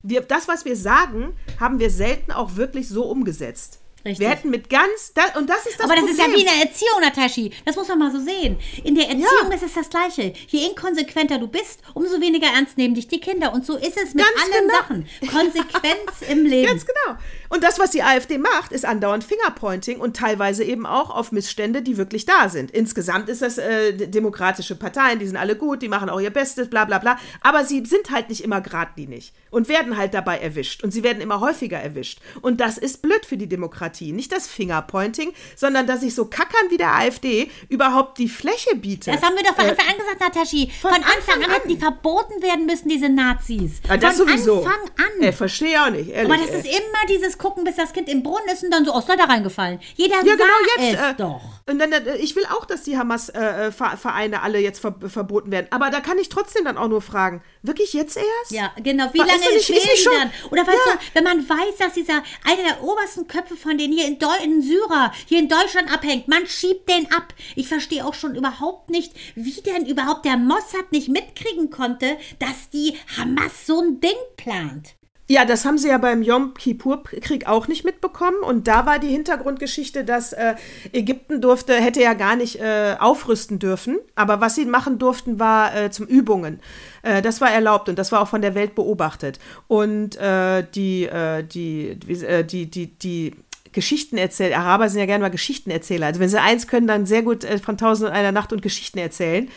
wir, 0.03 0.21
das, 0.21 0.47
was 0.47 0.65
wir 0.65 0.75
sagen, 0.75 1.33
haben 1.59 1.79
wir 1.79 1.89
selten 1.89 2.31
auch 2.31 2.55
wirklich 2.55 2.89
so 2.89 3.05
umgesetzt. 3.05 3.79
Richtig. 4.05 4.19
Wir 4.19 4.29
hätten 4.29 4.49
mit 4.49 4.69
ganz, 4.69 5.13
da, 5.13 5.21
und 5.39 5.49
das 5.49 5.65
ist 5.65 5.79
das 5.79 5.85
Aber 5.85 5.95
das 5.95 6.05
Problem. 6.05 6.11
ist 6.11 6.19
ja 6.19 6.33
wie 6.35 6.41
in 6.41 6.45
der 6.47 6.67
Erziehung, 6.67 6.99
Natashi. 7.01 7.51
Das 7.65 7.75
muss 7.77 7.87
man 7.87 7.99
mal 7.99 8.11
so 8.11 8.19
sehen. 8.19 8.57
In 8.83 8.95
der 8.95 9.05
Erziehung 9.05 9.49
Ja. 9.49 9.55
ist 9.55 9.63
es 9.63 9.73
das 9.73 9.89
Gleiche. 9.89 10.33
Je 10.47 10.65
inkonsequenter 10.67 11.37
du 11.39 11.47
bist, 11.47 11.79
umso 11.93 12.19
weniger 12.19 12.47
ernst 12.47 12.77
nehmen 12.77 12.95
dich 12.95 13.07
die 13.07 13.19
Kinder. 13.21 13.53
Und 13.53 13.65
so 13.65 13.77
ist 13.77 13.95
es 13.97 14.13
mit 14.13 14.25
Ganz 14.25 14.43
allen 14.43 14.67
genau. 14.67 14.77
Sachen. 14.79 15.07
Konsequenz 15.31 16.21
im 16.29 16.45
Leben. 16.45 16.67
Ganz 16.67 16.85
genau. 16.85 17.17
Und 17.49 17.63
das, 17.63 17.79
was 17.79 17.91
die 17.91 18.03
AfD 18.03 18.37
macht, 18.39 18.71
ist 18.71 18.83
andauernd 18.83 19.23
Fingerpointing 19.23 19.99
und 19.99 20.17
teilweise 20.17 20.63
eben 20.63 20.85
auch 20.85 21.09
auf 21.09 21.31
Missstände, 21.31 21.81
die 21.81 21.97
wirklich 21.97 22.25
da 22.25 22.49
sind. 22.49 22.71
Insgesamt 22.71 23.29
ist 23.29 23.41
das 23.41 23.57
äh, 23.57 23.93
demokratische 24.07 24.75
Parteien, 24.75 25.19
die 25.19 25.27
sind 25.27 25.37
alle 25.37 25.55
gut, 25.55 25.81
die 25.81 25.87
machen 25.87 26.09
auch 26.09 26.19
ihr 26.19 26.31
Bestes, 26.31 26.69
bla 26.69 26.85
bla 26.85 26.97
bla. 26.97 27.17
Aber 27.41 27.63
sie 27.63 27.85
sind 27.85 28.09
halt 28.11 28.29
nicht 28.29 28.43
immer 28.43 28.59
geradlinig 28.59 29.31
und 29.51 29.69
werden 29.69 29.95
halt 29.97 30.13
dabei 30.13 30.39
erwischt. 30.39 30.83
Und 30.83 30.91
sie 30.91 31.03
werden 31.03 31.21
immer 31.21 31.39
häufiger 31.39 31.77
erwischt. 31.79 32.19
Und 32.41 32.59
das 32.59 32.77
ist 32.77 33.01
blöd 33.01 33.25
für 33.25 33.37
die 33.37 33.47
Demokratie. 33.47 33.92
Nicht 34.01 34.31
das 34.31 34.47
Fingerpointing, 34.47 35.33
sondern 35.55 35.87
dass 35.87 36.03
ich 36.03 36.15
so 36.15 36.25
kackern 36.25 36.69
wie 36.69 36.77
der 36.77 36.93
AfD 36.93 37.49
überhaupt 37.69 38.17
die 38.17 38.27
Fläche 38.29 38.75
biete. 38.75 39.11
Das 39.11 39.21
haben 39.21 39.35
wir 39.35 39.43
doch 39.43 39.55
von 39.55 39.65
Äh, 39.65 39.69
Anfang 39.71 39.87
an 39.89 39.97
gesagt, 39.97 40.19
Natashi. 40.19 40.71
Von, 40.81 40.91
von 40.91 41.03
Anfang, 41.03 41.15
Anfang 41.17 41.37
an 41.37 41.43
an. 41.43 41.51
hätten 41.51 41.69
die 41.69 41.77
verboten 41.77 42.41
werden 42.41 42.65
müssen, 42.65 42.89
diese 42.89 43.09
Nazis. 43.09 43.81
ja, 43.87 43.97
das 43.97 44.17
von 44.17 44.27
sowieso. 44.27 44.57
Anfang 44.57 44.81
an. 44.97 45.21
Äh, 45.23 45.31
verstehe 45.31 45.81
auch 45.83 45.89
nicht, 45.89 46.09
ehrlich. 46.09 46.31
Aber 46.31 46.41
das 46.41 46.51
ey. 46.51 46.59
ist 46.59 46.65
immer 46.65 47.05
dieses 47.09 47.37
Gucken, 47.37 47.63
bis 47.63 47.75
das 47.75 47.93
Kind 47.93 48.09
im 48.09 48.23
Brunnen 48.23 48.47
ist 48.51 48.63
und 48.63 48.71
dann 48.71 48.85
so 48.85 48.91
aus 48.91 49.05
da 49.05 49.13
reingefallen. 49.13 49.79
Jeder 49.95 50.15
Ja, 50.15 50.21
genau 50.35 50.43
jetzt. 50.77 50.93
es 50.99 51.09
äh, 51.11 51.13
doch. 51.17 51.41
Und 51.69 51.79
dann, 51.79 51.91
äh, 51.91 52.17
ich 52.17 52.35
will 52.35 52.43
auch, 52.57 52.65
dass 52.65 52.83
die 52.83 52.97
Hamas-Vereine 52.97 54.41
alle 54.41 54.59
jetzt 54.59 54.79
ver 54.79 54.95
verboten 55.07 55.51
werden. 55.51 55.67
Aber 55.71 55.89
da 55.89 55.99
kann 55.99 56.17
ich 56.17 56.29
trotzdem 56.29 56.65
dann 56.65 56.77
auch 56.77 56.87
nur 56.87 57.01
fragen, 57.01 57.41
wirklich 57.61 57.93
jetzt 57.93 58.17
erst? 58.17 58.51
Ja, 58.51 58.71
genau. 58.81 59.09
Wie 59.13 59.19
War- 59.19 59.27
lange 59.27 59.39
ist 59.55 59.69
nicht- 59.69 59.69
ist 59.69 59.85
nicht 59.87 60.03
schon- 60.03 60.13
dann? 60.13 60.31
Oder 60.51 60.65
weißt 60.67 60.77
Ja. 60.87 60.93
du, 60.93 60.99
wenn 61.13 61.23
man 61.23 61.49
weiß, 61.49 61.77
dass 61.79 61.93
dieser 61.93 62.23
einer 62.45 62.63
der 62.67 62.83
obersten 62.83 63.27
Köpfe 63.27 63.55
von 63.55 63.77
denen 63.83 63.93
hier 63.93 64.07
in, 64.07 64.19
Deu 64.19 64.35
in 64.43 64.61
Syrer, 64.61 65.11
hier 65.27 65.39
in 65.39 65.49
Deutschland 65.49 65.93
abhängt, 65.93 66.27
man 66.27 66.47
schiebt 66.47 66.89
den 66.89 67.11
ab. 67.11 67.33
Ich 67.55 67.67
verstehe 67.67 68.05
auch 68.05 68.13
schon 68.13 68.35
überhaupt 68.35 68.89
nicht, 68.89 69.13
wie 69.35 69.61
denn 69.61 69.85
überhaupt 69.85 70.25
der 70.25 70.37
Mossad 70.37 70.91
nicht 70.91 71.09
mitkriegen 71.09 71.69
konnte, 71.69 72.17
dass 72.39 72.69
die 72.71 72.95
Hamas 73.17 73.65
so 73.65 73.81
ein 73.81 73.99
Ding 73.99 74.11
plant. 74.37 74.95
Ja, 75.29 75.45
das 75.45 75.63
haben 75.63 75.77
sie 75.77 75.87
ja 75.87 75.97
beim 75.97 76.21
Yom 76.21 76.53
Kippur-Krieg 76.53 77.47
auch 77.47 77.69
nicht 77.69 77.85
mitbekommen. 77.85 78.43
Und 78.43 78.67
da 78.67 78.85
war 78.85 78.99
die 78.99 79.07
Hintergrundgeschichte, 79.07 80.03
dass 80.03 80.33
äh, 80.33 80.55
Ägypten 80.91 81.39
durfte, 81.39 81.75
hätte 81.75 82.01
ja 82.01 82.13
gar 82.13 82.35
nicht 82.35 82.59
äh, 82.59 82.97
aufrüsten 82.99 83.57
dürfen. 83.57 83.99
Aber 84.15 84.41
was 84.41 84.55
sie 84.55 84.65
machen 84.65 84.99
durften, 84.99 85.39
war 85.39 85.75
äh, 85.75 85.91
zum 85.91 86.07
Übungen. 86.07 86.59
Äh, 87.03 87.21
das 87.21 87.39
war 87.39 87.49
erlaubt 87.49 87.87
und 87.87 87.97
das 87.97 88.11
war 88.11 88.21
auch 88.21 88.27
von 88.27 88.41
der 88.41 88.53
Welt 88.53 88.75
beobachtet. 88.75 89.39
Und 89.69 90.17
äh, 90.17 90.65
die, 90.75 91.05
äh, 91.05 91.41
die, 91.43 91.91
äh, 91.91 92.43
die, 92.43 92.65
die, 92.69 93.33
die 93.73 93.79
Geschichtenerzähler, 93.79 94.57
Araber 94.57 94.89
sind 94.89 94.99
ja 94.99 95.05
gerne 95.05 95.23
mal 95.23 95.29
Geschichtenerzähler. 95.29 96.07
Also 96.07 96.19
wenn 96.19 96.29
sie 96.29 96.41
eins 96.41 96.67
können, 96.67 96.87
dann 96.87 97.05
sehr 97.05 97.23
gut 97.23 97.43
äh, 97.43 97.57
von 97.57 97.77
Tausend 97.77 98.09
und 98.09 98.15
einer 98.15 98.31
Nacht 98.31 98.53
und 98.53 98.61
Geschichten 98.61 98.99
erzählen. 98.99 99.49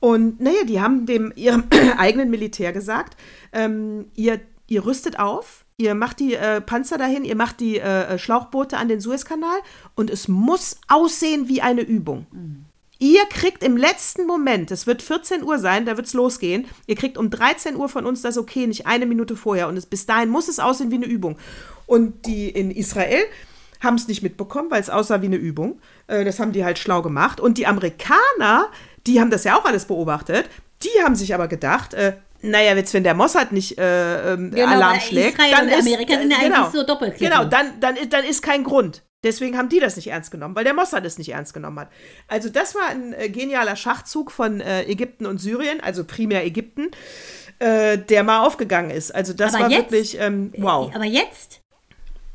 Und 0.00 0.40
naja, 0.40 0.64
die 0.66 0.80
haben 0.80 1.06
dem 1.06 1.32
ihrem 1.36 1.64
eigenen 1.96 2.30
Militär 2.30 2.72
gesagt, 2.72 3.16
ähm, 3.52 4.06
ihr, 4.14 4.40
ihr 4.66 4.84
rüstet 4.84 5.18
auf, 5.18 5.64
ihr 5.76 5.94
macht 5.94 6.20
die 6.20 6.34
äh, 6.34 6.60
Panzer 6.60 6.98
dahin, 6.98 7.24
ihr 7.24 7.36
macht 7.36 7.60
die 7.60 7.78
äh, 7.78 8.18
Schlauchboote 8.18 8.76
an 8.76 8.88
den 8.88 9.00
Suezkanal 9.00 9.58
und 9.94 10.10
es 10.10 10.28
muss 10.28 10.78
aussehen 10.88 11.48
wie 11.48 11.62
eine 11.62 11.82
Übung. 11.82 12.26
Ihr 13.02 13.24
kriegt 13.30 13.64
im 13.64 13.78
letzten 13.78 14.26
Moment, 14.26 14.70
es 14.70 14.86
wird 14.86 15.00
14 15.00 15.42
Uhr 15.42 15.58
sein, 15.58 15.86
da 15.86 15.96
wird 15.96 16.06
es 16.06 16.12
losgehen, 16.12 16.66
ihr 16.86 16.96
kriegt 16.96 17.16
um 17.16 17.30
13 17.30 17.74
Uhr 17.76 17.88
von 17.88 18.04
uns 18.04 18.20
das 18.20 18.36
okay, 18.36 18.66
nicht 18.66 18.86
eine 18.86 19.06
Minute 19.06 19.36
vorher. 19.36 19.68
Und 19.68 19.78
es, 19.78 19.86
bis 19.86 20.04
dahin 20.04 20.28
muss 20.28 20.48
es 20.48 20.58
aussehen 20.58 20.90
wie 20.90 20.96
eine 20.96 21.06
Übung. 21.06 21.38
Und 21.86 22.26
die 22.26 22.50
in 22.50 22.70
Israel 22.70 23.22
haben 23.80 23.94
es 23.96 24.08
nicht 24.08 24.22
mitbekommen, 24.22 24.70
weil 24.70 24.80
es 24.80 24.90
aussah 24.90 25.22
wie 25.22 25.26
eine 25.26 25.36
Übung. 25.36 25.80
Äh, 26.06 26.24
das 26.24 26.38
haben 26.38 26.52
die 26.52 26.64
halt 26.64 26.78
schlau 26.78 27.02
gemacht. 27.02 27.40
Und 27.40 27.58
die 27.58 27.66
Amerikaner, 27.66 28.68
die 29.06 29.20
haben 29.20 29.30
das 29.30 29.44
ja 29.44 29.58
auch 29.58 29.64
alles 29.64 29.84
beobachtet, 29.86 30.46
die 30.82 31.02
haben 31.04 31.14
sich 31.16 31.34
aber 31.34 31.48
gedacht, 31.48 31.94
äh, 31.94 32.14
naja, 32.42 32.74
jetzt 32.74 32.94
wenn 32.94 33.04
der 33.04 33.14
Mossad 33.14 33.52
nicht 33.52 33.78
äh, 33.78 34.32
ähm, 34.32 34.50
Genau, 34.50 34.66
Alarm 34.66 34.98
schlägt, 35.00 35.34
Israel 35.38 35.50
dann 35.50 35.68
ist, 35.68 35.80
Amerika 35.86 36.14
sind 36.18 36.30
ja 36.30 36.38
äh, 36.38 36.44
eigentlich 36.46 36.72
so 36.72 36.82
Doppelklicken. 36.84 37.28
Genau, 37.30 37.44
dann, 37.44 37.80
dann, 37.80 37.96
ist- 37.96 38.12
dann 38.12 38.24
ist 38.24 38.42
kein 38.42 38.64
Grund. 38.64 39.02
Deswegen 39.22 39.58
haben 39.58 39.68
die 39.68 39.80
das 39.80 39.96
nicht 39.96 40.06
ernst 40.06 40.30
genommen, 40.30 40.54
weil 40.56 40.64
der 40.64 40.72
Mossad 40.72 41.04
es 41.04 41.18
nicht 41.18 41.28
ernst 41.32 41.52
genommen 41.52 41.78
hat. 41.80 41.88
Also 42.28 42.48
das 42.48 42.74
war 42.74 42.86
ein 42.88 43.12
äh, 43.12 43.28
genialer 43.28 43.76
Schachzug 43.76 44.30
von 44.32 44.62
äh, 44.62 44.84
Ägypten 44.84 45.26
und 45.26 45.36
Syrien, 45.38 45.80
also 45.82 46.04
primär 46.04 46.46
Ägypten, 46.46 46.88
äh, 47.58 47.98
der 47.98 48.22
mal 48.24 48.46
aufgegangen 48.46 48.90
ist. 48.90 49.14
Also 49.14 49.34
das 49.34 49.52
Aber 49.54 49.64
war 49.64 49.70
jetzt- 49.70 49.90
wirklich, 49.90 50.18
ähm, 50.18 50.52
wow. 50.56 50.90
Aber 50.94 51.04
jetzt, 51.04 51.59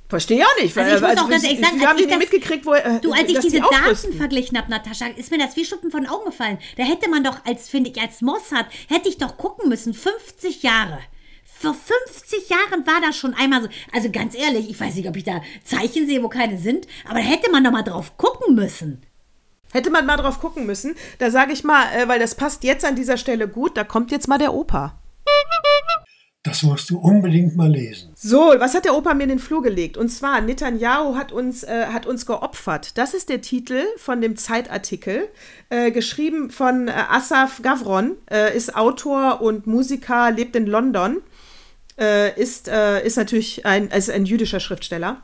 Verstehe 0.08 0.46
auch 0.46 0.62
nicht. 0.62 0.78
Also 0.78 0.96
ich 0.96 1.02
muss 1.02 1.18
auch 1.24 1.30
ganz 1.30 1.44
ehrlich 1.44 1.60
sagen, 1.60 1.80
wir 1.80 1.88
haben 1.90 1.98
ich 1.98 2.06
nicht 2.06 2.12
das- 2.12 2.20
mitgekriegt, 2.20 2.66
wo, 2.66 2.74
äh, 2.74 3.00
du, 3.02 3.12
als 3.12 3.28
ich 3.28 3.34
dass 3.34 3.46
die 3.46 3.52
diese 3.52 3.62
Daten 3.64 4.14
verglichen 4.14 4.58
habe, 4.58 4.70
Natascha, 4.70 5.08
ist 5.08 5.32
mir 5.32 5.40
das 5.40 5.56
wie 5.56 5.66
Schuppen 5.66 5.90
von 5.90 6.02
den 6.04 6.10
Augen 6.10 6.26
gefallen. 6.26 6.60
Da 6.78 6.84
hätte 6.84 7.10
man 7.10 7.24
doch, 7.24 7.44
als 7.46 7.70
finde 7.70 7.90
ich, 7.90 8.00
als 8.00 8.22
Mossad, 8.22 8.68
hätte 8.88 9.10
ich 9.10 9.18
doch 9.18 9.38
gucken 9.38 9.68
müssen, 9.68 9.94
50 9.96 10.62
Jahre. 10.62 11.00
Vor 11.60 11.74
50 11.74 12.50
Jahren 12.50 12.86
war 12.86 13.02
das 13.02 13.18
schon 13.18 13.34
einmal 13.34 13.64
so. 13.64 13.70
Also 13.92 14.12
ganz 14.12 14.36
ehrlich, 14.36 14.70
ich 14.70 14.80
weiß 14.80 14.94
nicht, 14.96 15.10
ob 15.10 15.16
ich 15.16 15.24
da 15.24 15.42
Zeichen 15.64 16.06
sehe, 16.06 16.22
wo 16.22 16.30
keine 16.30 16.60
sind, 16.60 16.86
aber 17.06 17.20
da 17.20 17.26
hätte 17.26 17.50
man 17.50 17.64
doch 17.64 17.72
mal 17.72 17.82
drauf 17.82 18.16
gucken 18.18 18.54
müssen. 18.56 19.02
Hätte 19.72 19.90
man 19.90 20.06
mal 20.06 20.18
drauf 20.18 20.40
gucken 20.40 20.66
müssen. 20.68 20.96
Da 21.18 21.32
sage 21.32 21.54
ich 21.54 21.64
mal, 21.64 21.84
äh, 21.96 22.08
weil 22.08 22.20
das 22.20 22.36
passt 22.36 22.64
jetzt 22.64 22.86
an 22.86 22.96
dieser 22.96 23.18
Stelle 23.18 23.48
gut, 23.48 23.76
da 23.76 23.84
kommt 23.84 24.12
jetzt 24.12 24.28
mal 24.28 24.38
der 24.38 24.54
Opa. 24.54 25.00
Das 26.46 26.62
musst 26.62 26.92
du 26.92 27.00
unbedingt 27.00 27.56
mal 27.56 27.72
lesen. 27.72 28.12
So, 28.14 28.54
was 28.60 28.76
hat 28.76 28.86
der 28.86 28.96
Opa 28.96 29.16
mir 29.16 29.24
in 29.24 29.30
den 29.30 29.40
Flur 29.40 29.64
gelegt? 29.64 29.98
Und 29.98 30.10
zwar, 30.10 30.40
Netanyahu 30.42 31.16
hat 31.16 31.32
uns, 31.32 31.64
äh, 31.64 31.88
hat 31.88 32.06
uns 32.06 32.28
geopfert. 32.28 33.00
Das 33.00 33.16
ist 33.16 33.30
der 33.30 33.42
Titel 33.42 33.82
von 33.98 34.22
dem 34.22 34.38
Zeitartikel, 34.38 35.28
äh, 35.70 35.90
geschrieben 35.90 36.52
von 36.52 36.88
äh, 36.88 36.92
Asaf 37.10 37.64
Gavron, 37.64 38.18
äh, 38.30 38.56
ist 38.56 38.76
Autor 38.76 39.42
und 39.42 39.66
Musiker, 39.66 40.32
lebt 40.32 40.56
in 40.56 40.68
London, 40.68 41.18
äh, 42.00 42.40
ist, 42.40 42.68
äh, 42.68 43.04
ist 43.04 43.18
natürlich 43.18 43.66
ein, 43.66 43.88
ist 43.88 44.12
ein 44.12 44.26
jüdischer 44.26 44.60
Schriftsteller. 44.60 45.24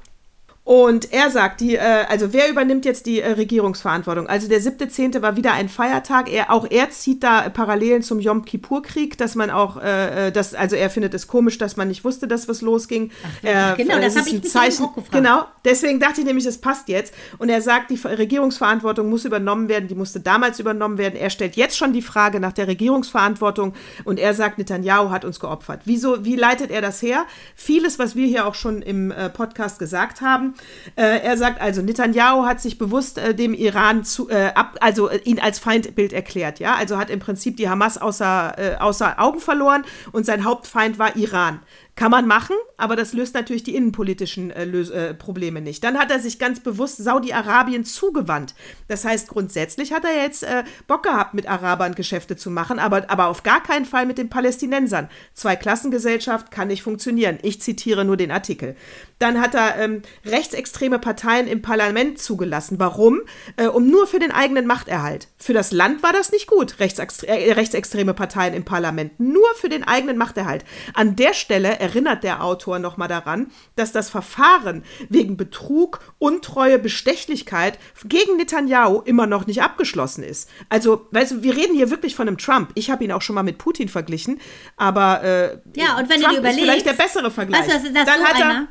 Und 0.63 1.11
er 1.11 1.31
sagt, 1.31 1.59
die, 1.59 1.75
äh, 1.75 2.05
also 2.07 2.33
wer 2.33 2.47
übernimmt 2.47 2.85
jetzt 2.85 3.07
die 3.07 3.19
äh, 3.19 3.31
Regierungsverantwortung? 3.31 4.27
Also 4.27 4.47
der 4.47 4.61
7.10. 4.61 5.21
war 5.23 5.35
wieder 5.35 5.53
ein 5.53 5.69
Feiertag. 5.69 6.31
Er, 6.31 6.51
auch 6.51 6.67
er 6.69 6.91
zieht 6.91 7.23
da 7.23 7.49
Parallelen 7.49 8.03
zum 8.03 8.19
Yom 8.19 8.45
Kippur-Krieg, 8.45 9.17
dass 9.17 9.33
man 9.33 9.49
auch, 9.49 9.81
äh, 9.81 10.27
äh, 10.27 10.31
das, 10.31 10.53
also 10.53 10.75
er 10.75 10.91
findet 10.91 11.15
es 11.15 11.25
komisch, 11.25 11.57
dass 11.57 11.77
man 11.77 11.87
nicht 11.87 12.03
wusste, 12.05 12.27
dass 12.27 12.47
was 12.47 12.61
losging. 12.61 13.09
er, 13.41 13.73
genau, 13.75 13.97
äh, 13.97 14.01
das 14.01 14.13
es 14.13 14.19
hab 14.19 14.27
ist 14.27 14.27
ich 14.27 14.33
ein 14.35 14.41
mich 14.43 14.51
Zeichen. 14.51 14.85
auch 14.85 14.93
gefragt. 14.93 15.11
Genau, 15.13 15.45
deswegen 15.65 15.99
dachte 15.99 16.21
ich 16.21 16.27
nämlich, 16.27 16.45
das 16.45 16.59
passt 16.59 16.89
jetzt. 16.89 17.11
Und 17.39 17.49
er 17.49 17.61
sagt, 17.63 17.89
die 17.89 17.97
Ver- 17.97 18.19
Regierungsverantwortung 18.19 19.09
muss 19.09 19.25
übernommen 19.25 19.67
werden, 19.67 19.87
die 19.87 19.95
musste 19.95 20.19
damals 20.19 20.59
übernommen 20.59 20.99
werden. 20.99 21.15
Er 21.15 21.31
stellt 21.31 21.55
jetzt 21.55 21.75
schon 21.75 21.91
die 21.91 22.03
Frage 22.03 22.39
nach 22.39 22.53
der 22.53 22.67
Regierungsverantwortung 22.67 23.73
und 24.03 24.19
er 24.19 24.35
sagt, 24.35 24.59
Netanyahu 24.59 25.09
hat 25.09 25.25
uns 25.25 25.39
geopfert. 25.39 25.81
Wieso, 25.85 26.23
wie 26.23 26.35
leitet 26.35 26.69
er 26.69 26.81
das 26.81 27.01
her? 27.01 27.25
Vieles, 27.55 27.97
was 27.97 28.15
wir 28.15 28.27
hier 28.27 28.45
auch 28.45 28.53
schon 28.55 28.83
im 28.83 29.09
äh, 29.09 29.29
Podcast 29.29 29.79
gesagt 29.79 30.21
haben. 30.21 30.50
Äh, 30.95 31.19
er 31.19 31.37
sagt 31.37 31.61
also, 31.61 31.81
Netanyahu 31.81 32.45
hat 32.45 32.61
sich 32.61 32.77
bewusst 32.77 33.17
äh, 33.17 33.33
dem 33.33 33.53
Iran 33.53 34.03
zu, 34.03 34.29
äh, 34.29 34.51
ab, 34.55 34.77
also 34.81 35.09
äh, 35.09 35.17
ihn 35.23 35.39
als 35.39 35.59
Feindbild 35.59 36.13
erklärt, 36.13 36.59
ja. 36.59 36.75
Also 36.75 36.97
hat 36.97 37.09
im 37.09 37.19
Prinzip 37.19 37.57
die 37.57 37.69
Hamas 37.69 37.97
außer, 37.97 38.53
äh, 38.57 38.75
außer 38.77 39.19
Augen 39.19 39.39
verloren 39.39 39.83
und 40.11 40.25
sein 40.25 40.43
Hauptfeind 40.43 40.99
war 40.99 41.15
Iran. 41.15 41.59
Kann 42.01 42.09
man 42.09 42.25
machen, 42.25 42.55
aber 42.77 42.95
das 42.95 43.13
löst 43.13 43.35
natürlich 43.35 43.61
die 43.61 43.75
innenpolitischen 43.75 44.49
äh, 44.49 44.63
äh, 44.63 45.13
Probleme 45.13 45.61
nicht. 45.61 45.83
Dann 45.83 45.99
hat 45.99 46.09
er 46.09 46.19
sich 46.19 46.39
ganz 46.39 46.59
bewusst 46.59 46.97
Saudi-Arabien 46.97 47.85
zugewandt. 47.85 48.55
Das 48.87 49.05
heißt, 49.05 49.27
grundsätzlich 49.27 49.93
hat 49.93 50.03
er 50.03 50.23
jetzt 50.23 50.41
äh, 50.41 50.63
Bock 50.87 51.03
gehabt, 51.03 51.35
mit 51.35 51.47
Arabern 51.47 51.93
Geschäfte 51.93 52.35
zu 52.35 52.49
machen, 52.49 52.79
aber, 52.79 53.07
aber 53.11 53.27
auf 53.27 53.43
gar 53.43 53.61
keinen 53.61 53.85
Fall 53.85 54.07
mit 54.07 54.17
den 54.17 54.29
Palästinensern. 54.29 55.09
Zweiklassengesellschaft 55.35 56.49
kann 56.49 56.69
nicht 56.69 56.81
funktionieren. 56.81 57.37
Ich 57.43 57.61
zitiere 57.61 58.03
nur 58.03 58.17
den 58.17 58.31
Artikel. 58.31 58.75
Dann 59.19 59.39
hat 59.39 59.53
er 59.53 59.77
ähm, 59.77 60.01
rechtsextreme 60.25 60.97
Parteien 60.97 61.45
im 61.45 61.61
Parlament 61.61 62.17
zugelassen. 62.17 62.79
Warum? 62.79 63.21
Äh, 63.57 63.67
um 63.67 63.87
nur 63.87 64.07
für 64.07 64.17
den 64.17 64.31
eigenen 64.31 64.65
Machterhalt. 64.65 65.27
Für 65.37 65.53
das 65.53 65.71
Land 65.71 66.01
war 66.01 66.13
das 66.13 66.31
nicht 66.31 66.47
gut, 66.47 66.79
rechtsextre 66.79 67.27
äh, 67.27 67.51
rechtsextreme 67.51 68.15
Parteien 68.15 68.55
im 68.55 68.65
Parlament. 68.65 69.19
Nur 69.19 69.45
für 69.55 69.69
den 69.69 69.83
eigenen 69.83 70.17
Machterhalt. 70.17 70.65
An 70.95 71.15
der 71.15 71.35
Stelle 71.35 71.77
erinnert 71.91 72.23
der 72.23 72.43
Autor 72.43 72.79
nochmal 72.79 73.07
daran, 73.07 73.51
dass 73.75 73.91
das 73.91 74.09
Verfahren 74.09 74.83
wegen 75.09 75.37
Betrug, 75.37 75.99
Untreue, 76.19 76.79
Bestechlichkeit 76.79 77.77
gegen 78.05 78.37
Netanyahu 78.37 79.01
immer 79.01 79.27
noch 79.27 79.45
nicht 79.45 79.61
abgeschlossen 79.61 80.23
ist. 80.23 80.49
Also, 80.69 81.07
weißt 81.11 81.31
du, 81.31 81.43
wir 81.43 81.55
reden 81.55 81.75
hier 81.75 81.89
wirklich 81.89 82.15
von 82.15 82.27
einem 82.27 82.37
Trump. 82.37 82.71
Ich 82.75 82.89
habe 82.89 83.03
ihn 83.03 83.11
auch 83.11 83.21
schon 83.21 83.35
mal 83.35 83.43
mit 83.43 83.57
Putin 83.57 83.89
verglichen, 83.89 84.39
aber 84.77 85.23
äh, 85.23 85.57
Ja, 85.75 85.97
und 85.97 86.09
wenn 86.09 86.21
du 86.21 86.23
Trump 86.23 86.33
dir 86.33 86.39
überlegst, 86.39 86.57
ist 86.57 86.63
vielleicht 86.63 86.85
der 86.85 86.93
bessere 86.93 87.31
Vergleich. 87.31 87.61
Weißt 87.61 87.69
du, 87.69 87.73
das 87.73 87.83
ist 87.83 87.95
das 87.95 88.05
Dann 88.05 88.19
so 88.19 88.25
hat 88.25 88.39
er, 88.39 88.49
einer? 88.49 88.67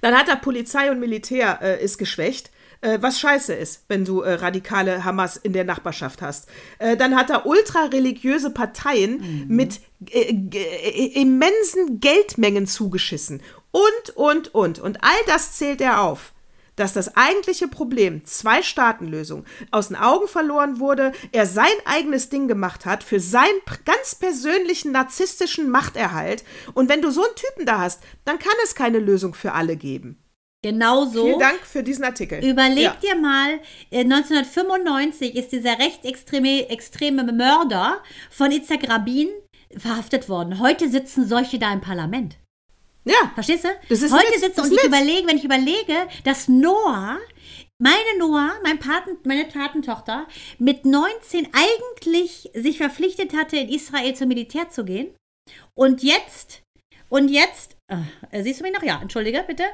dann 0.00 0.14
hat 0.16 0.28
er 0.28 0.36
Polizei 0.36 0.90
und 0.90 1.00
Militär 1.00 1.58
äh, 1.62 1.84
ist 1.84 1.98
geschwächt. 1.98 2.50
Äh, 2.82 2.98
was 3.02 3.20
scheiße 3.20 3.52
ist, 3.52 3.84
wenn 3.88 4.04
du 4.04 4.22
äh, 4.22 4.34
radikale 4.34 5.04
Hamas 5.04 5.36
in 5.36 5.52
der 5.52 5.64
Nachbarschaft 5.64 6.22
hast. 6.22 6.48
Äh, 6.78 6.96
dann 6.96 7.14
hat 7.14 7.28
er 7.28 7.46
ultrareligiöse 7.46 8.50
Parteien 8.50 9.44
mit 9.48 9.80
äh, 10.10 10.32
äh, 10.32 11.20
immensen 11.20 12.00
Geldmengen 12.00 12.66
zugeschissen. 12.66 13.42
Und, 13.70 14.16
und, 14.16 14.54
und. 14.54 14.78
Und 14.78 15.02
all 15.02 15.18
das 15.26 15.56
zählt 15.58 15.80
er 15.80 16.00
auf. 16.00 16.32
Dass 16.76 16.94
das 16.94 17.14
eigentliche 17.16 17.68
Problem, 17.68 18.24
Zwei-Staaten-Lösung, 18.24 19.44
aus 19.70 19.88
den 19.88 19.96
Augen 19.98 20.28
verloren 20.28 20.80
wurde, 20.80 21.12
er 21.32 21.44
sein 21.44 21.66
eigenes 21.84 22.30
Ding 22.30 22.48
gemacht 22.48 22.86
hat 22.86 23.04
für 23.04 23.20
seinen 23.20 23.60
ganz 23.84 24.14
persönlichen 24.14 24.92
narzisstischen 24.92 25.68
Machterhalt. 25.68 26.44
Und 26.72 26.88
wenn 26.88 27.02
du 27.02 27.10
so 27.10 27.22
einen 27.22 27.34
Typen 27.34 27.66
da 27.66 27.80
hast, 27.80 28.02
dann 28.24 28.38
kann 28.38 28.54
es 28.64 28.74
keine 28.74 29.00
Lösung 29.00 29.34
für 29.34 29.52
alle 29.52 29.76
geben. 29.76 30.16
Genau 30.62 31.06
so. 31.06 31.24
Vielen 31.24 31.38
Dank 31.38 31.60
für 31.60 31.82
diesen 31.82 32.04
Artikel. 32.04 32.44
Überleg 32.44 32.82
Ja. 32.84 32.96
dir 33.02 33.14
mal, 33.16 33.60
äh, 33.90 34.04
1995 34.04 35.34
ist 35.34 35.52
dieser 35.52 35.78
rechtsextreme 35.78 36.68
extreme 36.68 37.24
Mörder 37.32 38.02
von 38.30 38.50
Itzhak 38.52 38.88
Rabin 38.88 39.28
verhaftet 39.76 40.28
worden. 40.28 40.58
Heute 40.60 40.88
sitzen 40.90 41.26
solche 41.26 41.58
da 41.58 41.72
im 41.72 41.80
Parlament. 41.80 42.36
Ja, 43.04 43.32
Verstehst 43.34 43.64
du? 43.64 43.68
Das 43.88 44.02
ist 44.02 44.12
Heute 44.12 44.38
sitzen 44.38 44.60
und 44.60 44.72
ich 44.72 44.84
überlege, 44.84 45.26
wenn 45.26 45.38
ich 45.38 45.44
überlege, 45.44 46.06
dass 46.24 46.48
Noah, 46.48 47.18
meine 47.78 48.18
Noah, 48.18 48.52
mein 48.62 48.78
Paten, 48.78 49.16
meine 49.24 49.46
Patentochter, 49.46 50.26
mit 50.58 50.84
19 50.84 51.48
eigentlich 51.52 52.50
sich 52.54 52.76
verpflichtet 52.76 53.32
hatte, 53.34 53.56
in 53.56 53.70
Israel 53.70 54.14
zum 54.14 54.28
Militär 54.28 54.68
zu 54.68 54.84
gehen. 54.84 55.14
Und 55.74 56.02
jetzt, 56.02 56.62
und 57.08 57.28
jetzt, 57.30 57.76
ah, 57.90 58.42
siehst 58.42 58.60
du 58.60 58.64
mich 58.64 58.72
noch? 58.72 58.82
Ja, 58.82 59.00
entschuldige 59.02 59.44
bitte. 59.46 59.64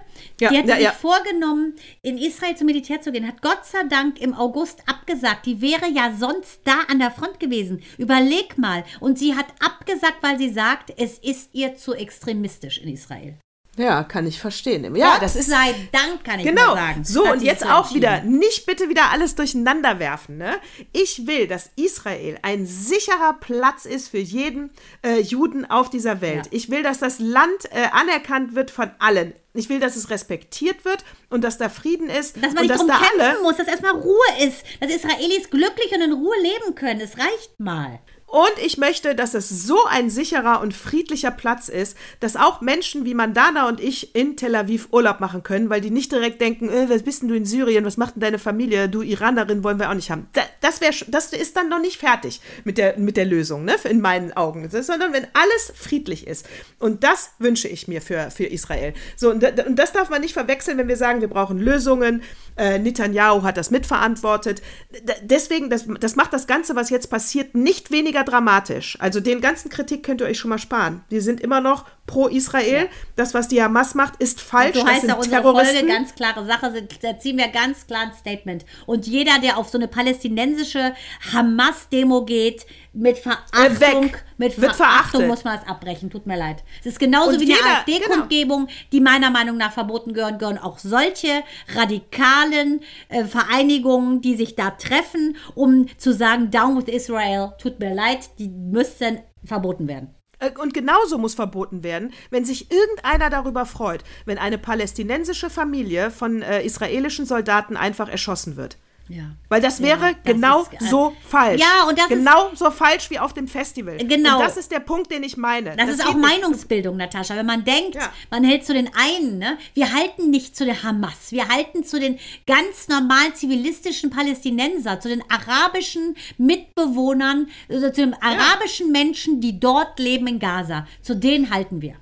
Ja, 0.41 0.51
die 0.51 0.59
hat 0.59 0.67
ja, 0.67 0.75
sich 0.77 0.85
ja. 0.85 0.93
vorgenommen, 0.93 1.75
in 2.03 2.19
Israel 2.19 2.57
zum 2.57 2.67
Militär 2.67 3.01
zu 3.01 3.13
gehen, 3.13 3.27
hat 3.27 3.43
Gott 3.43 3.65
sei 3.65 3.85
Dank 3.85 4.21
im 4.21 4.35
August 4.35 4.83
abgesagt. 4.87 5.47
Die 5.47 5.61
wäre 5.61 5.89
ja 5.89 6.13
sonst 6.19 6.61
da 6.65 6.81
an 6.89 6.99
der 6.99 7.11
Front 7.11 7.41
gewesen. 7.41 7.83
Überleg 7.99 8.59
mal. 8.59 8.85
Und 9.01 9.19
sie 9.19 9.35
hat 9.35 9.47
abgesagt, 9.61 10.23
weil 10.23 10.39
sie 10.39 10.51
sagt, 10.51 10.93
es 10.97 11.19
ist 11.19 11.51
ihr 11.55 11.77
zu 11.77 11.95
extremistisch 11.95 12.79
in 12.79 12.89
Israel. 12.89 13.39
Ja, 13.77 14.05
kann 14.05 14.27
ich 14.27 14.41
verstehen. 14.41 14.95
Ja, 14.97 15.15
Gott 15.15 15.23
das 15.23 15.37
ist 15.37 15.51
sei 15.51 15.75
Dank, 15.93 16.25
kann 16.25 16.41
ich 16.41 16.47
Genau. 16.47 16.75
sagen. 16.75 17.05
So, 17.05 17.31
und 17.31 17.43
jetzt 17.43 17.65
auch 17.65 17.95
wieder, 17.95 18.23
nicht 18.23 18.67
bitte 18.67 18.89
wieder 18.89 19.11
alles 19.11 19.35
durcheinander 19.35 19.99
werfen. 19.99 20.39
Ne? 20.39 20.57
Ich 20.93 21.27
will, 21.27 21.47
dass 21.47 21.71
Israel 21.77 22.39
ein 22.43 22.67
sicherer 22.67 23.35
Platz 23.39 23.85
ist 23.85 24.09
für 24.09 24.19
jeden 24.19 24.71
äh, 25.05 25.21
Juden 25.21 25.65
auf 25.69 25.91
dieser 25.91 26.21
Welt. 26.21 26.47
Ja. 26.47 26.53
Ich 26.53 26.71
will, 26.71 26.83
dass 26.83 26.99
das 26.99 27.19
Land 27.19 27.67
äh, 27.71 27.89
anerkannt 27.93 28.55
wird 28.55 28.71
von 28.71 28.91
allen. 28.99 29.35
Ich 29.53 29.69
will, 29.69 29.81
dass 29.81 29.97
es 29.97 30.11
respektiert 30.11 30.85
wird 30.85 31.05
und 31.31 31.43
dass 31.43 31.57
da 31.59 31.69
Frieden 31.69 32.11
ist. 32.11 32.37
Dass 32.37 32.53
man 32.53 32.63
nicht 32.63 32.71
dass 32.71 32.79
drum 32.79 32.89
da 32.89 32.99
kämpfen 32.99 33.43
muss, 33.43 33.57
dass 33.57 33.69
erstmal 33.69 33.93
Ruhe 33.93 34.27
ist, 34.41 34.63
dass 34.81 34.91
Israelis 34.91 35.51
glücklich 35.51 35.93
und 35.95 36.03
in 36.03 36.13
Ruhe 36.13 36.37
leben 36.43 36.75
können. 36.75 37.01
Es 37.01 37.17
reicht 37.19 37.59
mal. 37.59 38.01
Und 38.29 38.53
ich 38.65 38.77
möchte, 38.77 39.15
dass 39.15 39.35
es 39.35 39.49
so 39.49 39.79
ein 39.89 40.11
sicherer 40.11 40.61
und 40.61 40.75
friedlicher 40.75 41.31
Platz 41.31 41.69
ist, 41.69 41.97
dass 42.19 42.35
auch 42.35 42.61
Menschen 42.61 43.05
wie 43.05 43.15
Mandana 43.15 43.69
und 43.69 43.81
ich 43.81 44.17
in 44.17 44.37
Tel 44.37 44.57
Aviv 44.57 44.89
Urlaub 44.91 45.21
machen 45.21 45.45
können, 45.45 45.71
weil 45.71 45.81
die 45.81 45.93
nicht 45.93 46.11
direkt 46.11 46.41
denken, 46.41 46.69
äh, 46.69 46.91
was 46.91 47.05
bist 47.05 47.23
denn 47.23 47.29
du 47.29 47.37
in 47.37 47.45
Syrien, 47.45 47.85
was 47.85 47.97
macht 47.97 48.17
denn 48.17 48.23
deine 48.23 48.41
Familie, 48.41 48.89
du 48.89 49.03
Iranerin 49.03 49.63
wollen 49.63 49.79
wir 49.79 49.91
auch 49.91 49.95
nicht 49.95 50.11
haben. 50.11 50.27
Da, 50.33 50.43
das, 50.61 50.81
wär, 50.81 50.91
das 51.07 51.33
ist 51.33 51.57
dann 51.57 51.69
noch 51.69 51.81
nicht 51.81 51.99
fertig 51.99 52.41
mit 52.65 52.79
der, 52.79 52.99
mit 52.99 53.17
der 53.17 53.27
Lösung, 53.27 53.65
ne, 53.65 53.77
in 53.85 54.01
meinen 54.01 54.33
Augen. 54.37 54.69
Sondern 54.71 55.13
wenn 55.13 55.29
alles 55.33 55.73
friedlich 55.77 56.27
ist. 56.27 56.47
Und 56.81 57.05
das 57.05 57.31
wünsche 57.39 57.69
ich 57.69 57.87
mir 57.87 58.03
für, 58.03 58.33
für 58.33 58.45
Israel. 58.45 58.93
So, 59.15 59.31
und, 59.31 59.45
und 59.45 59.77
das 59.77 59.93
darf 59.93 60.11
man 60.11 60.21
nicht 60.21 60.35
verwechseln, 60.35 60.79
wenn 60.79 60.89
wir 60.89 60.97
sagen, 60.97 61.21
wir 61.21 61.29
brauchen 61.29 61.61
Lösungen. 61.61 62.23
Äh, 62.57 62.81
Netanyahu 62.81 63.45
hat 63.45 63.57
das 63.57 63.71
mitverantwortet. 63.71 64.63
D 64.91 65.13
deswegen, 65.23 65.71
das, 65.71 65.85
das 66.01 66.17
macht 66.17 66.33
das 66.33 66.49
Ganze, 66.49 66.75
was 66.75 66.91
jetzt 66.91 67.09
passiert, 67.09 67.55
nicht 67.55 67.93
weniger 67.93 68.16
dramatisch. 68.25 68.97
Also 69.01 69.21
den 69.21 69.41
ganzen 69.41 69.71
Kritik 69.71 70.03
könnt 70.03 70.21
ihr 70.21 70.27
euch 70.27 70.39
schon 70.39 70.49
mal 70.49 70.59
sparen. 70.59 71.05
Wir 71.09 71.23
sind 71.23 71.41
immer 71.41 71.61
noch 71.61 71.85
pro 72.07 72.29
Israel. 72.29 72.89
Das, 73.17 73.35
was 73.35 73.49
die 73.49 73.63
Hamas 73.63 73.95
macht, 73.95 74.17
ist 74.21 74.41
falsch. 74.41 74.75
So 74.75 74.83
das 74.83 74.91
heißt 74.91 75.01
sind 75.03 75.11
auch 75.11 75.19
unsere 75.19 75.37
Terroristen. 75.37 75.77
Folge, 75.79 75.93
ganz 75.93 76.15
klare 76.15 76.47
Sache, 76.47 76.87
da 77.03 77.19
ziehen 77.19 77.39
wir 77.39 77.49
ganz 77.49 77.87
klar 77.87 78.03
ein 78.03 78.13
Statement. 78.19 78.65
Und 78.87 79.07
jeder, 79.07 79.39
der 79.41 79.59
auf 79.59 79.69
so 79.69 79.79
eine 79.79 79.89
palästinensische 79.89 80.95
Hamas-Demo 81.33 82.25
geht, 82.25 82.67
mit 82.99 83.19
Verachtung, 83.19 84.05
Äh, 84.07 84.11
mit 84.39 84.55
Verachtung 84.55 85.27
muss 85.27 85.45
man 85.45 85.59
es 85.59 85.69
abbrechen. 85.69 86.09
Tut 86.09 86.27
mir 86.27 86.37
leid. 86.39 86.65
Es 86.81 86.87
ist 86.87 86.99
genauso 86.99 87.31
Und 87.33 87.41
wie 87.41 87.45
die 87.45 87.53
jeder- 87.53 87.63
genau. 87.85 87.99
AfD-Kundgebung, 88.01 88.69
die 88.91 89.01
meiner 89.01 89.31
Meinung 89.31 89.59
nach 89.59 89.73
verboten 89.73 90.15
gehören, 90.15 90.39
gehören 90.39 90.57
auch 90.59 90.79
solche 90.79 91.43
radikalen 91.75 92.81
äh, 93.09 93.25
Vereinigungen, 93.25 94.21
die 94.21 94.35
sich 94.37 94.57
da 94.57 94.71
treffen, 94.71 95.37
um 95.55 95.87
zu 95.99 96.13
sagen, 96.13 96.51
down 96.51 96.77
with 96.77 96.89
Israel, 96.93 97.53
tut 97.59 97.79
mir 97.81 97.95
leid, 97.95 98.31
die 98.39 98.49
müssten 98.49 99.19
verboten 99.45 99.89
werden. 99.89 100.15
Äh, 100.39 100.51
Und 100.61 100.75
genauso 100.75 101.19
muss 101.19 101.35
verboten 101.35 101.83
werden, 101.83 102.13
wenn 102.31 102.45
sich 102.45 102.71
irgendeiner 102.71 103.31
darüber 103.31 103.67
freut, 103.67 104.03
wenn 104.25 104.39
eine 104.39 104.59
palästinensische 104.59 105.51
Familie 105.51 106.11
von 106.11 106.43
äh, 106.43 106.63
israelischen 106.65 107.27
Soldaten 107.27 107.77
einfach 107.77 108.09
erschossen 108.09 108.57
wird. 108.57 108.79
Ja. 109.09 109.25
Weil 109.49 109.61
das 109.61 109.81
wäre 109.81 110.15
das 110.25 110.35
genau 110.35 110.63
ist- 110.63 110.91
so 110.91 111.15
falsch. 111.29 111.61
Ja, 111.61 111.85
und 111.89 111.97
das 111.97 112.07
ist- 112.07 112.17
genau 112.19 112.51
so 112.55 112.71
falsch 112.73 113.09
wie 113.11 113.19
auf 113.21 113.33
dem 113.33 113.47
Festival. 113.47 113.99
Genau. 113.99 114.39
Und 114.39 114.45
das 114.45 114.57
ist 114.57 114.73
der 114.73 114.81
Punkt, 114.81 115.13
den 115.13 115.23
ich 115.23 115.37
meine. 115.37 115.77
Das, 115.77 115.89
ist 115.91 116.05
auch. 116.05 116.15
Meinungsbildung, 116.15 116.97
Natascha. 116.97 117.37
Wenn 117.37 117.47
man 117.47 117.63
denkt, 117.65 117.95
Ja. 117.95 118.13
man 118.31 118.43
hält 118.43 118.67
zu 118.67 118.75
den 118.75 118.91
einen, 118.95 119.39
ne? 119.39 119.59
wir 119.75 119.93
halten 119.95 120.31
nicht 120.31 120.57
zu 120.57 120.65
der 120.65 120.83
Hamas, 120.83 121.31
wir 121.31 121.47
halten 121.49 121.85
zu 121.85 122.01
den 122.01 122.19
ganz 122.47 122.89
normalen 122.89 123.35
zivilistischen 123.35 124.11
Palästinenser, 124.11 124.99
zu 124.99 125.09
den 125.09 125.23
arabischen 125.31 126.17
Mitbewohnern, 126.39 127.49
also 127.69 127.87
zu 127.91 128.01
den 128.01 128.15
arabischen 128.21 128.91
Menschen, 128.93 129.41
die 129.41 129.61
dort 129.61 129.99
leben 129.99 130.27
in 130.27 130.39
Gaza. 130.39 130.87
Zu 131.03 131.15
denen 131.15 131.51
halten 131.51 131.81
wir. 131.81 131.95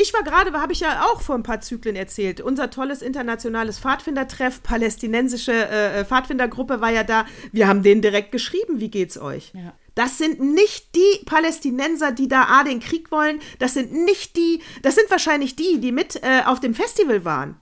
Ich 0.00 0.14
war 0.14 0.22
gerade, 0.22 0.52
habe 0.52 0.72
ich 0.72 0.80
ja 0.80 1.06
auch 1.06 1.20
vor 1.20 1.34
ein 1.34 1.42
paar 1.42 1.60
Zyklen 1.60 1.96
erzählt, 1.96 2.40
unser 2.40 2.70
tolles 2.70 3.02
internationales 3.02 3.80
Pfadfindertreff, 3.80 4.62
palästinensische 4.62 5.52
äh, 5.52 6.04
Pfadfindergruppe 6.04 6.80
war 6.80 6.90
ja 6.90 7.02
da. 7.02 7.26
Wir 7.50 7.66
haben 7.66 7.82
denen 7.82 8.00
direkt 8.00 8.30
geschrieben, 8.30 8.78
wie 8.80 8.90
geht's 8.90 9.18
euch? 9.18 9.52
Ja. 9.54 9.74
Das 9.96 10.16
sind 10.16 10.38
nicht 10.38 10.94
die 10.94 11.24
Palästinenser, 11.26 12.12
die 12.12 12.28
da 12.28 12.44
A, 12.44 12.62
den 12.62 12.78
Krieg 12.78 13.10
wollen. 13.10 13.40
Das 13.58 13.74
sind 13.74 13.92
nicht 13.92 14.36
die, 14.36 14.62
das 14.82 14.94
sind 14.94 15.10
wahrscheinlich 15.10 15.56
die, 15.56 15.80
die 15.80 15.90
mit 15.90 16.22
äh, 16.22 16.42
auf 16.46 16.60
dem 16.60 16.74
Festival 16.74 17.24
waren. 17.24 17.56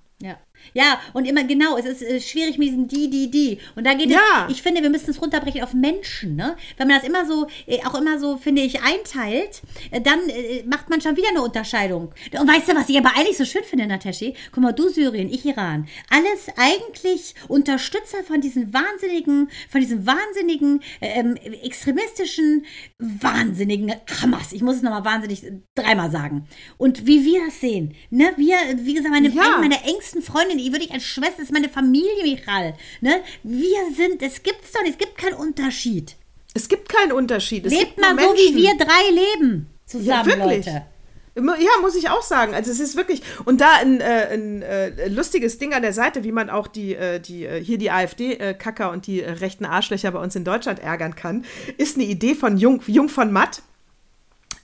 Ja. 0.74 1.00
Und 1.12 1.24
immer 1.26 1.44
genau, 1.44 1.76
es 1.76 1.84
ist 1.86 2.02
äh, 2.02 2.20
schwierig 2.20 2.58
mit 2.58 2.68
diesem 2.68 2.88
die, 2.88 3.08
die, 3.10 3.30
die. 3.30 3.58
Und 3.74 3.86
da 3.86 3.94
geht 3.94 4.10
Ja. 4.10 4.46
es, 4.48 4.52
ich 4.56 4.62
finde, 4.62 4.82
wir 4.82 4.90
müssen 4.90 5.10
es 5.10 5.20
runterbrechen 5.20 5.62
auf 5.62 5.72
Menschen, 5.74 6.36
ne? 6.36 6.56
Wenn 6.76 6.88
man 6.88 6.96
das 6.98 7.06
immer 7.08 7.26
so, 7.26 7.46
äh, 7.66 7.78
auch 7.84 7.94
immer 7.94 8.18
so, 8.18 8.36
finde 8.36 8.62
ich, 8.62 8.80
einteilt, 8.82 9.62
äh, 9.90 10.00
dann 10.00 10.20
macht 10.66 10.90
man 10.90 11.00
schon 11.00 11.16
wieder 11.16 11.28
eine 11.30 11.42
Unterscheidung. 11.42 12.12
Und 12.38 12.48
weißt 12.48 12.68
du, 12.68 12.74
was 12.74 12.88
ich 12.88 12.98
aber 12.98 13.12
eigentlich 13.16 13.36
so 13.36 13.44
schön 13.44 13.64
finde, 13.64 13.86
Nataschi? 13.86 14.34
Guck 14.52 14.62
mal, 14.62 14.72
du 14.72 14.88
Syrien, 14.88 15.28
ich 15.32 15.44
Iran. 15.44 15.86
Alles 16.10 16.46
eigentlich 16.56 17.34
Unterstützer 17.48 18.22
von 18.24 18.40
diesen 18.40 18.72
wahnsinnigen, 18.72 19.48
von 19.70 19.80
diesem 19.80 20.06
wahnsinnigen, 20.06 20.82
äh, 21.00 21.20
ähm, 21.20 21.36
extremistischen, 21.62 22.64
wahnsinnigen 22.98 23.92
Hamas. 24.20 24.52
Ich 24.52 24.62
muss 24.62 24.76
es 24.76 24.82
nochmal 24.82 25.04
wahnsinnig 25.04 25.42
dreimal 25.74 26.10
sagen. 26.10 26.46
Und 26.78 27.06
wie 27.06 27.24
wir 27.24 27.46
das 27.46 27.60
sehen, 27.60 27.94
ne? 28.10 28.32
Wir, 28.36 28.56
wie 28.82 28.94
gesagt, 28.94 29.12
meine, 29.12 29.28
Ja. 29.28 29.56
eine 29.56 29.68
meiner 29.68 29.84
engsten 29.86 30.22
Freundinnen, 30.56 30.64
die 30.64 30.72
würde 30.72 30.84
ich 30.84 30.92
als 30.92 31.04
Schwester, 31.04 31.36
das 31.38 31.46
ist 31.46 31.52
meine 31.52 31.68
Familie, 31.68 32.22
Michal. 32.22 32.74
Ne? 33.00 33.22
Wir 33.42 33.94
sind, 33.94 34.22
es 34.22 34.42
gibt's 34.42 34.72
doch 34.72 34.82
nicht, 34.82 34.92
es 34.92 34.98
gibt 34.98 35.18
keinen 35.18 35.34
Unterschied. 35.34 36.16
Es 36.54 36.68
gibt 36.68 36.88
keinen 36.88 37.12
Unterschied. 37.12 37.66
Es 37.66 37.72
Lebt 37.72 38.00
mal 38.00 38.16
so, 38.18 38.34
wie 38.34 38.56
wir 38.56 38.76
drei 38.78 39.10
leben. 39.10 39.66
Ja, 39.68 40.22
Zusammen, 40.24 40.26
wirklich. 40.26 40.66
Leute. 40.66 40.82
Ja, 41.36 41.70
muss 41.82 41.94
ich 41.94 42.08
auch 42.08 42.22
sagen. 42.22 42.54
Also 42.54 42.70
es 42.70 42.80
ist 42.80 42.96
wirklich 42.96 43.22
und 43.44 43.60
da 43.60 43.74
ein, 43.80 44.00
äh, 44.00 44.28
ein 44.32 44.62
äh, 44.62 45.08
lustiges 45.08 45.58
Ding 45.58 45.74
an 45.74 45.82
der 45.82 45.92
Seite, 45.92 46.24
wie 46.24 46.32
man 46.32 46.48
auch 46.48 46.66
die, 46.66 46.94
äh, 46.94 47.20
die 47.20 47.44
äh, 47.44 47.62
hier 47.62 47.76
die 47.76 47.90
AfD-Kacker 47.90 48.90
und 48.90 49.06
die 49.06 49.20
äh, 49.20 49.32
rechten 49.32 49.66
Arschlöcher 49.66 50.12
bei 50.12 50.18
uns 50.18 50.34
in 50.34 50.44
Deutschland 50.44 50.78
ärgern 50.78 51.14
kann, 51.14 51.44
ist 51.76 51.96
eine 51.96 52.06
Idee 52.06 52.34
von 52.34 52.56
Jung, 52.56 52.80
Jung 52.86 53.10
von 53.10 53.32
Matt. 53.32 53.60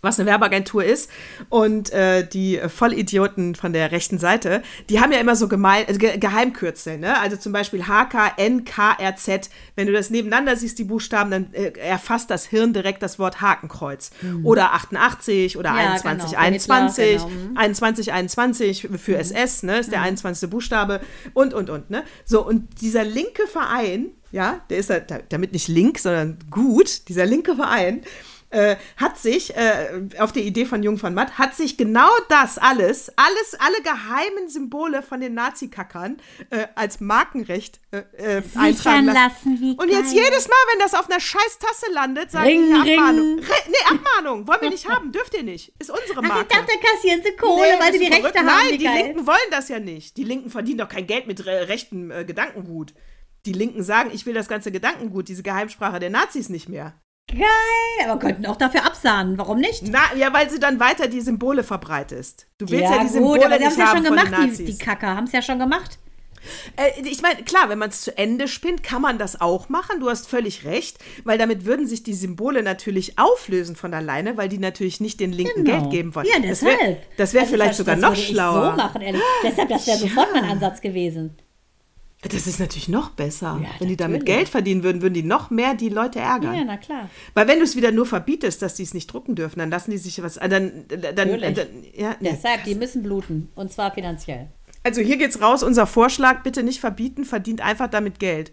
Was 0.03 0.19
eine 0.19 0.29
Werbeagentur 0.29 0.85
ist. 0.85 1.09
Und 1.49 1.91
äh, 1.93 2.27
die 2.27 2.61
Vollidioten 2.67 3.55
von 3.55 3.73
der 3.73 3.93
rechten 3.93 4.19
Seite, 4.19 4.63
die 4.91 5.01
haben 5.01 5.13
ja 5.13 5.21
immer 5.21 5.37
so 5.37 5.47
gemein, 5.47 5.85
äh, 5.89 5.97
Ge 5.97 6.19
Geheimkürzel, 6.19 6.99
ne? 6.99 7.19
Also 7.21 7.37
zum 7.37 7.53
Beispiel 7.53 7.85
HKNKRZ. 7.85 9.51
Wenn 9.77 9.87
du 9.87 9.93
das 9.93 10.11
nebeneinander 10.11 10.57
siehst, 10.57 10.79
die 10.81 10.85
Buchstaben, 10.85 11.31
dann 11.31 11.55
äh, 11.55 11.71
erfasst 11.79 12.31
das 12.31 12.45
Hirn 12.45 12.73
direkt 12.73 13.03
das 13.03 13.21
Wort 13.21 13.41
Hakenkreuz. 13.41 14.11
Oder 14.43 14.73
88 14.75 15.57
oder 15.57 15.71
Mhm. 15.71 15.77
Ja, 15.77 15.83
21, 15.93 16.31
genau, 16.31 16.43
21, 16.43 17.05
Hitler, 17.05 17.29
genau. 17.29 17.51
Mhm. 17.51 17.57
21, 17.57 18.13
21 18.13 18.89
für 18.97 19.17
SS, 19.17 19.63
ne? 19.63 19.79
Ist 19.79 19.93
der 19.93 20.03
21. 20.03 20.51
Buchstabe 20.51 21.01
und, 21.33 21.55
und, 21.55 21.71
und, 21.71 21.91
ne? 21.91 22.03
So, 22.25 22.45
und 22.45 22.81
dieser 22.81 23.05
linke 23.05 23.47
Verein, 23.47 24.07
ja, 24.33 24.61
der 24.69 24.79
ist 24.79 24.91
da, 24.91 24.99
damit 25.29 25.53
nicht 25.53 25.69
link, 25.69 26.01
sondern 26.01 26.39
gut, 26.51 27.09
dieser 27.09 27.25
linke 27.25 27.55
Verein, 27.55 28.03
äh, 28.53 28.77
hat 28.97 29.19
sich, 29.19 29.57
äh, 29.57 30.09
auf 30.19 30.33
der 30.33 30.43
Idee 30.45 30.65
von 30.67 30.83
Jung 30.83 30.99
von 30.99 31.15
Matt, 31.15 31.39
hat 31.39 31.55
sich 31.55 31.77
genau 31.77 32.11
das 32.29 32.59
alles, 32.59 33.11
alles, 33.17 33.57
alle 33.59 33.83
geheimen 33.83 34.49
Symbole 34.49 35.03
von 35.03 35.21
den 35.21 35.35
Nazikackern 35.35 36.19
äh, 36.51 36.67
als 36.75 37.01
Markenrecht 37.01 37.81
äh, 37.91 37.99
äh, 38.39 38.43
eintragen 38.55 39.07
lassen. 39.07 39.59
lassen, 39.59 39.77
Und 39.79 39.91
jetzt 39.91 40.13
jedes 40.13 40.47
Mal, 40.49 40.55
wenn 40.73 40.79
das 40.81 40.95
auf 40.95 41.09
einer 41.11 41.21
scheiß 41.21 41.59
Tasse 41.59 41.91
landet, 41.93 42.31
sagen 42.31 42.47
Ring, 42.47 42.83
die 42.85 42.93
Abmahnung. 42.95 43.35
ring. 43.37 43.45
Re 43.45 43.55
nee, 43.69 43.97
Abmahnung. 43.97 44.47
Wollen 44.47 44.61
wir 44.61 44.71
nicht 44.71 44.89
haben. 44.89 45.11
Dürft 45.13 45.35
ihr 45.35 45.43
nicht. 45.43 45.73
Ist 45.79 45.91
unsere 45.91 46.19
Ach, 46.21 46.23
ich 46.23 46.29
Marke. 46.29 46.49
dachte, 46.49 46.73
kassieren 46.81 47.23
sie 47.25 47.33
Kohle, 47.37 47.63
Nee, 47.63 47.81
weil 47.81 47.93
sie 47.93 47.99
die 47.99 48.05
du 48.07 48.11
Rechte 48.13 48.29
verrückt? 48.29 48.39
haben. 48.39 48.69
Nein, 48.69 48.79
die 48.79 48.85
geil. 48.85 49.03
Linken 49.03 49.27
wollen 49.27 49.39
das 49.51 49.69
ja 49.69 49.79
nicht. 49.81 50.17
Die 50.17 50.25
Linken 50.25 50.51
verdienen 50.51 50.79
doch 50.79 50.89
kein 50.89 51.07
Geld 51.07 51.27
mit 51.27 51.45
re 51.47 51.69
rechtem 51.69 52.11
Gedankengut. 52.27 52.93
Die 53.47 53.53
Linken 53.53 53.83
sagen, 53.83 54.11
ich 54.13 54.25
will 54.27 54.35
das 54.35 54.47
ganze 54.49 54.71
Gedankengut, 54.71 55.29
diese 55.29 55.43
Geheimsprache 55.43 55.99
der 55.99 56.11
Nazis 56.11 56.49
nicht 56.49 56.69
mehr. 56.69 56.95
Geil, 57.31 58.09
aber 58.11 58.19
könnten 58.19 58.45
auch 58.47 58.57
dafür 58.57 58.85
absahnen. 58.85 59.39
Warum 59.39 59.59
nicht? 59.59 59.83
Na, 59.89 60.01
ja, 60.17 60.33
weil 60.35 60.51
sie 60.51 60.59
dann 60.61 60.79
weiter 60.81 61.09
die 61.09 61.21
Symbole 61.21 61.63
verbreitest. 61.65 62.47
Du 62.59 62.69
willst 62.69 62.85
ja, 62.91 62.99
die 62.99 63.05
gut, 63.05 63.13
Symbole 63.13 63.47
aber 63.47 63.59
sie 63.59 63.65
haben 63.65 63.69
nicht 63.69 63.71
es 63.73 63.77
ja 63.79 63.87
haben 63.87 63.97
schon 63.97 64.05
gemacht, 64.05 64.27
die, 64.37 64.47
Nazis. 64.49 64.67
die 64.67 64.79
Kacke. 64.79 65.07
Haben 65.07 65.25
es 65.25 65.33
ja 65.33 65.41
schon 65.43 65.59
gemacht. 65.59 65.99
Äh, 66.77 67.01
ich 67.09 67.23
meine, 67.23 67.43
klar, 67.45 67.69
wenn 67.71 67.79
man 67.79 67.89
es 67.91 68.03
zu 68.03 68.19
Ende 68.19 68.49
spinnt, 68.49 68.83
kann 68.83 69.01
man 69.01 69.17
das 69.17 69.41
auch 69.41 69.69
machen. 69.69 70.01
Du 70.01 70.11
hast 70.11 70.29
völlig 70.29 70.65
recht, 70.65 70.99
weil 71.25 71.39
damit 71.39 71.65
würden 71.65 71.87
sich 71.87 72.03
die 72.03 72.15
Symbole 72.15 72.63
natürlich 72.65 73.19
auflösen 73.19 73.77
von 73.77 73.95
alleine, 73.95 74.37
weil 74.37 74.49
die 74.49 74.59
natürlich 74.59 75.01
nicht 75.01 75.21
den 75.21 75.33
Linken 75.33 75.65
Genau. 75.65 75.79
Geld 75.81 75.91
geben 75.93 76.15
wollen. 76.17 76.27
Ja, 76.27 76.39
Das 76.47 76.63
wäre 76.63 76.77
deshalb. 76.77 77.17
das 77.17 77.33
wär 77.35 77.41
Also 77.43 77.53
vielleicht 77.53 77.75
sogar 77.77 77.95
das 77.95 78.03
noch 78.03 78.11
würde 78.11 78.21
ich 78.21 78.29
schlauer. 78.29 78.71
so 78.73 78.77
machen, 78.77 79.01
ehrlich. 79.01 79.23
Deshalb, 79.45 79.69
das 79.69 79.87
wäre 79.87 79.99
sofort 79.99 80.29
mein 80.35 80.45
Ansatz 80.45 80.81
gewesen. 80.81 81.39
Das 82.23 82.47
ist 82.47 82.61
natürlich 82.61 82.89
noch 82.89 83.11
besser. 83.11 83.59
Ja, 83.63 83.69
wenn 83.81 83.89
die 83.89 83.97
damit. 83.97 84.25
Geld 84.25 84.49
verdienen 84.49 84.85
würden, 84.85 85.03
würden 85.03 85.15
die 85.15 85.25
noch 85.25 85.51
mehr 85.51 85.75
die 85.75 85.89
Leute 85.89 86.21
ärgern. 86.21 86.55
Ja, 86.55 86.63
na 86.65 86.77
klar. 86.77 87.11
Weil 87.35 87.49
wenn 87.49 87.59
du 87.59 87.65
es 87.65 87.75
wieder 87.75 87.91
nur 87.91 88.07
verbietest, 88.07 88.63
dass 88.63 88.75
die 88.75 88.85
es 88.85 88.95
nicht 88.95 89.13
drucken 89.13 89.35
dürfen, 89.35 89.59
dann 89.59 89.71
lassen 89.71 89.91
die 89.91 89.99
sich 89.99 90.23
was. 90.23 90.37
äh, 90.37 90.49
Dann, 90.49 90.85
dann, 90.89 91.15
dann, 91.17 91.41
dann 91.41 91.67
ja, 91.95 92.15
nee. 92.21 92.31
Deshalb, 92.33 92.63
die 92.65 92.77
müssen 92.77 93.03
bluten. 93.03 93.51
Und 93.57 93.73
zwar 93.73 93.93
finanziell. 93.93 94.49
Also 94.85 95.01
hier 95.01 95.17
geht's 95.17 95.41
raus. 95.41 95.63
Unser 95.65 95.87
Vorschlag: 95.89 96.43
Bitte 96.45 96.63
nicht 96.63 96.79
verbieten, 96.81 97.25
verdient 97.25 97.61
einfach 97.61 97.89
damit 97.89 98.19
Geld. 98.21 98.53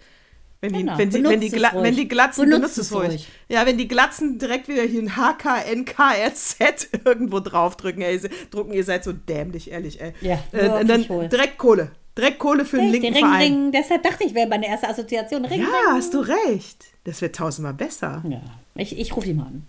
Wenn 0.61 0.73
die, 0.73 0.79
Genau, 0.79 0.97
wenn, 0.97 1.09
benutzt 1.09 1.31
wenn, 1.31 1.39
die 1.39 1.51
wenn 1.53 1.95
die 1.95 2.07
Glatzen 2.09 2.43
Benutzt 2.45 2.61
benutzt 2.61 2.77
es 2.79 2.91
ruhig. 2.93 3.07
ruhig. 3.09 3.27
Ja, 3.47 3.65
wenn 3.65 3.77
die 3.77 3.87
Glatzen 3.87 4.39
direkt 4.39 4.67
wieder 4.67 4.81
hier 4.83 5.01
ein 5.03 5.15
HKNKRZ 5.15 6.89
irgendwo 7.05 7.39
draufdrücken, 7.39 8.01
ey, 8.01 8.19
sie- 8.19 8.29
drucken, 8.51 8.73
ihr 8.73 8.83
seid 8.83 9.03
so 9.03 9.13
dämlich, 9.13 9.71
ehrlich, 9.71 10.01
ey. 10.01 10.13
Ja, 10.21 10.39
äh, 10.51 10.85
dann 10.85 11.07
wohl. 11.09 11.29
direkt 11.29 11.57
Kohle. 11.57 11.91
Direkt 12.19 12.39
Kohle 12.39 12.65
für 12.65 12.77
den 12.77 12.89
linken 12.91 13.13
Ring, 13.13 13.25
Verein. 13.25 13.41
Ring. 13.41 13.71
Deshalb 13.71 14.03
dachte 14.03 14.23
ich, 14.25 14.33
wäre 14.35 14.47
meine 14.49 14.67
erste 14.67 14.89
Assoziation. 14.89 15.45
Ring, 15.45 15.61
Ja, 15.61 15.67
Ring. 15.67 15.95
hast 15.97 16.13
du 16.13 16.19
recht. 16.19 16.85
Das 17.05 17.21
wird 17.21 17.35
tausendmal 17.35 17.73
besser. 17.73 18.21
Ja, 18.27 18.41
ich, 18.75 18.97
ich 18.99 19.15
rufe 19.15 19.27
die 19.27 19.33
mal 19.33 19.43
an. 19.47 19.63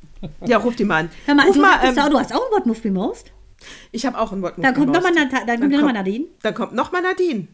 Ja, 0.47 0.59
ruf 0.59 0.75
die 0.77 0.85
mal 0.85 0.99
an. 1.05 1.11
Hör 1.27 1.35
mal, 1.35 1.47
ruf 1.47 1.55
du, 1.55 1.63
mal 1.63 1.79
ähm, 1.83 1.95
du 1.95 2.19
hast 2.19 2.35
auch 2.35 2.45
ein 2.47 2.53
What 2.53 2.67
Move 2.67 2.79
Me 2.85 2.91
Most? 2.91 3.33
ich 3.93 4.07
habe 4.07 4.19
auch 4.19 4.33
ein 4.33 4.41
Wort. 4.43 4.55
Dann 4.57 4.75
kommt 4.75 4.91
nochmal 4.93 5.13
Nat- 5.13 5.31
dann 5.47 5.61
kommt 5.61 5.73
noch 5.73 5.83
mal 5.83 5.93
Nadine. 5.93 6.25
Dann 6.43 6.55
kommt 6.55 6.75
nochmal 6.75 7.03
Nadine. 7.03 7.47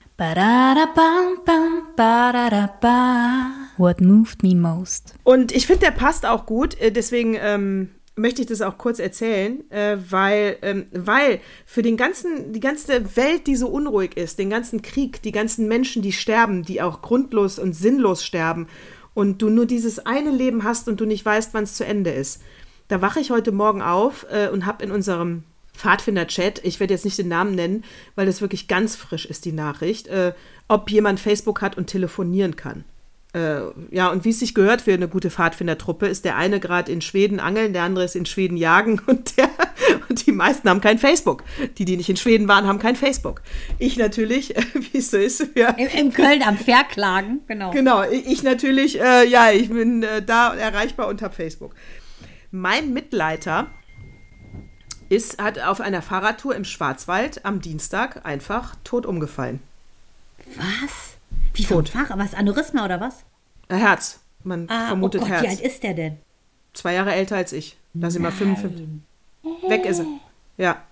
What 3.76 4.00
moved 4.00 4.42
me 4.42 4.54
most? 4.54 5.14
Und 5.24 5.52
ich 5.52 5.66
finde, 5.66 5.86
der 5.86 5.90
passt 5.90 6.24
auch 6.24 6.46
gut. 6.46 6.80
äh, 6.80 6.90
Deswegen 6.92 7.36
ähm, 7.40 7.90
möchte 8.16 8.40
ich 8.40 8.48
das 8.48 8.62
auch 8.62 8.78
kurz 8.78 8.98
erzählen, 8.98 9.70
äh, 9.70 9.98
weil, 10.10 10.56
ähm, 10.62 10.86
weil 10.92 11.40
für 11.66 11.82
den 11.82 11.96
ganzen, 11.96 12.52
die 12.52 12.60
ganze 12.60 13.16
Welt, 13.16 13.46
die 13.46 13.56
so 13.56 13.68
unruhig 13.68 14.16
ist, 14.16 14.38
den 14.38 14.50
ganzen 14.50 14.82
Krieg, 14.82 15.22
die 15.22 15.32
ganzen 15.32 15.68
Menschen, 15.68 16.02
die 16.02 16.12
sterben, 16.12 16.62
die 16.62 16.80
auch 16.80 17.02
grundlos 17.02 17.58
und 17.58 17.74
sinnlos 17.74 18.24
sterben, 18.24 18.68
und 19.16 19.40
du 19.40 19.48
nur 19.48 19.64
dieses 19.64 20.04
eine 20.04 20.30
Leben 20.30 20.62
hast 20.62 20.88
und 20.88 21.00
du 21.00 21.06
nicht 21.06 21.24
weißt, 21.24 21.54
wann 21.54 21.64
es 21.64 21.74
zu 21.74 21.86
Ende 21.86 22.10
ist. 22.10 22.42
Da 22.88 23.00
wache 23.00 23.18
ich 23.18 23.30
heute 23.30 23.50
Morgen 23.50 23.80
auf 23.80 24.26
äh, 24.30 24.48
und 24.48 24.66
habe 24.66 24.84
in 24.84 24.90
unserem 24.90 25.44
Pfadfinder-Chat, 25.72 26.62
ich 26.64 26.80
werde 26.80 26.92
jetzt 26.92 27.06
nicht 27.06 27.16
den 27.16 27.28
Namen 27.28 27.54
nennen, 27.54 27.84
weil 28.14 28.26
das 28.26 28.42
wirklich 28.42 28.68
ganz 28.68 28.94
frisch 28.94 29.24
ist, 29.24 29.46
die 29.46 29.52
Nachricht, 29.52 30.08
äh, 30.08 30.34
ob 30.68 30.90
jemand 30.90 31.18
Facebook 31.18 31.62
hat 31.62 31.78
und 31.78 31.86
telefonieren 31.86 32.56
kann. 32.56 32.84
Äh, 33.36 33.60
ja, 33.90 34.08
und 34.08 34.24
wie 34.24 34.30
es 34.30 34.38
sich 34.38 34.54
gehört 34.54 34.80
für 34.80 34.94
eine 34.94 35.08
gute 35.08 35.30
Pfadfindertruppe, 35.30 36.06
ist 36.06 36.24
der 36.24 36.36
eine 36.36 36.58
gerade 36.58 36.90
in 36.90 37.02
Schweden 37.02 37.38
angeln, 37.38 37.74
der 37.74 37.82
andere 37.82 38.06
ist 38.06 38.16
in 38.16 38.24
Schweden 38.24 38.56
jagen 38.56 38.98
und, 39.06 39.36
der, 39.36 39.50
und 40.08 40.26
die 40.26 40.32
meisten 40.32 40.70
haben 40.70 40.80
kein 40.80 40.98
Facebook. 40.98 41.44
Die, 41.76 41.84
die 41.84 41.98
nicht 41.98 42.08
in 42.08 42.16
Schweden 42.16 42.48
waren, 42.48 42.66
haben 42.66 42.78
kein 42.78 42.96
Facebook. 42.96 43.42
Ich 43.78 43.98
natürlich, 43.98 44.54
wie 44.92 44.96
es 44.96 45.10
so 45.10 45.18
ist, 45.18 45.50
ja, 45.54 45.68
In, 45.72 45.88
in 45.88 46.12
Köln 46.14 46.42
am 46.42 46.56
Verklagen, 46.56 47.40
genau. 47.46 47.72
Genau, 47.72 48.02
ich 48.04 48.26
ich 48.26 48.42
natürlich, 48.42 48.98
äh, 48.98 49.28
ja, 49.28 49.50
ich 49.50 49.68
bin 49.68 50.02
äh, 50.02 50.22
da 50.22 50.54
erreichbar 50.54 51.08
und 51.08 51.20
habe 51.20 51.34
Facebook. 51.34 51.74
Mein 52.50 52.94
Mitleiter 52.94 53.66
ist, 55.10 55.42
hat 55.42 55.58
auf 55.58 55.82
einer 55.82 56.00
Fahrradtour 56.00 56.54
im 56.54 56.64
Schwarzwald 56.64 57.44
am 57.44 57.60
Dienstag 57.60 58.24
einfach 58.24 58.76
tot 58.82 59.04
umgefallen. 59.04 59.60
Was? 60.56 61.15
Wie 61.56 61.64
vom 61.64 61.84
Tot. 61.84 61.88
Fach? 61.90 62.16
Was? 62.18 62.34
Aneurysma 62.34 62.84
oder 62.84 63.00
was? 63.00 63.24
Äh, 63.68 63.76
Herz. 63.76 64.20
Man 64.44 64.68
Ah, 64.70 64.88
vermutet 64.88 65.20
oh 65.22 65.24
Gott, 65.24 65.42
wie 65.42 65.46
Herz. 65.46 65.58
alt 65.58 65.60
ist 65.60 65.82
der 65.82 65.94
denn? 65.94 66.16
Zwei 66.72 66.94
Jahre 66.94 67.12
älter 67.14 67.36
als 67.36 67.52
ich. 67.52 67.76
Lass 67.94 68.14
ihn 68.14 68.22
mal 68.22 68.30
55. 68.30 68.86
Weg 69.68 69.84
ist 69.86 70.00
er. 70.00 70.06
Ja. 70.58 70.82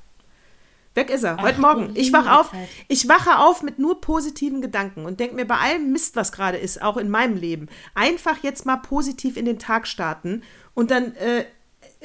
Weg 0.94 1.10
ist 1.10 1.24
er. 1.24 1.36
Heute 1.42 1.56
Ach, 1.56 1.60
Morgen. 1.60 1.94
du 1.94 2.00
Ich 2.00 2.12
wach 2.12 2.38
auf. 2.40 2.52
Ich 2.88 3.08
wache 3.08 3.38
auf 3.38 3.62
mit 3.62 3.78
nur 3.78 4.00
positiven 4.00 4.62
Gedanken 4.62 5.04
und 5.04 5.20
denke 5.20 5.34
mir 5.36 5.44
bei 5.44 5.56
allem 5.58 5.92
Mist, 5.92 6.16
was 6.16 6.32
gerade 6.32 6.56
ist, 6.56 6.80
auch 6.82 6.96
in 6.96 7.10
meinem 7.10 7.36
Leben, 7.36 7.68
einfach 7.94 8.42
jetzt 8.42 8.64
mal 8.64 8.76
positiv 8.76 9.36
in 9.36 9.44
den 9.44 9.58
Tag 9.58 9.86
starten 9.86 10.42
und 10.72 10.90
dann, 10.90 11.14
äh, 11.16 11.44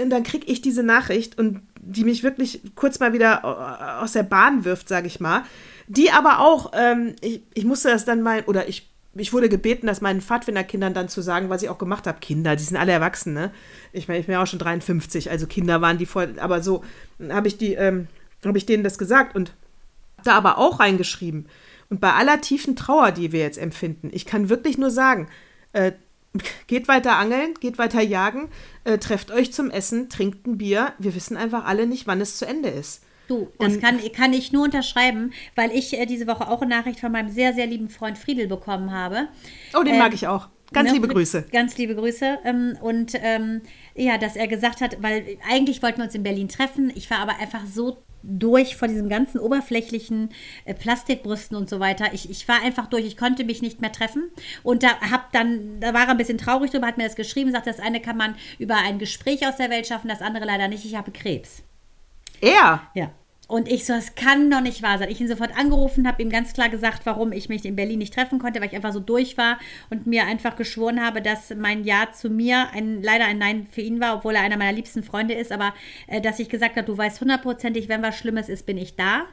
und 0.01 0.10
dann 0.10 0.24
kriege 0.24 0.47
ich 0.47 0.62
diese 0.62 0.84
Nachricht 0.84 1.38
und 1.38 1.62
die 1.82 2.03
mich 2.03 2.24
wirklich 2.24 2.62
kurz 2.76 2.99
mal 2.99 3.14
wieder 3.14 3.41
äh, 3.43 4.01
aus 4.03 4.14
der 4.14 4.24
Bahn 4.24 4.66
wirft, 4.66 4.88
sage 4.89 5.07
ich 5.07 5.20
mal. 5.20 5.43
Die 5.89 6.11
aber 6.11 6.39
auch, 6.39 6.71
ähm, 6.73 7.15
ich, 7.19 7.41
ich 7.53 7.65
musste 7.65 7.89
das 7.89 8.05
dann 8.05 8.21
mal, 8.21 8.43
oder 8.45 8.69
ich 8.69 8.89
ich 9.15 9.33
wurde 9.33 9.49
gebeten, 9.49 9.87
das 9.87 10.01
meinen 10.01 10.21
Pfadfinderkindern 10.21 10.93
dann 10.93 11.09
zu 11.09 11.21
sagen, 11.21 11.49
was 11.49 11.63
ich 11.63 11.69
auch 11.69 11.79
gemacht 11.79 12.05
habe. 12.05 12.19
Kinder, 12.19 12.55
die 12.55 12.63
sind 12.63 12.77
alle 12.77 12.91
erwachsen, 12.91 13.33
ne? 13.33 13.51
Ich 13.91 14.07
meine, 14.07 14.19
ich 14.19 14.27
bin 14.27 14.33
ja 14.33 14.41
auch 14.43 14.47
schon 14.47 14.59
53, 14.59 15.31
also 15.31 15.47
Kinder 15.47 15.81
waren 15.81 15.97
die 15.97 16.05
voll, 16.05 16.35
aber 16.39 16.61
so 16.61 16.83
habe 17.29 17.47
ich 17.47 17.57
die, 17.57 17.73
ähm, 17.73 18.07
habe 18.45 18.57
ich 18.57 18.67
denen 18.67 18.83
das 18.83 18.99
gesagt 18.99 19.35
und 19.35 19.53
da 20.23 20.33
aber 20.33 20.59
auch 20.59 20.79
reingeschrieben. 20.79 21.47
Und 21.89 21.99
bei 21.99 22.13
aller 22.13 22.39
tiefen 22.39 22.75
Trauer, 22.75 23.11
die 23.11 23.31
wir 23.31 23.39
jetzt 23.39 23.57
empfinden, 23.57 24.09
ich 24.13 24.27
kann 24.27 24.49
wirklich 24.49 24.77
nur 24.77 24.91
sagen, 24.91 25.27
äh, 25.73 25.93
geht 26.67 26.87
weiter 26.87 27.15
angeln, 27.15 27.55
geht 27.59 27.79
weiter 27.79 28.01
jagen, 28.01 28.49
äh, 28.83 28.99
trefft 28.99 29.31
euch 29.31 29.51
zum 29.51 29.71
Essen, 29.71 30.09
trinkt 30.09 30.45
ein 30.45 30.59
Bier. 30.59 30.93
Wir 30.99 31.15
wissen 31.15 31.35
einfach 31.35 31.65
alle 31.65 31.87
nicht, 31.87 32.05
wann 32.05 32.21
es 32.21 32.37
zu 32.37 32.45
Ende 32.45 32.69
ist. 32.69 33.03
Du, 33.30 33.47
das 33.59 33.80
kann, 33.80 33.99
kann 34.11 34.34
ich 34.34 34.51
nur 34.51 34.63
unterschreiben, 34.63 35.32
weil 35.55 35.71
ich 35.71 35.97
äh, 35.97 36.07
diese 36.07 36.25
Woche 36.25 36.47
auch 36.47 36.63
eine 36.63 36.75
Nachricht 36.75 36.99
von 36.99 37.11
meinem 37.11 37.30
sehr, 37.30 37.53
sehr 37.53 37.67
lieben 37.67 37.88
Freund 37.88 38.17
Friedel 38.17 38.47
bekommen 38.47 38.91
habe. 38.91 39.27
Oh, 39.77 39.84
den 39.84 39.93
Ähm, 39.93 39.99
mag 39.99 40.15
ich 40.15 40.27
auch. 40.27 40.49
Ganz 40.73 40.89
Ne, 40.89 40.95
liebe 40.95 41.07
Grüße. 41.07 41.45
Ganz 41.51 41.77
liebe 41.77 41.93
Grüße. 41.93 42.39
Ähm, 42.43 42.75
und 42.82 43.13
ähm, 43.21 43.61
ja, 43.93 44.17
dass 44.17 44.36
er 44.36 44.47
gesagt 44.47 44.82
hat, 44.82 45.01
weil 45.03 45.38
eigentlich 45.47 45.84
wollten 45.84 45.99
wir 45.99 46.05
uns 46.05 46.15
in 46.15 46.23
Berlin 46.23 46.47
treffen. 46.47 46.91
Ich 46.95 47.09
war 47.11 47.19
aber 47.19 47.38
einfach 47.39 47.65
so 47.67 47.97
durch 48.23 48.75
von 48.75 48.89
diesem 48.89 49.09
ganzen 49.09 49.39
oberflächlichen 49.39 50.30
äh, 50.65 50.73
Plastikbrüsten 50.73 51.55
und 51.55 51.69
so 51.69 51.80
weiter. 51.80 52.13
Ich, 52.13 52.32
ich 52.32 52.47
war 52.47 52.63
einfach 52.63 52.88
durch, 52.88 53.05
ich 53.05 53.15
konnte 53.15 53.43
mich 53.43 53.61
nicht 53.61 53.80
mehr 53.80 53.91
treffen. 53.91 54.32
Und 54.63 54.82
da 54.82 54.99
hab 55.11 55.32
dann, 55.34 55.80
da 55.80 55.93
war 55.93 56.01
er 56.01 56.09
ein 56.09 56.17
bisschen 56.17 56.39
traurig 56.39 56.71
drüber, 56.71 56.88
hat 56.88 56.97
mir 56.97 57.05
das 57.05 57.15
geschrieben, 57.15 57.51
sagt, 57.51 57.67
das 57.67 57.80
eine 57.80 57.99
kann 58.01 58.17
man 58.17 58.36
über 58.57 58.77
ein 58.77 58.97
Gespräch 58.97 59.47
aus 59.47 59.57
der 59.57 59.69
Welt 59.69 59.86
schaffen, 59.86 60.07
das 60.07 60.21
andere 60.21 60.45
leider 60.45 60.67
nicht. 60.67 60.84
Ich 60.84 60.95
habe 60.95 61.11
Krebs. 61.11 61.61
Er. 62.41 62.82
Ja. 62.93 63.11
Und 63.50 63.68
ich 63.68 63.84
so, 63.84 63.93
das 63.93 64.14
kann 64.14 64.52
doch 64.52 64.62
nicht 64.62 64.84
wahr 64.84 65.00
sein. 65.00 65.10
Ich 65.10 65.20
ihn 65.20 65.28
sofort 65.28 65.58
angerufen, 65.58 66.08
habe 66.08 66.22
ihm 66.22 66.30
ganz 66.30 66.54
klar 66.54 66.70
gesagt, 66.70 67.08
warum 67.08 67.32
ich 67.32 67.50
mich 67.50 67.66
in 67.66 67.76
Berlin 67.76 67.97
nicht 67.97 68.14
treffen 68.14 68.38
konnte, 68.38 68.62
weil 68.62 68.68
ich 68.68 68.76
einfach 68.76 68.93
so 68.93 69.00
durch 69.00 69.39
war 69.39 69.58
und 69.89 70.06
mir 70.06 70.26
einfach 70.26 70.56
geschworen 70.56 71.04
habe, 71.04 71.20
dass 71.20 71.50
mein 71.56 71.84
Ja 71.84 72.12
zu 72.14 72.30
mir 72.30 72.70
ein, 72.74 73.02
leider 73.02 73.26
ein 73.26 73.39
Nein 73.39 73.66
für 73.72 73.82
ihn 73.82 74.00
war, 74.00 74.16
obwohl 74.18 74.36
er 74.36 74.43
einer 74.43 74.58
meiner 74.58 74.74
liebsten 74.74 75.02
Freunde 75.02 75.34
ist, 75.34 75.52
aber 75.52 75.74
äh, 76.06 76.22
dass 76.22 76.38
ich 76.38 76.47
gesagt 76.47 76.76
habe, 76.76 76.86
du 76.86 76.95
weißt 76.95 77.20
hundertprozentig, 77.22 77.89
wenn 77.89 78.04
was 78.04 78.20
Schlimmes 78.20 78.50
ist, 78.50 78.68
bin 78.68 78.78
ich 78.78 78.95
da. 78.95 79.24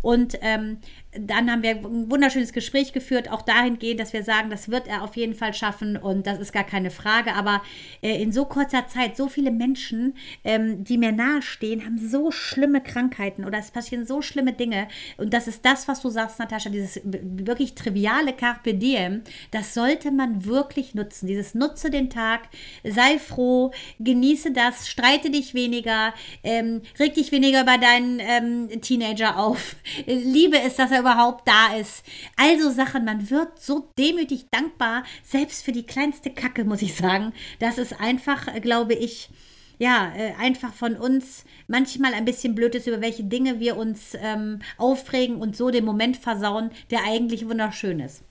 Und 0.00 0.38
ähm, 0.40 0.78
dann 1.20 1.50
haben 1.50 1.62
wir 1.62 1.70
ein 1.70 2.10
wunderschönes 2.10 2.52
Gespräch 2.52 2.92
geführt, 2.92 3.30
auch 3.30 3.42
dahingehend, 3.42 4.00
dass 4.00 4.12
wir 4.12 4.22
sagen, 4.22 4.50
das 4.50 4.70
wird 4.70 4.88
er 4.88 5.02
auf 5.02 5.16
jeden 5.16 5.34
Fall 5.34 5.54
schaffen 5.54 5.96
und 5.96 6.26
das 6.26 6.38
ist 6.38 6.52
gar 6.52 6.64
keine 6.64 6.90
Frage. 6.90 7.34
Aber 7.34 7.62
äh, 8.02 8.20
in 8.22 8.32
so 8.32 8.44
kurzer 8.44 8.86
Zeit, 8.88 9.16
so 9.16 9.28
viele 9.28 9.50
Menschen, 9.50 10.14
ähm, 10.44 10.84
die 10.84 10.98
mir 10.98 11.12
nahestehen, 11.12 11.84
haben 11.84 11.98
so 11.98 12.30
schlimme 12.30 12.80
Krankheiten 12.80 13.44
oder 13.44 13.58
es 13.58 13.70
passieren 13.70 14.06
so 14.06 14.22
schlimme 14.22 14.52
Dinge. 14.52 14.88
Und 15.16 15.32
das 15.32 15.48
ist 15.48 15.64
das, 15.64 15.88
was 15.88 16.02
du 16.02 16.10
sagst, 16.10 16.38
Natascha, 16.38 16.70
dieses 16.70 17.00
wirklich 17.04 17.74
triviale 17.74 18.32
Carpe 18.32 18.74
Diem, 18.74 19.22
das 19.50 19.74
sollte 19.74 20.10
man 20.10 20.44
wirklich 20.44 20.94
nutzen. 20.94 21.26
Dieses 21.26 21.54
nutze 21.54 21.90
den 21.90 22.10
Tag, 22.10 22.48
sei 22.84 23.18
froh, 23.18 23.72
genieße 24.00 24.52
das, 24.52 24.88
streite 24.88 25.30
dich 25.30 25.54
weniger, 25.54 26.14
ähm, 26.42 26.82
reg 26.98 27.14
dich 27.14 27.32
weniger 27.32 27.62
über 27.62 27.78
deinen 27.78 28.20
ähm, 28.20 28.80
Teenager 28.80 29.38
auf. 29.38 29.76
Liebe 30.06 30.58
es, 30.60 30.76
dass 30.76 30.90
er 30.90 31.00
überhaupt 31.06 31.46
da 31.46 31.76
ist. 31.76 32.04
Also 32.36 32.70
Sachen, 32.70 33.04
man 33.04 33.30
wird 33.30 33.60
so 33.60 33.88
demütig 33.96 34.46
dankbar, 34.50 35.04
selbst 35.22 35.64
für 35.64 35.72
die 35.72 35.86
kleinste 35.86 36.30
Kacke, 36.30 36.64
muss 36.64 36.82
ich 36.82 36.96
sagen. 36.96 37.32
Das 37.60 37.78
ist 37.78 38.00
einfach, 38.00 38.48
glaube 38.60 38.94
ich, 38.94 39.30
ja, 39.78 40.12
äh, 40.16 40.32
einfach 40.40 40.72
von 40.72 40.96
uns 40.96 41.44
manchmal 41.68 42.14
ein 42.14 42.24
bisschen 42.24 42.54
blöd 42.54 42.74
ist, 42.74 42.86
über 42.88 43.00
welche 43.00 43.24
Dinge 43.24 43.60
wir 43.60 43.76
uns 43.76 44.16
ähm, 44.18 44.60
aufregen 44.78 45.36
und 45.36 45.56
so 45.56 45.70
den 45.70 45.84
Moment 45.84 46.16
versauen, 46.16 46.70
der 46.90 47.04
eigentlich 47.04 47.48
wunderschön 47.48 48.00
ist. 48.00 48.22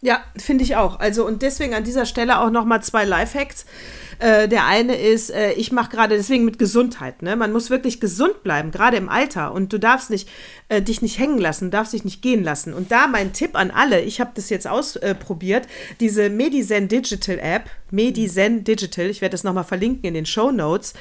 Ja, 0.00 0.22
finde 0.36 0.62
ich 0.62 0.76
auch. 0.76 1.00
Also 1.00 1.26
und 1.26 1.42
deswegen 1.42 1.74
an 1.74 1.82
dieser 1.82 2.06
Stelle 2.06 2.40
auch 2.40 2.50
noch 2.50 2.64
mal 2.64 2.80
zwei 2.82 3.04
Lifehacks. 3.04 3.66
Äh, 4.20 4.48
der 4.48 4.66
eine 4.66 4.96
ist, 4.96 5.30
äh, 5.30 5.52
ich 5.52 5.70
mache 5.70 5.90
gerade 5.90 6.16
deswegen 6.16 6.44
mit 6.44 6.58
Gesundheit. 6.58 7.22
Ne? 7.22 7.36
Man 7.36 7.52
muss 7.52 7.70
wirklich 7.70 8.00
gesund 8.00 8.42
bleiben, 8.42 8.70
gerade 8.70 8.96
im 8.96 9.08
Alter. 9.08 9.52
Und 9.52 9.72
du 9.72 9.78
darfst 9.78 10.10
nicht 10.10 10.28
äh, 10.68 10.82
dich 10.82 11.02
nicht 11.02 11.18
hängen 11.18 11.38
lassen, 11.38 11.70
darfst 11.70 11.92
dich 11.92 12.04
nicht 12.04 12.22
gehen 12.22 12.42
lassen. 12.44 12.74
Und 12.74 12.92
da 12.92 13.08
mein 13.08 13.32
Tipp 13.32 13.56
an 13.56 13.72
alle: 13.72 14.00
Ich 14.00 14.20
habe 14.20 14.30
das 14.34 14.50
jetzt 14.50 14.68
ausprobiert. 14.68 15.66
diese 16.00 16.30
Medizen 16.30 16.88
Digital 16.88 17.38
App, 17.40 17.70
Medizen 17.90 18.64
Digital. 18.64 19.06
Ich 19.06 19.20
werde 19.20 19.32
das 19.32 19.44
noch 19.44 19.52
mal 19.52 19.64
verlinken 19.64 20.04
in 20.04 20.14
den 20.14 20.26
Show 20.26 20.50
Notes 20.52 20.94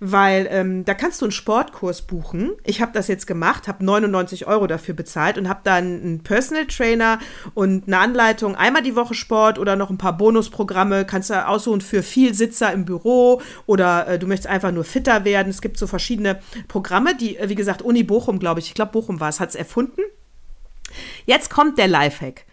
weil 0.00 0.48
ähm, 0.50 0.84
da 0.84 0.94
kannst 0.94 1.20
du 1.20 1.26
einen 1.26 1.32
Sportkurs 1.32 2.02
buchen. 2.02 2.52
Ich 2.64 2.80
habe 2.80 2.92
das 2.92 3.08
jetzt 3.08 3.26
gemacht, 3.26 3.68
habe 3.68 3.84
99 3.84 4.46
Euro 4.46 4.66
dafür 4.66 4.94
bezahlt 4.94 5.38
und 5.38 5.48
habe 5.48 5.60
dann 5.64 5.84
einen 5.84 6.22
Personal 6.22 6.66
Trainer 6.66 7.18
und 7.54 7.86
eine 7.86 7.98
Anleitung, 7.98 8.54
einmal 8.54 8.82
die 8.82 8.96
Woche 8.96 9.14
Sport 9.14 9.58
oder 9.58 9.76
noch 9.76 9.90
ein 9.90 9.98
paar 9.98 10.16
Bonusprogramme. 10.16 11.04
Kannst 11.04 11.30
du 11.30 11.46
aussuchen 11.46 11.80
für 11.80 12.02
viel 12.02 12.34
Sitzer 12.34 12.72
im 12.72 12.84
Büro 12.84 13.42
oder 13.66 14.08
äh, 14.08 14.18
du 14.18 14.26
möchtest 14.26 14.48
einfach 14.48 14.72
nur 14.72 14.84
fitter 14.84 15.24
werden. 15.24 15.50
Es 15.50 15.60
gibt 15.60 15.78
so 15.78 15.86
verschiedene 15.86 16.40
Programme, 16.68 17.14
die, 17.14 17.36
äh, 17.36 17.48
wie 17.48 17.54
gesagt, 17.54 17.82
Uni 17.82 18.02
Bochum, 18.02 18.38
glaube 18.38 18.60
ich, 18.60 18.68
ich 18.68 18.74
glaube 18.74 18.92
Bochum 18.92 19.20
war 19.20 19.28
es, 19.28 19.40
hat 19.40 19.50
es 19.50 19.54
erfunden. 19.54 20.00
Jetzt 21.26 21.50
kommt 21.50 21.78
der 21.78 21.88
Lifehack. 21.88 22.45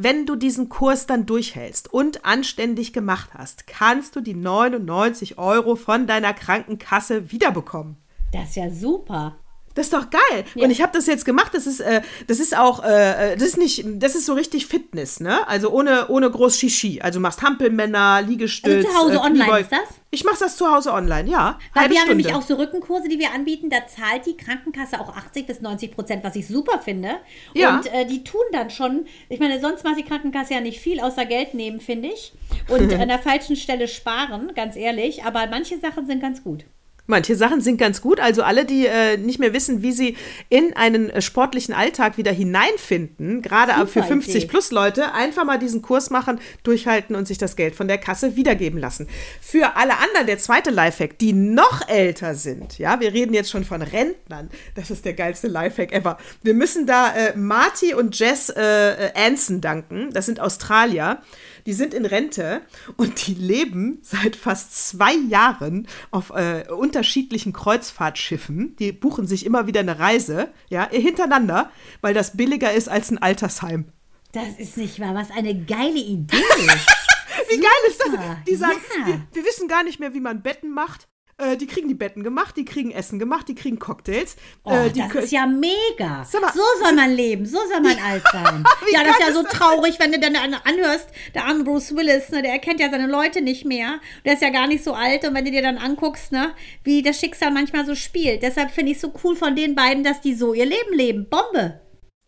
Wenn 0.00 0.26
du 0.26 0.36
diesen 0.36 0.68
Kurs 0.68 1.06
dann 1.06 1.26
durchhältst 1.26 1.92
und 1.92 2.24
anständig 2.24 2.92
gemacht 2.92 3.30
hast, 3.34 3.66
kannst 3.66 4.14
du 4.14 4.20
die 4.20 4.32
99 4.32 5.38
Euro 5.38 5.74
von 5.74 6.06
deiner 6.06 6.34
Krankenkasse 6.34 7.32
wiederbekommen. 7.32 7.96
Das 8.32 8.50
ist 8.50 8.54
ja 8.54 8.70
super. 8.70 9.34
Das 9.78 9.86
ist 9.86 9.92
doch 9.92 10.10
geil. 10.10 10.44
Ja. 10.56 10.64
Und 10.64 10.72
ich 10.72 10.82
habe 10.82 10.90
das 10.92 11.06
jetzt 11.06 11.24
gemacht. 11.24 11.54
Das 11.54 11.68
ist, 11.68 11.78
äh, 11.78 12.02
das 12.26 12.40
ist 12.40 12.56
auch, 12.56 12.82
äh, 12.82 13.36
das 13.36 13.44
ist 13.44 13.58
nicht, 13.58 13.84
das 13.86 14.16
ist 14.16 14.26
so 14.26 14.34
richtig 14.34 14.66
Fitness, 14.66 15.20
ne? 15.20 15.46
Also 15.46 15.70
ohne, 15.70 16.08
ohne 16.08 16.28
groß 16.28 16.58
Shishi. 16.58 17.00
Also 17.00 17.20
machst 17.20 17.42
Hampelmänner, 17.42 18.20
Liegestütz. 18.22 18.84
Also 18.84 18.88
zu 18.88 18.98
Hause 18.98 19.14
äh, 19.14 19.18
online 19.18 19.60
ist 19.60 19.70
das? 19.70 19.80
Ich 20.10 20.24
mache 20.24 20.38
das 20.40 20.56
zu 20.56 20.68
Hause 20.68 20.92
online, 20.92 21.30
ja. 21.30 21.60
Weil 21.74 21.90
wir 21.90 22.00
haben 22.00 22.08
nämlich 22.08 22.34
auch 22.34 22.42
so 22.42 22.56
Rückenkurse, 22.56 23.08
die 23.08 23.20
wir 23.20 23.32
anbieten. 23.32 23.70
Da 23.70 23.86
zahlt 23.86 24.26
die 24.26 24.36
Krankenkasse 24.36 25.00
auch 25.00 25.16
80 25.16 25.46
bis 25.46 25.60
90 25.60 25.92
Prozent, 25.92 26.24
was 26.24 26.34
ich 26.34 26.48
super 26.48 26.80
finde. 26.80 27.10
Ja. 27.54 27.76
Und 27.76 27.86
äh, 27.92 28.04
die 28.04 28.24
tun 28.24 28.42
dann 28.50 28.70
schon, 28.70 29.06
ich 29.28 29.38
meine, 29.38 29.60
sonst 29.60 29.84
macht 29.84 29.98
die 29.98 30.04
Krankenkasse 30.04 30.54
ja 30.54 30.60
nicht 30.60 30.80
viel, 30.80 30.98
außer 30.98 31.24
Geld 31.24 31.54
nehmen, 31.54 31.78
finde 31.78 32.08
ich. 32.08 32.32
Und 32.68 32.92
an 33.00 33.06
der 33.06 33.20
falschen 33.20 33.54
Stelle 33.54 33.86
sparen, 33.86 34.54
ganz 34.56 34.74
ehrlich. 34.74 35.22
Aber 35.22 35.46
manche 35.46 35.78
Sachen 35.78 36.06
sind 36.06 36.20
ganz 36.20 36.42
gut. 36.42 36.64
Manche 37.10 37.36
Sachen 37.36 37.62
sind 37.62 37.78
ganz 37.78 38.02
gut. 38.02 38.20
Also 38.20 38.42
alle, 38.42 38.66
die 38.66 38.86
äh, 38.86 39.16
nicht 39.16 39.38
mehr 39.38 39.54
wissen, 39.54 39.80
wie 39.80 39.92
sie 39.92 40.14
in 40.50 40.74
einen 40.76 41.08
äh, 41.08 41.22
sportlichen 41.22 41.72
Alltag 41.72 42.18
wieder 42.18 42.32
hineinfinden, 42.32 43.40
gerade 43.40 43.86
für 43.86 44.02
50 44.02 44.36
Idee. 44.36 44.46
plus 44.46 44.70
Leute, 44.70 45.14
einfach 45.14 45.46
mal 45.46 45.58
diesen 45.58 45.80
Kurs 45.80 46.10
machen, 46.10 46.38
durchhalten 46.64 47.16
und 47.16 47.26
sich 47.26 47.38
das 47.38 47.56
Geld 47.56 47.74
von 47.74 47.88
der 47.88 47.96
Kasse 47.96 48.36
wiedergeben 48.36 48.78
lassen. 48.78 49.08
Für 49.40 49.76
alle 49.76 49.94
anderen, 49.96 50.26
der 50.26 50.38
zweite 50.38 50.68
Lifehack, 50.68 51.18
die 51.18 51.32
noch 51.32 51.88
älter 51.88 52.34
sind, 52.34 52.78
ja, 52.78 53.00
wir 53.00 53.14
reden 53.14 53.32
jetzt 53.32 53.50
schon 53.50 53.64
von 53.64 53.80
Rentnern, 53.80 54.50
das 54.74 54.90
ist 54.90 55.06
der 55.06 55.14
geilste 55.14 55.48
Lifehack 55.48 55.92
ever. 55.92 56.18
Wir 56.42 56.52
müssen 56.52 56.86
da 56.86 57.14
äh, 57.14 57.34
Marty 57.34 57.94
und 57.94 58.18
Jess 58.18 58.50
äh, 58.50 59.06
äh 59.06 59.12
Anson 59.14 59.62
danken, 59.62 60.10
das 60.12 60.26
sind 60.26 60.40
Australier 60.40 61.22
die 61.68 61.74
sind 61.74 61.92
in 61.92 62.06
Rente 62.06 62.62
und 62.96 63.26
die 63.26 63.34
leben 63.34 63.98
seit 64.00 64.36
fast 64.36 64.88
zwei 64.88 65.12
Jahren 65.12 65.86
auf 66.10 66.30
äh, 66.30 66.64
unterschiedlichen 66.70 67.52
Kreuzfahrtschiffen. 67.52 68.74
Die 68.76 68.90
buchen 68.90 69.26
sich 69.26 69.44
immer 69.44 69.66
wieder 69.66 69.80
eine 69.80 69.98
Reise, 69.98 70.48
ja, 70.70 70.88
hintereinander, 70.88 71.70
weil 72.00 72.14
das 72.14 72.38
billiger 72.38 72.72
ist 72.72 72.88
als 72.88 73.10
ein 73.10 73.18
Altersheim. 73.18 73.92
Das 74.32 74.48
ist 74.56 74.78
nicht 74.78 74.98
wahr. 74.98 75.14
Was 75.14 75.30
eine 75.30 75.54
geile 75.54 75.98
Idee. 75.98 76.36
wie 77.50 77.60
geil 77.60 77.70
ist 77.86 78.00
das? 78.00 78.12
Die 78.48 78.56
sagen, 78.56 78.80
ja. 79.00 79.06
wir, 79.06 79.26
wir 79.34 79.44
wissen 79.44 79.68
gar 79.68 79.84
nicht 79.84 80.00
mehr, 80.00 80.14
wie 80.14 80.20
man 80.20 80.40
Betten 80.40 80.72
macht. 80.72 81.06
Äh, 81.40 81.56
die 81.56 81.68
kriegen 81.68 81.86
die 81.86 81.94
Betten 81.94 82.24
gemacht, 82.24 82.56
die 82.56 82.64
kriegen 82.64 82.90
Essen 82.90 83.20
gemacht, 83.20 83.46
die 83.46 83.54
kriegen 83.54 83.78
Cocktails. 83.78 84.34
Oh, 84.64 84.72
äh, 84.72 84.90
das 84.90 85.24
ist 85.24 85.30
ja 85.30 85.46
mega. 85.46 86.26
Mal, 86.40 86.52
so 86.52 86.60
soll 86.82 86.92
man 86.94 87.14
leben, 87.14 87.46
so 87.46 87.58
soll 87.58 87.80
man 87.80 87.96
alt 88.04 88.24
sein. 88.32 88.64
ja, 88.92 89.04
das 89.04 89.18
ist 89.18 89.26
ja 89.28 89.32
so 89.32 89.44
traurig, 89.44 90.00
wenn 90.00 90.10
du 90.10 90.18
dann 90.18 90.34
anhörst, 90.34 91.06
der 91.36 91.44
arme 91.44 91.62
Bruce 91.62 91.94
Willis, 91.94 92.30
ne, 92.30 92.42
der 92.42 92.50
erkennt 92.50 92.80
ja 92.80 92.90
seine 92.90 93.06
Leute 93.06 93.40
nicht 93.40 93.64
mehr. 93.64 94.00
Der 94.24 94.34
ist 94.34 94.42
ja 94.42 94.50
gar 94.50 94.66
nicht 94.66 94.82
so 94.82 94.94
alt 94.94 95.24
und 95.24 95.34
wenn 95.34 95.44
du 95.44 95.52
dir 95.52 95.62
dann 95.62 95.78
anguckst, 95.78 96.32
ne, 96.32 96.54
wie 96.82 97.02
das 97.02 97.20
Schicksal 97.20 97.52
manchmal 97.52 97.86
so 97.86 97.94
spielt. 97.94 98.42
Deshalb 98.42 98.72
finde 98.72 98.90
ich 98.90 98.96
es 98.96 99.02
so 99.02 99.12
cool 99.22 99.36
von 99.36 99.54
den 99.54 99.76
beiden, 99.76 100.02
dass 100.02 100.20
die 100.20 100.34
so 100.34 100.54
ihr 100.54 100.66
Leben 100.66 100.92
leben. 100.92 101.28
Bombe. 101.30 101.80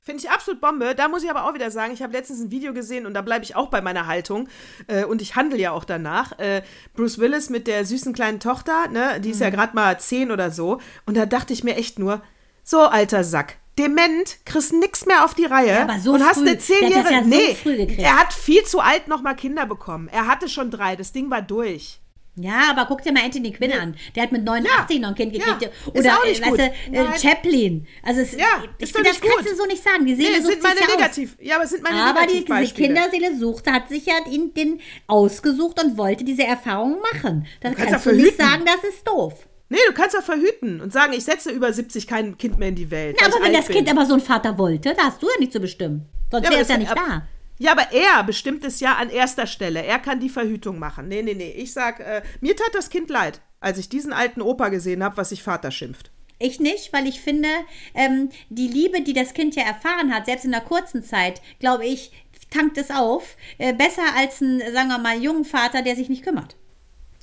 Finde 0.02 0.22
ich 0.22 0.30
absolut 0.30 0.62
Bombe. 0.62 0.94
Da 0.94 1.08
muss 1.08 1.22
ich 1.22 1.30
aber 1.30 1.44
auch 1.44 1.52
wieder 1.52 1.70
sagen, 1.70 1.92
ich 1.92 2.02
habe 2.02 2.14
letztens 2.14 2.40
ein 2.40 2.50
Video 2.50 2.72
gesehen 2.72 3.04
und 3.04 3.12
da 3.12 3.20
bleibe 3.20 3.44
ich 3.44 3.54
auch 3.54 3.68
bei 3.68 3.82
meiner 3.82 4.06
Haltung. 4.06 4.48
Äh, 4.86 5.04
und 5.04 5.20
ich 5.20 5.36
handle 5.36 5.58
ja 5.58 5.72
auch 5.72 5.84
danach. 5.84 6.38
Äh, 6.38 6.62
Bruce 6.94 7.18
Willis 7.18 7.50
mit 7.50 7.66
der 7.66 7.84
süßen 7.84 8.14
kleinen 8.14 8.40
Tochter, 8.40 8.88
ne, 8.88 9.20
die 9.20 9.28
mhm. 9.28 9.34
ist 9.34 9.40
ja 9.40 9.48
mhm. 9.48 9.54
gerade 9.54 9.74
mal 9.74 10.00
zehn 10.00 10.30
oder 10.30 10.50
so. 10.50 10.80
Und 11.04 11.18
da 11.18 11.26
dachte 11.26 11.52
ich 11.52 11.64
mir 11.64 11.76
echt 11.76 11.98
nur, 11.98 12.22
so 12.64 12.80
alter 12.80 13.24
Sack. 13.24 13.56
Dement, 13.78 14.38
kriegst 14.46 14.72
nix 14.72 15.06
mehr 15.06 15.24
auf 15.24 15.34
die 15.34 15.44
Reihe 15.44 15.68
ja, 15.68 15.82
aber 15.82 15.98
so 15.98 16.12
und 16.12 16.20
früh. 16.20 16.26
hast 16.26 16.38
eine 16.38 16.58
zehnjährige. 16.58 17.12
Ja 17.12 17.20
nee, 17.22 17.56
so 17.62 17.70
er 17.70 18.18
hat 18.18 18.32
viel 18.32 18.64
zu 18.64 18.80
alt 18.80 19.06
nochmal 19.06 19.36
Kinder 19.36 19.66
bekommen. 19.66 20.08
Er 20.08 20.26
hatte 20.26 20.48
schon 20.48 20.70
drei. 20.70 20.96
Das 20.96 21.12
Ding 21.12 21.30
war 21.30 21.42
durch. 21.42 22.00
Ja, 22.36 22.70
aber 22.70 22.86
guck 22.86 23.02
dir 23.02 23.12
mal 23.12 23.24
Anthony 23.24 23.52
Quinn 23.52 23.72
an. 23.72 23.96
Der 24.14 24.22
hat 24.22 24.32
mit 24.32 24.44
89 24.44 24.96
ja. 24.96 25.02
noch 25.02 25.08
ein 25.10 25.14
Kind 25.14 25.32
gekriegt. 25.32 25.62
Ja, 25.62 25.68
Oder 25.92 26.18
auch 26.18 26.24
äh, 26.24 26.40
weißt 26.40 26.58
du, 26.58 26.96
äh, 26.96 27.18
Chaplin. 27.18 27.86
Also 28.02 28.20
es, 28.20 28.32
ja, 28.32 28.62
ich 28.78 28.92
finde, 28.92 29.10
das 29.10 29.20
kannst 29.20 29.50
du 29.50 29.56
so 29.56 29.66
nicht 29.66 29.82
sagen. 29.82 30.06
Die 30.06 30.14
Seele 30.14 30.38
nee, 30.38 30.44
sind 30.44 30.62
meine 30.62 30.80
negativ. 30.80 31.36
Ja, 31.40 31.56
aber 31.56 31.64
es 31.64 31.70
sind 31.70 31.82
meine 31.82 32.02
Aber 32.02 32.26
die, 32.26 32.44
diese 32.44 32.74
Kinderseele 32.74 33.36
suchte, 33.36 33.72
hat 33.72 33.88
sich 33.88 34.06
ja 34.06 34.14
ihn 34.30 34.54
den 34.54 34.80
ausgesucht 35.06 35.82
und 35.82 35.98
wollte 35.98 36.24
diese 36.24 36.44
Erfahrung 36.44 37.00
machen. 37.12 37.46
Das 37.60 37.74
du 37.74 37.84
kannst, 37.84 38.06
du 38.06 38.12
nicht 38.12 38.36
sagen, 38.36 38.64
das 38.64 38.88
ist 38.88 39.06
doof. 39.06 39.34
Nee, 39.68 39.78
du 39.86 39.92
kannst 39.92 40.14
ja 40.14 40.22
verhüten 40.22 40.80
und 40.80 40.92
sagen, 40.92 41.12
ich 41.12 41.24
setze 41.24 41.50
über 41.50 41.72
70 41.72 42.06
kein 42.06 42.38
Kind 42.38 42.58
mehr 42.58 42.68
in 42.68 42.74
die 42.74 42.90
Welt. 42.90 43.16
Na, 43.20 43.26
aber 43.26 43.44
wenn 43.44 43.52
das 43.52 43.66
bin. 43.66 43.76
Kind 43.76 43.90
aber 43.90 44.04
so 44.06 44.14
ein 44.14 44.20
Vater 44.20 44.58
wollte, 44.58 44.94
da 44.94 45.04
hast 45.04 45.22
du 45.22 45.26
ja 45.26 45.38
nicht 45.38 45.52
zu 45.52 45.60
bestimmen. 45.60 46.06
Sonst 46.30 46.44
ja, 46.44 46.50
wäre 46.50 46.62
es 46.62 46.68
ja 46.68 46.76
nicht 46.76 46.90
da. 46.90 47.22
Ja, 47.60 47.72
aber 47.72 47.92
er 47.92 48.24
bestimmt 48.24 48.64
es 48.64 48.80
ja 48.80 48.94
an 48.94 49.10
erster 49.10 49.46
Stelle. 49.46 49.84
Er 49.84 49.98
kann 49.98 50.18
die 50.18 50.30
Verhütung 50.30 50.78
machen. 50.78 51.08
Nee, 51.08 51.20
nee, 51.22 51.34
nee. 51.34 51.50
Ich 51.50 51.74
sag, 51.74 52.00
äh, 52.00 52.22
mir 52.40 52.56
tat 52.56 52.70
das 52.72 52.88
Kind 52.88 53.10
leid, 53.10 53.42
als 53.60 53.76
ich 53.76 53.90
diesen 53.90 54.14
alten 54.14 54.40
Opa 54.40 54.70
gesehen 54.70 55.04
habe, 55.04 55.18
was 55.18 55.28
sich 55.28 55.42
Vater 55.42 55.70
schimpft. 55.70 56.10
Ich 56.38 56.58
nicht, 56.58 56.90
weil 56.94 57.06
ich 57.06 57.20
finde, 57.20 57.50
ähm, 57.94 58.30
die 58.48 58.66
Liebe, 58.66 59.02
die 59.02 59.12
das 59.12 59.34
Kind 59.34 59.56
ja 59.56 59.64
erfahren 59.64 60.14
hat, 60.14 60.24
selbst 60.24 60.46
in 60.46 60.54
einer 60.54 60.64
kurzen 60.64 61.02
Zeit, 61.02 61.42
glaube 61.58 61.84
ich, 61.84 62.12
tankt 62.48 62.78
es 62.78 62.90
auf. 62.90 63.36
Äh, 63.58 63.74
besser 63.74 64.04
als 64.16 64.40
ein, 64.40 64.62
sagen 64.72 64.88
wir 64.88 64.98
mal, 64.98 65.22
jungen 65.22 65.44
Vater, 65.44 65.82
der 65.82 65.96
sich 65.96 66.08
nicht 66.08 66.24
kümmert. 66.24 66.56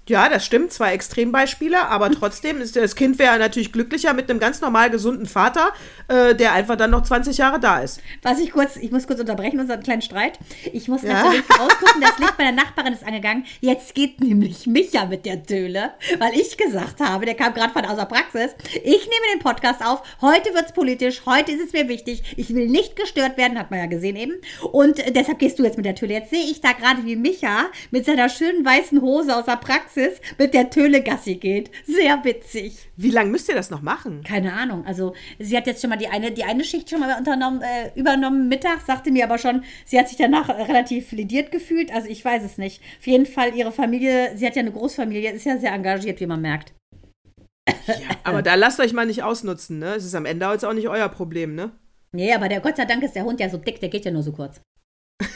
Ja, 0.07 0.29
das 0.29 0.45
stimmt, 0.45 0.71
zwei 0.71 0.93
Extrembeispiele, 0.93 1.89
aber 1.89 2.09
trotzdem 2.09 2.61
ist 2.61 2.77
das 2.77 2.95
Kind 2.95 3.19
wäre 3.19 3.37
natürlich 3.37 3.73
glücklicher 3.73 4.13
mit 4.13 4.29
einem 4.29 4.39
ganz 4.39 4.61
normal 4.61 4.89
gesunden 4.89 5.25
Vater, 5.25 5.73
äh, 6.07 6.33
der 6.33 6.53
einfach 6.53 6.77
dann 6.77 6.91
noch 6.91 7.03
20 7.03 7.37
Jahre 7.37 7.59
da 7.59 7.79
ist. 7.79 7.99
Was 8.21 8.39
ich 8.39 8.51
kurz, 8.51 8.77
ich 8.77 8.91
muss 8.91 9.05
kurz 9.05 9.19
unterbrechen, 9.19 9.59
unseren 9.59 9.83
kleinen 9.83 10.01
Streit. 10.01 10.39
Ich 10.71 10.87
muss 10.87 11.01
ja. 11.01 11.11
natürlich 11.11 11.43
rausgucken, 11.49 12.01
das 12.01 12.17
Licht 12.19 12.37
meiner 12.37 12.53
Nachbarin 12.53 12.93
ist 12.93 13.05
angegangen. 13.05 13.45
Jetzt 13.59 13.95
geht 13.95 14.21
nämlich 14.21 14.65
Micha 14.65 15.05
mit 15.07 15.25
der 15.25 15.43
Töle, 15.43 15.91
weil 16.19 16.33
ich 16.39 16.55
gesagt 16.55 17.01
habe, 17.01 17.25
der 17.25 17.35
kam 17.35 17.53
gerade 17.53 17.73
von 17.73 17.83
außer 17.83 18.05
Praxis. 18.05 18.55
Ich 18.75 18.83
nehme 18.83 19.33
den 19.33 19.39
Podcast 19.39 19.85
auf. 19.85 20.03
Heute 20.21 20.53
wird 20.53 20.67
es 20.67 20.71
politisch, 20.71 21.23
heute 21.25 21.51
ist 21.51 21.65
es 21.65 21.73
mir 21.73 21.89
wichtig. 21.89 22.23
Ich 22.37 22.55
will 22.55 22.69
nicht 22.69 22.95
gestört 22.95 23.35
werden, 23.35 23.59
hat 23.59 23.71
man 23.71 23.81
ja 23.81 23.87
gesehen 23.87 24.15
eben. 24.15 24.35
Und 24.71 25.03
deshalb 25.13 25.39
gehst 25.39 25.59
du 25.59 25.63
jetzt 25.63 25.75
mit 25.75 25.85
der 25.85 25.95
Töle. 25.95 26.13
Jetzt 26.13 26.29
sehe 26.29 26.45
ich 26.45 26.61
da 26.61 26.71
gerade, 26.71 27.03
wie 27.03 27.17
Micha 27.17 27.65
mit 27.91 28.05
seiner 28.05 28.29
schönen 28.29 28.63
weißen 28.63 29.01
Hose 29.01 29.35
aus 29.35 29.45
der 29.45 29.57
Praxis 29.57 29.96
Praxis 29.97 30.21
mit 30.37 30.53
der 30.53 30.69
Töle 30.69 31.01
Gassi 31.01 31.35
geht. 31.35 31.71
Sehr 31.85 32.23
witzig. 32.23 32.89
Wie 32.95 33.09
lange 33.09 33.31
müsst 33.31 33.49
ihr 33.49 33.55
das 33.55 33.69
noch 33.69 33.81
machen? 33.81 34.23
Keine 34.23 34.53
Ahnung. 34.53 34.85
Also 34.85 35.13
sie 35.39 35.57
hat 35.57 35.67
jetzt 35.67 35.81
schon 35.81 35.89
mal 35.89 35.97
die 35.97 36.07
eine, 36.07 36.31
die 36.31 36.43
eine 36.43 36.63
Schicht 36.63 36.89
schon 36.89 36.99
mal 36.99 37.17
unternommen, 37.17 37.61
äh, 37.61 37.91
übernommen 37.95 38.47
mittags, 38.47 38.85
sagte 38.85 39.11
mir 39.11 39.25
aber 39.25 39.37
schon, 39.37 39.63
sie 39.85 39.99
hat 39.99 40.07
sich 40.07 40.17
danach 40.17 40.49
relativ 40.49 41.11
lediert 41.11 41.51
gefühlt. 41.51 41.91
Also 41.91 42.07
ich 42.09 42.23
weiß 42.23 42.43
es 42.43 42.57
nicht. 42.57 42.81
Auf 42.99 43.07
jeden 43.07 43.25
Fall 43.25 43.55
ihre 43.55 43.71
Familie, 43.71 44.37
sie 44.37 44.45
hat 44.45 44.55
ja 44.55 44.61
eine 44.61 44.71
Großfamilie, 44.71 45.31
ist 45.31 45.45
ja 45.45 45.57
sehr 45.57 45.73
engagiert, 45.73 46.19
wie 46.19 46.27
man 46.27 46.41
merkt. 46.41 46.73
Ja, 47.87 47.95
aber 48.23 48.41
da 48.41 48.55
lasst 48.55 48.79
euch 48.79 48.93
mal 48.93 49.05
nicht 49.05 49.23
ausnutzen, 49.23 49.79
ne? 49.79 49.95
Es 49.95 50.05
ist 50.05 50.15
am 50.15 50.25
Ende 50.25 50.45
jetzt 50.51 50.63
auch 50.63 50.73
nicht 50.73 50.87
euer 50.87 51.09
Problem, 51.09 51.53
ne? 51.53 51.71
Nee, 52.13 52.33
aber 52.33 52.47
der 52.47 52.61
Gott 52.61 52.77
sei 52.77 52.85
Dank 52.85 53.03
ist 53.03 53.15
der 53.15 53.25
Hund 53.25 53.39
ja 53.39 53.49
so 53.49 53.57
dick, 53.57 53.81
der 53.81 53.89
geht 53.89 54.05
ja 54.05 54.11
nur 54.11 54.23
so 54.23 54.31
kurz. 54.31 54.61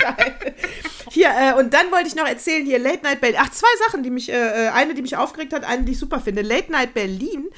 Hier, 1.10 1.28
äh, 1.28 1.58
und 1.58 1.74
dann 1.74 1.90
wollte 1.90 2.06
ich 2.06 2.14
noch 2.14 2.26
erzählen, 2.26 2.64
hier 2.64 2.78
Late 2.78 3.02
Night 3.02 3.20
Berlin. 3.20 3.40
Ach, 3.42 3.50
zwei 3.50 3.68
Sachen, 3.84 4.02
die 4.02 4.10
mich, 4.10 4.30
äh, 4.30 4.70
eine, 4.72 4.94
die 4.94 5.02
mich 5.02 5.16
aufgeregt 5.16 5.52
hat, 5.52 5.64
eine, 5.64 5.82
die 5.82 5.92
ich 5.92 5.98
super 5.98 6.20
finde. 6.20 6.42
Late 6.42 6.70
Night 6.70 6.94
Berlin 6.94 7.48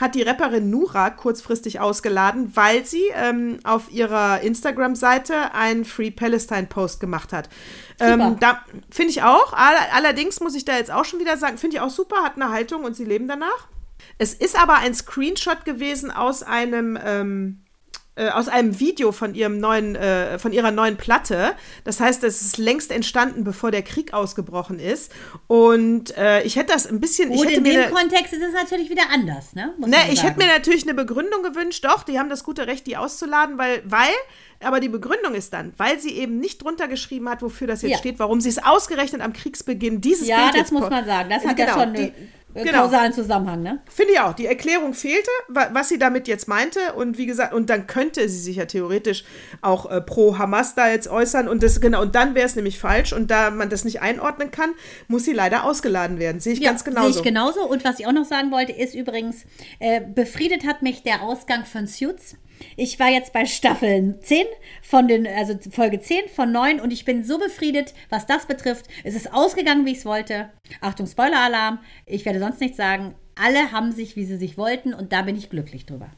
hat 0.00 0.14
die 0.14 0.22
Rapperin 0.22 0.70
Nura 0.70 1.10
kurzfristig 1.10 1.80
ausgeladen, 1.80 2.54
weil 2.54 2.84
sie 2.84 3.04
ähm, 3.14 3.58
auf 3.64 3.90
ihrer 3.90 4.40
Instagram-Seite 4.40 5.54
einen 5.54 5.84
Free 5.84 6.10
Palestine-Post 6.10 7.00
gemacht 7.00 7.32
hat. 7.32 7.48
Ähm, 8.00 8.36
da 8.40 8.64
finde 8.90 9.10
ich 9.10 9.22
auch. 9.22 9.52
All, 9.52 9.74
allerdings 9.92 10.40
muss 10.40 10.54
ich 10.54 10.64
da 10.64 10.76
jetzt 10.76 10.90
auch 10.90 11.04
schon 11.04 11.20
wieder 11.20 11.36
sagen, 11.36 11.58
finde 11.58 11.76
ich 11.76 11.80
auch 11.80 11.90
super, 11.90 12.22
hat 12.22 12.36
eine 12.36 12.50
Haltung 12.50 12.84
und 12.84 12.96
sie 12.96 13.04
leben 13.04 13.28
danach. 13.28 13.68
Es 14.18 14.34
ist 14.34 14.60
aber 14.60 14.74
ein 14.74 14.94
Screenshot 14.94 15.64
gewesen 15.64 16.10
aus 16.10 16.42
einem 16.42 16.98
ähm, 17.02 17.63
äh, 18.16 18.28
aus 18.28 18.48
einem 18.48 18.78
Video 18.78 19.10
von 19.10 19.34
ihrem 19.34 19.58
neuen, 19.58 19.96
äh, 19.96 20.38
von 20.38 20.52
ihrer 20.52 20.70
neuen 20.70 20.96
Platte. 20.96 21.54
Das 21.82 21.98
heißt, 21.98 22.22
es 22.24 22.42
ist 22.42 22.58
längst 22.58 22.92
entstanden, 22.92 23.42
bevor 23.42 23.70
der 23.70 23.82
Krieg 23.82 24.14
ausgebrochen 24.14 24.78
ist. 24.78 25.12
Und 25.46 26.16
äh, 26.16 26.42
ich 26.42 26.56
hätte 26.56 26.72
das 26.72 26.86
ein 26.86 27.00
bisschen. 27.00 27.30
Gut, 27.30 27.50
in 27.50 27.64
dem 27.64 27.90
Kontext 27.90 28.32
ist 28.32 28.42
es 28.42 28.52
natürlich 28.52 28.88
wieder 28.88 29.04
anders, 29.12 29.54
ne? 29.54 29.74
Muss 29.78 29.90
Ne, 29.90 29.96
ich 30.12 30.22
hätte 30.22 30.38
mir 30.38 30.46
natürlich 30.46 30.84
eine 30.84 30.94
Begründung 30.94 31.42
gewünscht, 31.42 31.84
doch, 31.84 32.04
die 32.04 32.18
haben 32.18 32.28
das 32.28 32.44
gute 32.44 32.66
Recht, 32.66 32.86
die 32.86 32.96
auszuladen, 32.96 33.58
weil, 33.58 33.82
weil, 33.84 34.14
aber 34.64 34.80
die 34.80 34.88
Begründung 34.88 35.34
ist 35.34 35.52
dann, 35.52 35.72
weil 35.76 35.98
sie 36.00 36.10
eben 36.16 36.38
nicht 36.38 36.62
drunter 36.64 36.88
geschrieben 36.88 37.28
hat, 37.28 37.42
wofür 37.42 37.66
das 37.66 37.82
jetzt 37.82 37.92
Ja. 37.92 37.98
steht, 37.98 38.18
warum 38.18 38.40
sie 38.40 38.48
es 38.48 38.62
ausgerechnet 38.64 39.20
am 39.22 39.32
Kriegsbeginn 39.32 40.00
dieses 40.00 40.28
Ja, 40.28 40.36
Bild 40.38 40.50
das 40.50 40.56
jetzt 40.60 40.72
muss 40.72 40.88
man 40.90 41.04
sagen. 41.06 41.28
Das 41.30 41.44
hat 41.44 41.58
ja 41.58 41.66
Genau, 41.66 41.78
schon 41.80 41.94
die- 41.94 42.00
einen 42.56 42.66
äh, 42.66 42.70
genau. 42.70 42.82
kausalen 42.84 43.12
Zusammenhang, 43.12 43.62
ne? 43.64 43.80
Finde 43.90 44.12
ich 44.12 44.20
auch. 44.20 44.32
Die 44.32 44.46
Erklärung 44.46 44.94
fehlte, 44.94 45.28
wa- 45.48 45.70
was 45.72 45.88
sie 45.88 45.98
damit 45.98 46.28
jetzt 46.28 46.46
meinte. 46.46 46.78
Und 46.96 47.18
wie 47.18 47.26
gesagt, 47.26 47.52
und 47.52 47.68
dann 47.68 47.88
könnte 47.88 48.28
sie 48.28 48.38
sich 48.38 48.54
ja 48.56 48.64
theoretisch 48.66 49.24
auch 49.60 49.90
äh, 49.90 50.00
pro 50.00 50.38
Hamas 50.38 50.76
da 50.76 50.88
jetzt 50.88 51.08
äußern. 51.08 51.48
Und 51.48 51.64
das, 51.64 51.80
genau, 51.80 52.00
und 52.02 52.14
dann 52.14 52.36
wäre 52.36 52.46
es 52.46 52.54
nämlich 52.54 52.78
falsch. 52.78 53.12
Und 53.12 53.28
da 53.32 53.50
man 53.50 53.70
das 53.70 53.84
nicht 53.84 54.02
einordnen 54.02 54.52
kann, 54.52 54.70
muss 55.08 55.24
sie 55.24 55.32
leider 55.32 55.64
ausgeladen 55.64 56.20
werden. 56.20 56.38
Sehe 56.40 56.52
ich 56.52 56.62
ganz 56.62 56.84
genauso. 56.84 57.08
Sehe 57.10 57.18
ich 57.22 57.24
genauso. 57.24 57.62
Und 57.68 57.84
was 57.84 57.98
ich 57.98 58.06
auch 58.06 58.12
noch 58.12 58.24
sagen 58.24 58.52
wollte, 58.52 58.70
ist 58.70 58.94
übrigens, 58.94 59.44
äh, 59.80 60.00
befriedet 60.00 60.64
hat 60.64 60.80
mich 60.82 61.02
der 61.02 61.22
Ausgang 61.22 61.64
von 61.64 61.88
Suits. 61.88 62.36
Ich 62.76 62.98
war 62.98 63.08
jetzt 63.08 63.32
bei 63.32 63.46
Staffel 63.46 64.18
10 64.20 64.46
von 64.82 65.08
den, 65.08 65.26
also 65.26 65.54
Folge 65.70 66.00
10 66.00 66.28
von 66.28 66.52
9 66.52 66.80
und 66.80 66.92
ich 66.92 67.04
bin 67.04 67.24
so 67.24 67.38
befriedet, 67.38 67.94
was 68.10 68.26
das 68.26 68.46
betrifft. 68.46 68.86
Es 69.04 69.14
ist 69.14 69.32
ausgegangen, 69.32 69.86
wie 69.86 69.92
ich 69.92 69.98
es 69.98 70.06
wollte. 70.06 70.50
Achtung, 70.80 71.06
Spoiler-Alarm. 71.06 71.78
Ich 72.06 72.24
werde 72.24 72.40
sonst 72.40 72.60
nichts 72.60 72.76
sagen. 72.76 73.14
Alle 73.34 73.72
haben 73.72 73.92
sich, 73.92 74.16
wie 74.16 74.24
sie 74.24 74.36
sich 74.36 74.56
wollten 74.56 74.94
und 74.94 75.12
da 75.12 75.22
bin 75.22 75.36
ich 75.36 75.50
glücklich 75.50 75.86
drüber. 75.86 76.10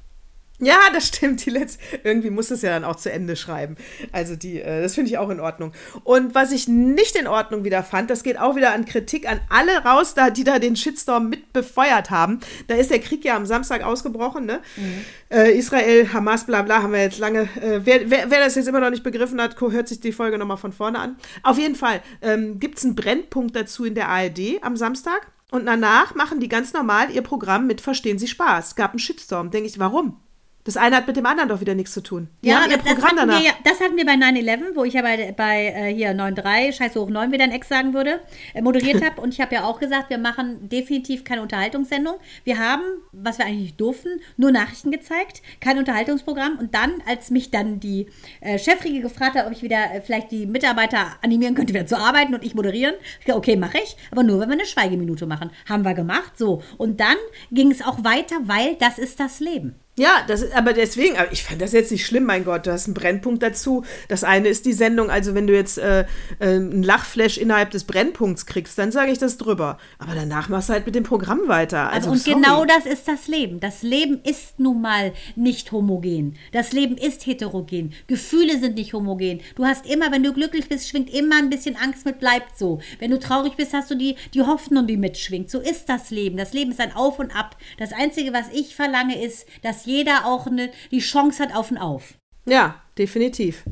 Ja, 0.59 0.79
das 0.93 1.09
stimmt. 1.09 1.45
Die 1.45 1.51
letzte, 1.51 1.81
irgendwie 2.03 2.31
muss 2.31 2.51
es 2.51 2.63
ja 2.63 2.71
dann 2.71 2.85
auch 2.85 2.97
zu 2.97 3.13
Ende 3.13 3.37
schreiben. 3.37 3.77
Also 4.13 4.37
die, 4.37 4.61
äh, 4.61 4.83
das 4.83 4.95
finde 4.95 5.11
ich 5.11 5.19
auch 5.19 5.29
in 5.29 5.39
Ordnung. 5.39 5.73
Und 6.03 6.35
was 6.35 6.51
ich 6.51 6.67
nicht 6.67 7.15
in 7.15 7.27
Ordnung 7.27 7.65
wieder 7.65 7.83
fand, 7.83 8.09
das 8.09 8.23
geht 8.23 8.39
auch 8.39 8.57
wieder 8.57 8.73
an 8.73 8.87
Kritik 8.87 9.29
an 9.31 9.41
alle 9.51 9.85
raus, 9.85 10.15
da, 10.15 10.31
die 10.31 10.45
da 10.45 10.59
den 10.59 10.75
Shitstorm 10.75 11.29
mit 11.29 11.53
befeuert 11.53 12.11
haben. 12.11 12.41
Da 12.69 12.75
ist 12.75 12.91
der 12.91 13.01
Krieg 13.01 13.25
ja 13.25 13.37
am 13.37 13.45
Samstag 13.45 13.83
ausgebrochen, 13.83 14.47
ne? 14.47 14.61
Äh, 15.31 15.59
Israel, 15.59 16.13
Hamas, 16.13 16.45
bla 16.45 16.63
bla, 16.63 16.83
haben 16.83 16.93
wir 16.93 17.03
jetzt 17.03 17.19
lange. 17.19 17.43
Äh, 17.61 17.81
wer, 17.85 18.11
wer, 18.11 18.31
wer 18.31 18.41
das 18.41 18.55
jetzt 18.55 18.69
immer 18.69 18.81
noch 18.81 18.91
nicht 18.91 19.03
begriffen 19.03 19.41
hat, 19.41 19.61
hört 19.61 19.89
sich 19.89 20.01
die 20.01 20.13
Folge 20.13 20.39
nochmal 20.39 20.57
von 20.57 20.73
vorne 20.73 20.99
an. 20.99 21.17
Auf 21.43 21.59
jeden 21.59 21.75
Fall 21.75 22.01
ähm, 22.23 22.59
gibt 22.59 22.79
es 22.79 22.85
einen 22.85 22.95
Brennpunkt 22.95 23.55
dazu 23.55 23.85
in 23.85 23.95
der 23.95 24.09
ARD 24.09 24.63
am 24.63 24.77
Samstag. 24.77 25.27
Und 25.51 25.67
danach 25.67 26.15
machen 26.15 26.41
die 26.41 26.49
ganz 26.49 26.73
normal 26.73 27.11
ihr 27.11 27.23
Programm 27.23 27.67
mit 27.67 27.81
Verstehen 27.81 28.19
Sie 28.19 28.27
Spaß. 28.27 28.75
Gab 28.75 28.91
einen 28.91 28.99
Shitstorm. 28.99 29.51
Denke 29.51 29.69
ich, 29.69 29.79
warum? 29.79 30.21
Das 30.67 30.77
eine 30.77 30.97
hat 30.97 31.07
mit 31.07 31.17
dem 31.17 31.25
anderen 31.25 31.49
doch 31.49 31.61
wieder 31.61 31.77
nichts 31.77 31.93
zu 31.93 32.03
tun. 32.03 32.27
Die 32.43 32.53
haben 32.53 32.69
ihr 32.69 32.77
das, 32.77 32.95
Programm 32.95 33.21
hatten 33.21 33.45
ja, 33.45 33.53
das 33.63 33.81
hatten 33.81 33.97
wir 33.97 34.05
bei 34.05 34.15
9-11, 34.15 34.75
wo 34.75 34.83
ich 34.83 34.95
ja 34.95 35.03
bei, 35.03 35.33
bei 35.37 35.67
äh, 35.67 35.95
hier 35.95 36.11
9-3, 36.11 36.73
Scheiße 36.73 37.01
hoch 37.01 37.09
9, 37.09 37.31
wie 37.31 37.39
dein 37.39 37.53
Ex 37.53 37.69
sagen 37.69 37.95
würde, 37.95 38.19
äh, 38.53 38.61
moderiert 38.63 39.05
habe. 39.05 39.21
Und 39.21 39.33
ich 39.33 39.41
habe 39.41 39.55
ja 39.55 39.65
auch 39.65 39.79
gesagt, 39.79 40.11
wir 40.11 40.19
machen 40.19 40.69
definitiv 40.69 41.23
keine 41.23 41.43
Unterhaltungssendung. 41.43 42.17
Wir 42.43 42.59
haben, 42.59 42.83
was 43.13 43.39
wir 43.39 43.47
eigentlich 43.47 43.61
nicht 43.61 43.81
durften, 43.81 44.09
nur 44.37 44.51
Nachrichten 44.51 44.91
gezeigt, 44.91 45.41
kein 45.61 45.79
Unterhaltungsprogramm. 45.79 46.59
Und 46.59 46.75
dann, 46.75 46.95
als 47.07 47.31
mich 47.31 47.53
dann 47.53 47.79
die 47.79 48.09
äh, 48.41 48.59
Chefriege 48.59 49.01
gefragt 49.01 49.37
hat, 49.37 49.47
ob 49.47 49.53
ich 49.53 49.63
wieder 49.63 49.95
äh, 49.95 50.01
vielleicht 50.01 50.33
die 50.33 50.47
Mitarbeiter 50.47 51.13
animieren 51.23 51.55
könnte, 51.55 51.75
wieder 51.75 51.87
zu 51.87 51.97
arbeiten 51.97 52.35
und 52.35 52.43
ich 52.43 52.57
moderieren, 52.57 52.97
ich 53.21 53.27
gesagt, 53.27 53.39
okay, 53.39 53.55
mache 53.55 53.79
ich, 53.79 53.97
aber 54.11 54.25
nur, 54.25 54.41
wenn 54.41 54.49
wir 54.49 54.55
eine 54.55 54.67
Schweigeminute 54.67 55.27
machen. 55.27 55.53
Haben 55.69 55.85
wir 55.85 55.95
gemacht, 55.95 56.37
so. 56.37 56.61
Und 56.77 56.99
dann 56.99 57.17
ging 57.53 57.71
es 57.71 57.83
auch 57.83 58.03
weiter, 58.03 58.35
weil 58.47 58.75
das 58.81 58.99
ist 58.99 59.21
das 59.21 59.39
Leben. 59.39 59.77
Ja, 59.99 60.23
das, 60.27 60.53
aber 60.53 60.75
deswegen, 60.75 61.17
aber 61.17 61.33
ich 61.33 61.43
fand 61.43 61.63
das 61.63 61.73
jetzt 61.73 61.91
nicht 61.91 62.05
schlimm, 62.05 62.25
mein 62.25 62.45
Gott, 62.45 62.67
du 62.67 62.73
hast 62.73 62.85
einen 62.87 62.93
Brennpunkt 62.93 63.43
dazu. 63.43 63.83
Das 64.09 64.25
eine 64.25 64.49
ist 64.49 64.67
die 64.67 64.75
Sendung, 64.75 65.11
also 65.11 65.35
wenn 65.35 65.47
du 65.47 65.55
jetzt 65.55 65.79
äh, 65.79 66.01
äh, 66.01 66.05
einen 66.39 66.83
Lachflash 66.83 67.39
innerhalb 67.39 67.71
des 67.71 67.85
Brennpunkts 67.85 68.45
kriegst, 68.45 68.77
dann 68.79 68.93
sage 68.93 69.11
ich 69.11 69.17
das 69.17 69.39
drüber. 69.39 69.79
Aber 69.99 70.15
danach 70.15 70.51
machst 70.51 70.69
du 70.69 70.75
halt 70.75 70.85
mit 70.85 70.95
dem 70.95 71.05
Programm 71.05 71.49
weiter. 71.49 71.91
Also, 71.91 72.11
Also 72.11 72.11
und 72.11 72.19
sorry. 72.19 72.35
genau 72.37 72.65
das 72.67 72.85
ist 72.85 73.09
das 73.09 73.27
Leben. 73.27 73.59
Das 73.59 73.83
Leben 73.83 74.21
ist 74.23 74.61
nun 74.61 74.83
mal 74.83 75.15
nicht 75.35 75.73
homogen. 75.73 76.37
Das 76.53 76.73
Leben 76.73 76.99
ist 76.99 77.25
heterogen. 77.25 77.95
Gefühle 78.07 78.59
sind 78.59 78.75
nicht 78.75 78.93
homogen. 78.93 79.41
Du 79.55 79.65
hast 79.65 79.87
immer, 79.87 80.13
wenn 80.13 80.23
du 80.23 80.35
glücklich 80.35 80.69
bist, 80.69 80.91
schwingt 80.91 81.09
immer 81.09 81.39
ein 81.39 81.49
bisschen 81.49 81.75
Angst 81.77 82.05
mit, 82.05 82.21
bleibt 82.21 82.59
so. 82.59 82.81
Wenn 82.99 83.13
du 83.13 83.19
traurig 83.19 83.57
bist, 83.57 83.73
hast 83.73 83.91
du 83.91 83.95
die, 83.95 84.17
die 84.35 84.43
Hoffnung, 84.43 84.87
die 84.87 84.99
mitschwingt. 84.99 85.51
So 85.51 85.59
ist 85.59 85.89
das 85.89 86.11
Leben. 86.11 86.37
Das 86.37 86.53
Leben 86.53 86.73
ist 86.73 86.81
ein 86.81 86.95
Auf 86.95 87.19
und 87.19 87.35
Ab. 87.35 87.57
Das 87.79 87.93
Einzige, 87.95 88.35
was 88.35 88.47
ich 88.53 88.77
verlange, 88.77 89.25
ist, 89.25 89.47
dass 89.63 89.86
jeder 89.87 90.27
auch 90.27 90.47
eine, 90.47 90.71
die 90.91 91.01
Chance 91.01 91.43
hat 91.43 91.55
auf 91.55 91.71
und 91.71 91.79
auf. 91.79 92.15
Ja, 92.49 92.81
definitiv. 92.97 93.65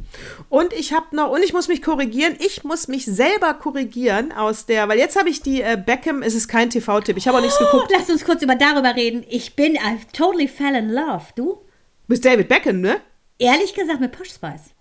Und 0.49 0.73
ich 0.73 0.93
habe 0.93 1.15
noch, 1.15 1.31
und 1.31 1.43
ich 1.45 1.53
muss 1.53 1.69
mich 1.69 1.81
korrigieren, 1.81 2.35
ich 2.41 2.65
muss 2.65 2.89
mich 2.89 3.05
selber 3.07 3.55
korrigieren 3.55 4.33
aus 4.33 4.67
der, 4.67 4.89
weil 4.89 4.99
jetzt 4.99 5.17
habe 5.17 5.29
ich 5.29 5.43
die 5.43 5.63
äh, 5.63 5.81
Beckham, 5.85 6.23
es 6.23 6.35
ist 6.35 6.49
kein 6.49 6.71
TV-Tipp, 6.71 7.17
ich 7.17 7.29
habe 7.29 7.39
auch 7.39 7.43
nichts 7.43 7.59
geguckt. 7.59 7.91
Lass 7.97 8.11
uns 8.11 8.25
kurz 8.25 8.43
über 8.43 8.57
darüber 8.57 8.97
reden. 8.97 9.25
Ich 9.29 9.55
bin, 9.55 9.77
I've 9.77 10.11
totally 10.13 10.49
fell 10.49 10.75
in 10.75 10.91
love. 10.91 11.27
Du? 11.37 11.61
Mit 12.09 12.25
David 12.25 12.49
Beckham, 12.49 12.81
ne? 12.81 13.01
Ehrlich 13.39 13.75
gesagt 13.75 14.01
mit 14.01 14.11
Posh 14.11 14.31
Spice. 14.31 14.74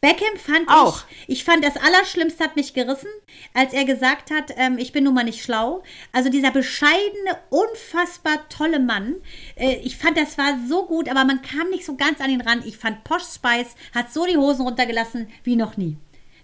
Beckham 0.00 0.36
fand 0.38 0.68
Auch. 0.68 1.02
ich, 1.26 1.40
ich 1.40 1.44
fand 1.44 1.62
das 1.62 1.76
Allerschlimmste 1.76 2.42
hat 2.42 2.56
mich 2.56 2.72
gerissen, 2.72 3.10
als 3.52 3.74
er 3.74 3.84
gesagt 3.84 4.30
hat, 4.30 4.54
ähm, 4.56 4.78
ich 4.78 4.92
bin 4.92 5.04
nun 5.04 5.12
mal 5.12 5.24
nicht 5.24 5.44
schlau. 5.44 5.82
Also 6.10 6.30
dieser 6.30 6.50
bescheidene, 6.50 7.36
unfassbar 7.50 8.48
tolle 8.48 8.80
Mann. 8.80 9.16
Äh, 9.56 9.76
ich 9.82 9.98
fand, 9.98 10.16
das 10.16 10.38
war 10.38 10.58
so 10.66 10.86
gut, 10.86 11.08
aber 11.10 11.24
man 11.24 11.42
kam 11.42 11.68
nicht 11.68 11.84
so 11.84 11.96
ganz 11.96 12.20
an 12.22 12.30
ihn 12.30 12.40
ran. 12.40 12.62
Ich 12.64 12.78
fand 12.78 13.04
Posh 13.04 13.24
Spice 13.24 13.74
hat 13.94 14.10
so 14.10 14.24
die 14.24 14.38
Hosen 14.38 14.62
runtergelassen 14.62 15.28
wie 15.44 15.56
noch 15.56 15.76
nie. 15.76 15.98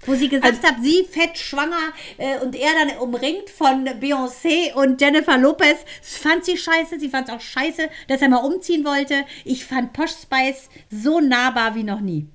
Wo 0.04 0.14
sie 0.14 0.28
gesagt 0.28 0.62
hat, 0.62 0.76
sie 0.82 1.04
fett 1.10 1.38
schwanger 1.38 1.92
äh, 2.18 2.38
und 2.40 2.54
er 2.54 2.72
dann 2.74 2.98
umringt 2.98 3.48
von 3.48 3.86
Beyoncé 3.86 4.74
und 4.74 5.00
Jennifer 5.00 5.38
Lopez. 5.38 5.78
Fand 6.02 6.44
sie 6.44 6.58
scheiße. 6.58 7.00
Sie 7.00 7.08
fand 7.08 7.28
es 7.28 7.34
auch 7.34 7.40
scheiße, 7.40 7.88
dass 8.06 8.20
er 8.20 8.28
mal 8.28 8.44
umziehen 8.44 8.84
wollte. 8.84 9.24
Ich 9.46 9.64
fand 9.64 9.94
Posh 9.94 10.12
Spice 10.12 10.68
so 10.90 11.20
nahbar 11.20 11.74
wie 11.74 11.84
noch 11.84 12.00
nie. 12.00 12.28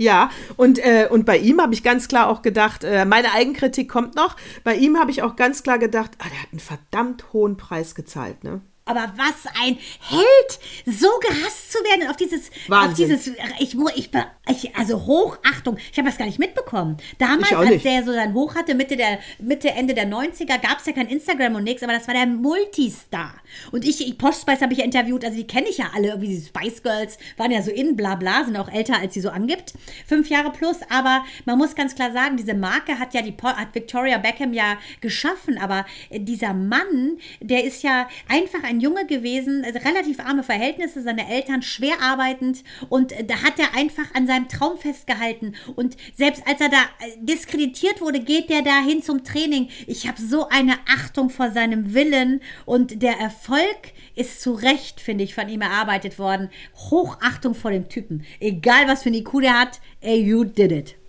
Ja, 0.00 0.30
und, 0.56 0.78
äh, 0.78 1.08
und 1.10 1.26
bei 1.26 1.36
ihm 1.36 1.60
habe 1.60 1.74
ich 1.74 1.82
ganz 1.82 2.08
klar 2.08 2.28
auch 2.28 2.40
gedacht, 2.40 2.84
äh, 2.84 3.04
meine 3.04 3.34
Eigenkritik 3.34 3.90
kommt 3.90 4.14
noch, 4.14 4.34
bei 4.64 4.74
ihm 4.74 4.98
habe 4.98 5.10
ich 5.10 5.22
auch 5.22 5.36
ganz 5.36 5.62
klar 5.62 5.78
gedacht, 5.78 6.12
ah, 6.20 6.24
der 6.30 6.40
hat 6.40 6.48
einen 6.52 6.60
verdammt 6.60 7.34
hohen 7.34 7.58
Preis 7.58 7.94
gezahlt, 7.94 8.42
ne? 8.42 8.62
Aber 8.90 9.12
was 9.16 9.46
ein 9.62 9.78
Held, 10.00 10.58
so 10.84 11.08
gehasst 11.20 11.70
zu 11.70 11.78
werden 11.84 12.08
auf 12.08 12.16
dieses, 12.16 12.50
Wahnsinn. 12.66 13.14
auf 13.14 13.22
dieses, 13.22 13.36
ich, 13.60 13.76
ich, 13.94 14.10
ich 14.48 14.76
also 14.76 15.06
Hochachtung. 15.06 15.78
Ich 15.92 15.96
habe 15.96 16.08
das 16.08 16.18
gar 16.18 16.26
nicht 16.26 16.40
mitbekommen. 16.40 16.96
Damals, 17.18 17.52
als 17.52 17.82
der 17.84 18.04
so 18.04 18.12
sein 18.12 18.34
Hoch 18.34 18.56
hatte, 18.56 18.74
Mitte 18.74 18.96
der, 18.96 19.20
Mitte, 19.38 19.70
Ende 19.70 19.94
der 19.94 20.08
90er, 20.08 20.58
gab 20.60 20.80
es 20.80 20.86
ja 20.86 20.92
kein 20.92 21.06
Instagram 21.06 21.54
und 21.54 21.64
nichts, 21.64 21.84
aber 21.84 21.92
das 21.92 22.08
war 22.08 22.14
der 22.14 22.26
Multistar. 22.26 23.34
Und 23.70 23.84
ich, 23.84 24.06
ich 24.06 24.18
Posh 24.18 24.40
Spice 24.40 24.62
habe 24.62 24.72
ich 24.72 24.80
ja 24.80 24.84
interviewt, 24.84 25.24
also 25.24 25.36
die 25.36 25.46
kenne 25.46 25.68
ich 25.68 25.78
ja 25.78 25.90
alle, 25.94 26.08
irgendwie 26.08 26.28
die 26.28 26.44
Spice 26.44 26.82
Girls 26.82 27.18
waren 27.36 27.52
ja 27.52 27.62
so 27.62 27.70
in, 27.70 27.94
bla 27.94 28.16
bla, 28.16 28.44
sind 28.44 28.56
auch 28.56 28.72
älter, 28.72 28.98
als 28.98 29.14
sie 29.14 29.20
so 29.20 29.30
angibt. 29.30 29.74
Fünf 30.06 30.28
Jahre 30.28 30.50
plus, 30.50 30.78
aber 30.88 31.24
man 31.44 31.58
muss 31.58 31.76
ganz 31.76 31.94
klar 31.94 32.12
sagen, 32.12 32.36
diese 32.36 32.54
Marke 32.54 32.98
hat 32.98 33.14
ja 33.14 33.22
die, 33.22 33.34
hat 33.40 33.74
Victoria 33.74 34.18
Beckham 34.18 34.52
ja 34.52 34.78
geschaffen, 35.00 35.58
aber 35.58 35.86
dieser 36.10 36.54
Mann, 36.54 37.18
der 37.40 37.64
ist 37.64 37.82
ja 37.82 38.08
einfach 38.28 38.62
ein 38.64 38.79
Junge 38.80 39.06
gewesen, 39.06 39.64
also 39.64 39.78
relativ 39.78 40.20
arme 40.20 40.42
Verhältnisse, 40.42 41.02
seine 41.02 41.28
Eltern 41.28 41.62
schwer 41.62 42.00
arbeitend 42.02 42.64
und 42.88 43.12
äh, 43.12 43.24
da 43.24 43.42
hat 43.42 43.58
er 43.58 43.74
einfach 43.76 44.14
an 44.14 44.26
seinem 44.26 44.48
Traum 44.48 44.78
festgehalten. 44.78 45.54
Und 45.76 45.96
selbst 46.16 46.46
als 46.46 46.60
er 46.60 46.68
da 46.68 46.82
äh, 47.00 47.16
diskreditiert 47.20 48.00
wurde, 48.00 48.20
geht 48.20 48.50
der 48.50 48.62
da 48.62 48.80
hin 48.80 49.02
zum 49.02 49.24
Training. 49.24 49.68
Ich 49.86 50.08
habe 50.08 50.20
so 50.20 50.48
eine 50.48 50.74
Achtung 50.88 51.30
vor 51.30 51.50
seinem 51.50 51.94
Willen 51.94 52.40
und 52.66 53.02
der 53.02 53.18
Erfolg 53.18 53.92
ist 54.14 54.40
zu 54.42 54.52
Recht, 54.52 55.00
finde 55.00 55.24
ich, 55.24 55.34
von 55.34 55.48
ihm 55.48 55.60
erarbeitet 55.60 56.18
worden. 56.18 56.50
Hochachtung 56.90 57.54
vor 57.54 57.70
dem 57.70 57.88
Typen. 57.88 58.24
Egal, 58.40 58.86
was 58.86 59.02
für 59.02 59.10
ein 59.10 59.14
IQ 59.14 59.40
der 59.40 59.60
hat, 59.60 59.80
ey, 60.00 60.20
you 60.20 60.44
did 60.44 60.72
it. 60.72 60.99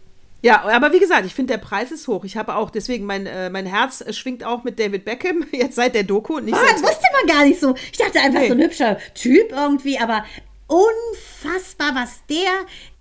Ja, 0.43 0.63
aber 0.63 0.91
wie 0.91 0.99
gesagt, 0.99 1.25
ich 1.25 1.35
finde, 1.35 1.53
der 1.53 1.59
Preis 1.59 1.91
ist 1.91 2.07
hoch. 2.07 2.23
Ich 2.25 2.35
habe 2.35 2.55
auch, 2.55 2.71
deswegen, 2.71 3.05
mein, 3.05 3.27
äh, 3.27 3.49
mein 3.51 3.65
Herz 3.67 4.01
äh, 4.01 4.11
schwingt 4.11 4.43
auch 4.43 4.63
mit 4.63 4.79
David 4.79 5.05
Beckham, 5.05 5.45
jetzt 5.51 5.75
seit 5.75 5.93
der 5.93 6.03
Doku. 6.03 6.39
Nicht 6.39 6.55
Oh, 6.57 6.65
das 6.71 6.81
wusste 6.81 7.05
man 7.13 7.35
gar 7.37 7.45
nicht 7.45 7.59
so. 7.59 7.75
Ich 7.91 7.97
dachte 7.99 8.19
einfach 8.19 8.39
Nee. 8.41 8.47
so 8.47 8.53
ein 8.53 8.61
hübscher 8.61 8.97
Typ 9.13 9.51
irgendwie, 9.51 9.99
aber 9.99 10.25
unfassbar, 10.67 11.93
was 11.95 12.25
der 12.29 12.49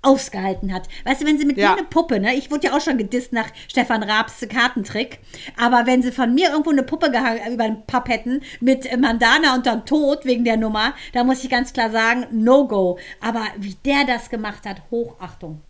ausgehalten 0.03 0.73
hat. 0.75 0.89
Weißt 1.05 1.23
du, 1.23 1.27
wenn 1.27 1.39
sie 1.39 1.45
mit 1.45 1.57
Ja. 1.57 1.71
mir 1.73 1.79
eine 1.79 1.87
Puppe, 1.87 2.19
ne? 2.21 2.35
Ich 2.35 2.51
wurde 2.51 2.67
ja 2.69 2.77
auch 2.77 2.81
schon 2.81 2.99
gedisst 2.99 3.33
nach 3.33 3.47
Stefan 3.69 4.03
Raabs 4.03 4.45
Kartentrick. 4.49 5.19
Aber 5.59 5.87
wenn 5.87 6.03
sie 6.03 6.11
von 6.13 6.35
mir 6.35 6.51
irgendwo 6.51 6.71
eine 6.71 6.83
Puppe 6.83 7.11
gehangen, 7.11 7.53
über 7.53 7.65
den 7.65 7.87
Papp 7.87 8.09
hätten 8.09 8.43
mit 8.61 8.87
äh, 8.91 8.97
Mandana 8.97 9.55
und 9.55 9.67
dann 9.67 9.85
tot 9.87 10.25
wegen 10.25 10.45
der 10.45 10.57
Nummer, 10.57 10.95
da 11.13 11.23
muss 11.25 11.45
ich 11.45 11.51
ganz 11.51 11.73
klar 11.73 11.91
sagen, 11.91 12.27
no 12.33 12.67
go. 12.67 12.99
Aber 13.21 13.45
wie 13.59 13.77
der 13.85 14.05
das 14.05 14.31
gemacht 14.31 14.65
hat, 14.67 14.83
Hochachtung. 14.91 15.61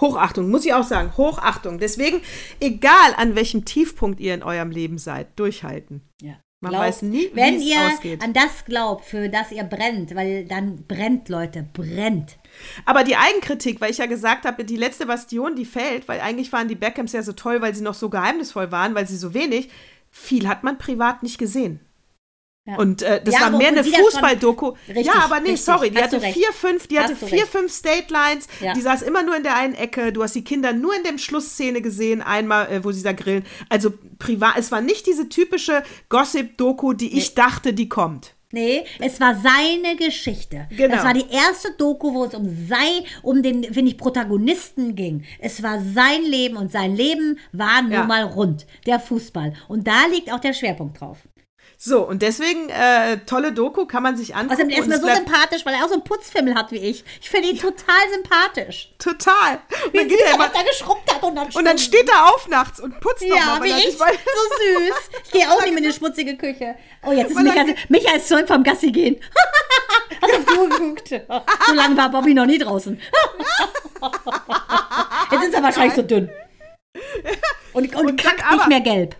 Hochachtung, 0.00 0.50
muss 0.50 0.64
ich 0.64 0.74
auch 0.74 0.84
sagen, 0.84 1.16
Hochachtung. 1.16 1.78
Deswegen, 1.78 2.20
egal 2.60 3.14
an 3.16 3.34
welchem 3.34 3.64
Tiefpunkt 3.64 4.20
ihr 4.20 4.34
in 4.34 4.42
eurem 4.42 4.70
Leben 4.70 4.98
seid, 4.98 5.38
durchhalten. 5.38 6.02
Ja. 6.20 6.36
Man 6.64 6.72
weiß 6.72 7.02
nie, 7.02 7.30
wenn 7.34 7.60
ihr 7.60 7.92
ausgeht. 7.92 8.22
an 8.22 8.32
das 8.32 8.64
glaubt, 8.64 9.04
für 9.04 9.28
das 9.28 9.52
ihr 9.52 9.64
brennt, 9.64 10.14
weil 10.14 10.46
dann 10.46 10.86
brennt, 10.86 11.28
Leute, 11.28 11.66
brennt. 11.74 12.38
Aber 12.86 13.04
die 13.04 13.16
Eigenkritik, 13.16 13.82
weil 13.82 13.90
ich 13.90 13.98
ja 13.98 14.06
gesagt 14.06 14.46
habe, 14.46 14.64
die 14.64 14.76
letzte 14.76 15.04
Bastion, 15.04 15.56
die 15.56 15.66
fällt, 15.66 16.08
weil 16.08 16.20
eigentlich 16.20 16.50
waren 16.52 16.68
die 16.68 16.74
Beckhams 16.74 17.12
ja 17.12 17.22
so 17.22 17.32
toll, 17.32 17.60
weil 17.60 17.74
sie 17.74 17.82
noch 17.82 17.94
so 17.94 18.08
geheimnisvoll 18.08 18.72
waren, 18.72 18.94
weil 18.94 19.06
sie 19.06 19.18
so 19.18 19.34
wenig. 19.34 19.68
Viel 20.10 20.48
hat 20.48 20.64
man 20.64 20.78
privat 20.78 21.22
nicht 21.22 21.38
gesehen. 21.38 21.80
Ja. 22.66 22.76
Und 22.76 23.02
äh, 23.02 23.22
das 23.22 23.34
Ja, 23.34 23.40
war 23.42 23.50
mehr 23.50 23.68
eine 23.68 23.84
Fußball-Doku. 23.84 24.72
Ja, 24.94 25.12
aber 25.24 25.40
nee, 25.40 25.50
richtig. 25.50 25.64
sorry, 25.64 25.90
die 25.90 26.02
hatte 26.02 26.18
vier, 26.18 26.50
fünf, 26.52 26.86
die 26.86 26.98
Hast 26.98 27.10
hatte 27.12 27.26
vier, 27.26 27.42
recht. 27.42 27.48
fünf 27.48 27.70
State 27.70 28.10
Lines. 28.10 28.46
Ja. 28.62 28.72
Die 28.72 28.80
saß 28.80 29.02
immer 29.02 29.22
nur 29.22 29.36
in 29.36 29.42
der 29.42 29.54
einen 29.56 29.74
Ecke. 29.74 30.14
Du 30.14 30.22
hast 30.22 30.34
die 30.34 30.44
Kinder 30.44 30.72
nur 30.72 30.96
in 30.96 31.02
der 31.02 31.18
Schlussszene 31.18 31.82
gesehen, 31.82 32.22
einmal, 32.22 32.72
äh, 32.72 32.82
wo 32.82 32.90
sie 32.90 33.02
da 33.02 33.12
grillen. 33.12 33.44
Also 33.68 33.92
privat, 34.18 34.56
es 34.56 34.72
war 34.72 34.80
nicht 34.80 35.06
diese 35.06 35.28
typische 35.28 35.82
Gossip-Doku, 36.08 36.94
die 36.94 37.18
ich 37.18 37.34
dachte, 37.34 37.74
die 37.74 37.88
kommt. 37.90 38.34
Nee, 38.50 38.84
es 39.00 39.20
war 39.20 39.34
seine 39.34 39.96
Geschichte. 39.96 40.68
Genau. 40.70 40.94
Das 40.94 41.04
war 41.04 41.12
die 41.12 41.28
erste 41.28 41.72
Doku, 41.76 42.14
wo 42.14 42.24
es 42.24 42.34
um 42.34 42.44
sei, 42.68 43.04
um 43.22 43.42
den, 43.42 43.64
finde 43.64 43.90
ich, 43.90 43.98
Protagonisten 43.98 44.94
ging. 44.94 45.24
Es 45.40 45.62
war 45.62 45.80
sein 45.82 46.22
Leben 46.22 46.56
und 46.56 46.70
sein 46.72 46.94
Leben 46.96 47.38
war 47.52 47.82
nun 47.82 47.90
Ja. 47.92 48.04
mal 48.04 48.22
rund. 48.22 48.64
Der 48.86 49.00
Fußball. 49.00 49.54
Und 49.68 49.86
da 49.88 50.06
liegt 50.10 50.32
auch 50.32 50.38
der 50.40 50.52
Schwerpunkt 50.54 51.00
drauf. 51.00 51.18
So, 51.76 52.02
und 52.02 52.22
deswegen, 52.22 52.70
äh, 52.70 53.18
tolle 53.26 53.52
Doku, 53.52 53.84
kann 53.86 54.02
man 54.02 54.16
sich 54.16 54.34
angucken. 54.34 54.54
Außerdem 54.54 54.70
ist 54.70 54.78
und 54.80 54.88
mir 54.88 54.94
es 54.94 55.00
so 55.02 55.08
sympathisch, 55.08 55.66
weil 55.66 55.74
er 55.74 55.84
auch 55.84 55.88
so 55.88 55.94
einen 55.94 56.04
Putzfimmel 56.04 56.54
hat 56.54 56.70
wie 56.72 56.78
ich. 56.78 57.04
Ich 57.20 57.28
finde 57.28 57.48
ihn 57.48 57.58
total 57.58 58.00
sympathisch. 58.12 58.92
Total. 58.98 59.60
Und 59.86 59.92
Wie 59.92 59.98
dann, 59.98 60.08
geht 60.08 60.20
er 60.20 60.26
er, 60.28 60.34
immer, 60.36 60.44
was 60.44 60.52
da 60.52 60.62
geschrubbt 60.62 61.14
hat 61.14 61.22
und 61.22 61.36
dann, 61.36 61.48
und 61.50 61.64
dann 61.64 61.78
steht 61.78 62.08
er 62.08 62.26
auf 62.34 62.48
nachts 62.48 62.80
und 62.80 62.98
putzt 63.00 63.22
Ja, 63.22 63.34
nochmal, 63.36 63.64
wie 63.64 63.72
weil 63.72 63.72
er 63.72 63.78
ich. 63.88 63.98
So 63.98 64.04
süß. 64.04 64.94
Ich 65.24 65.30
gehe 65.32 65.42
auch 65.50 65.60
nicht 65.62 65.76
in 65.76 65.84
die 65.84 65.92
schmutzige 65.92 66.36
Küche. 66.36 66.76
Oh, 67.04 67.12
jetzt 67.12 67.30
ist 67.32 67.36
er- 67.36 67.42
Micha, 67.42 67.64
Micha 67.88 68.16
ist 68.16 68.28
zurück 68.28 68.48
vom 68.48 68.62
Gassi 68.62 68.90
gehen. 68.90 69.20
Hast 70.22 70.48
du 70.48 70.68
geguckt? 70.68 71.08
So 71.66 71.74
lange 71.74 71.96
war 71.96 72.10
Bobby 72.10 72.34
noch 72.34 72.46
nie 72.46 72.58
draußen. 72.58 73.00
Jetzt 75.30 75.44
ist 75.44 75.54
er 75.54 75.62
wahrscheinlich 75.62 75.94
so 75.94 76.02
dünn. 76.02 76.30
Und, 77.72 77.94
und, 77.96 78.06
Und 78.06 78.22
kackt 78.22 78.50
nicht 78.50 78.68
mehr 78.68 78.80
gelb. 78.80 79.16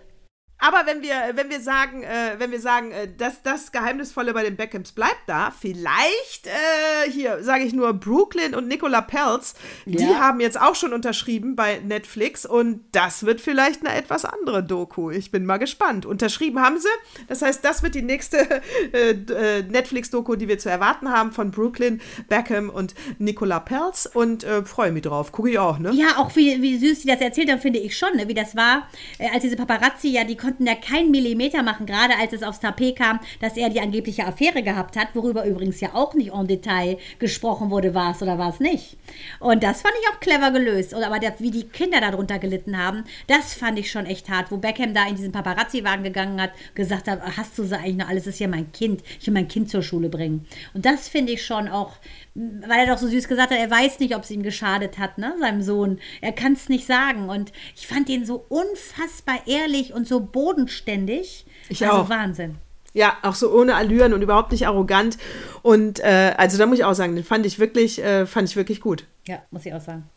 Aber 0.57 0.83
wenn 0.85 1.01
wir, 1.01 1.15
wenn 1.33 1.49
wir 1.49 1.59
sagen, 1.59 2.03
äh, 2.03 2.35
wenn 2.37 2.49
wir 2.49 2.61
sagen, 2.61 2.91
äh, 2.91 3.09
dass 3.17 3.43
das 3.43 3.71
Geheimnisvolle 3.73 4.33
bei 4.33 4.41
den 4.43 4.55
Beckhams 4.55 4.93
bleibt 4.93 5.21
da, 5.27 5.51
vielleicht 5.51 6.47
äh, 6.47 7.11
hier 7.11 7.43
sage 7.43 7.65
ich 7.65 7.73
nur 7.73 7.93
Brooklyn 7.93 8.55
und 8.55 8.67
Nicola 8.67 9.01
Pelz, 9.01 9.55
die 9.85 10.03
Ja. 10.03 10.19
haben 10.19 10.39
jetzt 10.39 10.59
auch 10.59 10.75
schon 10.75 10.93
unterschrieben 10.93 11.55
bei 11.57 11.79
Netflix 11.79 12.45
und 12.45 12.85
das 12.93 13.25
wird 13.25 13.41
vielleicht 13.41 13.85
eine 13.85 13.95
etwas 13.95 14.23
andere 14.23 14.63
Doku. 14.63 15.11
Ich 15.11 15.29
bin 15.29 15.45
mal 15.45 15.57
gespannt. 15.57 16.05
Unterschrieben 16.05 16.61
haben 16.61 16.79
sie. 16.79 16.87
Das 17.27 17.41
heißt, 17.41 17.63
das 17.63 17.83
wird 17.83 17.93
die 17.93 18.01
nächste 18.01 18.37
äh, 18.93 19.11
äh, 19.11 19.61
Netflix-Doku, 19.63 20.35
die 20.35 20.47
wir 20.47 20.57
zu 20.57 20.69
erwarten 20.69 21.11
haben 21.11 21.33
von 21.33 21.51
Brooklyn, 21.51 21.99
Beckham 22.29 22.69
und 22.69 22.95
Nicola 23.19 23.59
Pelz 23.59 24.09
und 24.11 24.45
äh, 24.45 24.63
freue 24.63 24.93
mich 24.93 25.03
drauf. 25.03 25.33
Gucke 25.33 25.49
ich 25.51 25.59
auch, 25.59 25.79
ne? 25.79 25.91
Ja, 25.93 26.17
auch 26.17 26.33
wie, 26.37 26.61
wie 26.61 26.77
süß 26.77 27.01
sie 27.01 27.07
das 27.09 27.19
erzählt 27.19 27.51
haben, 27.51 27.59
finde 27.59 27.79
ich 27.79 27.97
schon, 27.97 28.15
ne? 28.15 28.27
wie 28.29 28.33
das 28.33 28.55
war, 28.55 28.87
als 29.33 29.41
diese 29.41 29.57
Paparazzi, 29.57 30.07
ja, 30.09 30.23
die 30.23 30.37
konnten 30.45 30.67
ja 30.67 30.75
keinen 30.75 31.09
Millimeter 31.09 31.63
machen, 31.63 31.87
gerade 31.87 32.13
als 32.19 32.31
es 32.31 32.43
aufs 32.43 32.59
Tapet 32.59 32.97
kam, 32.97 33.19
dass 33.41 33.57
er 33.57 33.69
die 33.69 33.81
angebliche 33.81 34.25
Affäre 34.25 34.61
gehabt 34.61 34.95
hat, 34.95 35.07
worüber 35.15 35.43
übrigens 35.45 35.81
ja 35.81 35.95
auch 35.95 36.13
nicht 36.13 36.31
en 36.31 36.45
Detail 36.45 36.97
gesprochen 37.17 37.71
wurde, 37.71 37.95
war 37.95 38.11
es 38.11 38.21
oder 38.21 38.37
war 38.37 38.49
es 38.49 38.59
nicht. 38.59 38.95
Und 39.39 39.63
das 39.63 39.81
fand 39.81 39.95
ich 39.99 40.09
auch 40.09 40.19
clever 40.19 40.51
gelöst. 40.51 40.93
Und 40.93 41.03
aber 41.03 41.17
der, 41.17 41.33
wie 41.39 41.49
die 41.49 41.63
Kinder 41.63 41.99
darunter 41.99 42.37
gelitten 42.37 42.77
haben, 42.77 43.05
das 43.25 43.55
fand 43.55 43.79
ich 43.79 43.89
schon 43.89 44.05
echt 44.05 44.29
hart, 44.29 44.51
wo 44.51 44.57
Beckham 44.57 44.93
da 44.93 45.07
in 45.07 45.15
diesen 45.15 45.31
Paparazzi-Wagen 45.31 46.03
gegangen 46.03 46.39
hat, 46.39 46.51
gesagt 46.75 47.07
hat, 47.07 47.21
hast 47.37 47.57
du 47.57 47.63
sie 47.63 47.75
eigentlich 47.75 47.97
noch 47.97 48.09
alles, 48.09 48.27
ist 48.27 48.39
ja 48.39 48.47
mein 48.47 48.71
Kind, 48.71 49.01
ich 49.19 49.25
will 49.25 49.33
mein 49.33 49.47
Kind 49.47 49.71
zur 49.71 49.81
Schule 49.81 50.09
bringen. 50.09 50.45
Und 50.75 50.85
das 50.85 51.07
finde 51.07 51.33
ich 51.33 51.43
schon 51.43 51.67
auch, 51.67 51.93
weil 52.35 52.85
er 52.85 52.93
doch 52.93 52.97
so 52.97 53.07
süß 53.07 53.29
gesagt 53.29 53.51
hat, 53.51 53.57
er 53.57 53.71
weiß 53.71 53.99
nicht, 53.99 54.15
ob 54.15 54.23
es 54.23 54.31
ihm 54.31 54.43
geschadet 54.43 54.97
hat, 54.97 55.17
ne, 55.17 55.33
seinem 55.39 55.61
Sohn. 55.61 55.99
Er 56.19 56.33
kann 56.33 56.53
es 56.53 56.67
nicht 56.67 56.85
sagen. 56.85 57.29
Und 57.29 57.53
ich 57.75 57.87
fand 57.87 58.09
ihn 58.09 58.25
so 58.25 58.45
unfassbar 58.49 59.39
ehrlich 59.47 59.93
und 59.93 60.07
so 60.07 60.19
bodenständig. 60.19 61.45
Ich 61.69 61.85
also 61.85 62.03
auch. 62.03 62.09
Wahnsinn. 62.09 62.55
Ja, 62.93 63.17
auch 63.23 63.35
so 63.35 63.51
ohne 63.51 63.75
Allüren 63.75 64.13
und 64.13 64.21
überhaupt 64.21 64.51
nicht 64.51 64.67
arrogant. 64.67 65.17
Und 65.61 65.99
äh, 65.99 66.33
also 66.37 66.57
da 66.57 66.65
muss 66.65 66.77
ich 66.77 66.85
auch 66.85 66.93
sagen, 66.93 67.15
den 67.15 67.25
fand 67.25 67.45
ich 67.45 67.59
wirklich, 67.59 68.03
äh, 68.03 68.25
fand 68.25 68.49
ich 68.49 68.55
wirklich 68.55 68.79
gut. 68.79 69.05
Ja, 69.27 69.41
muss 69.51 69.65
ich 69.65 69.73
auch 69.73 69.81
sagen. 69.81 70.09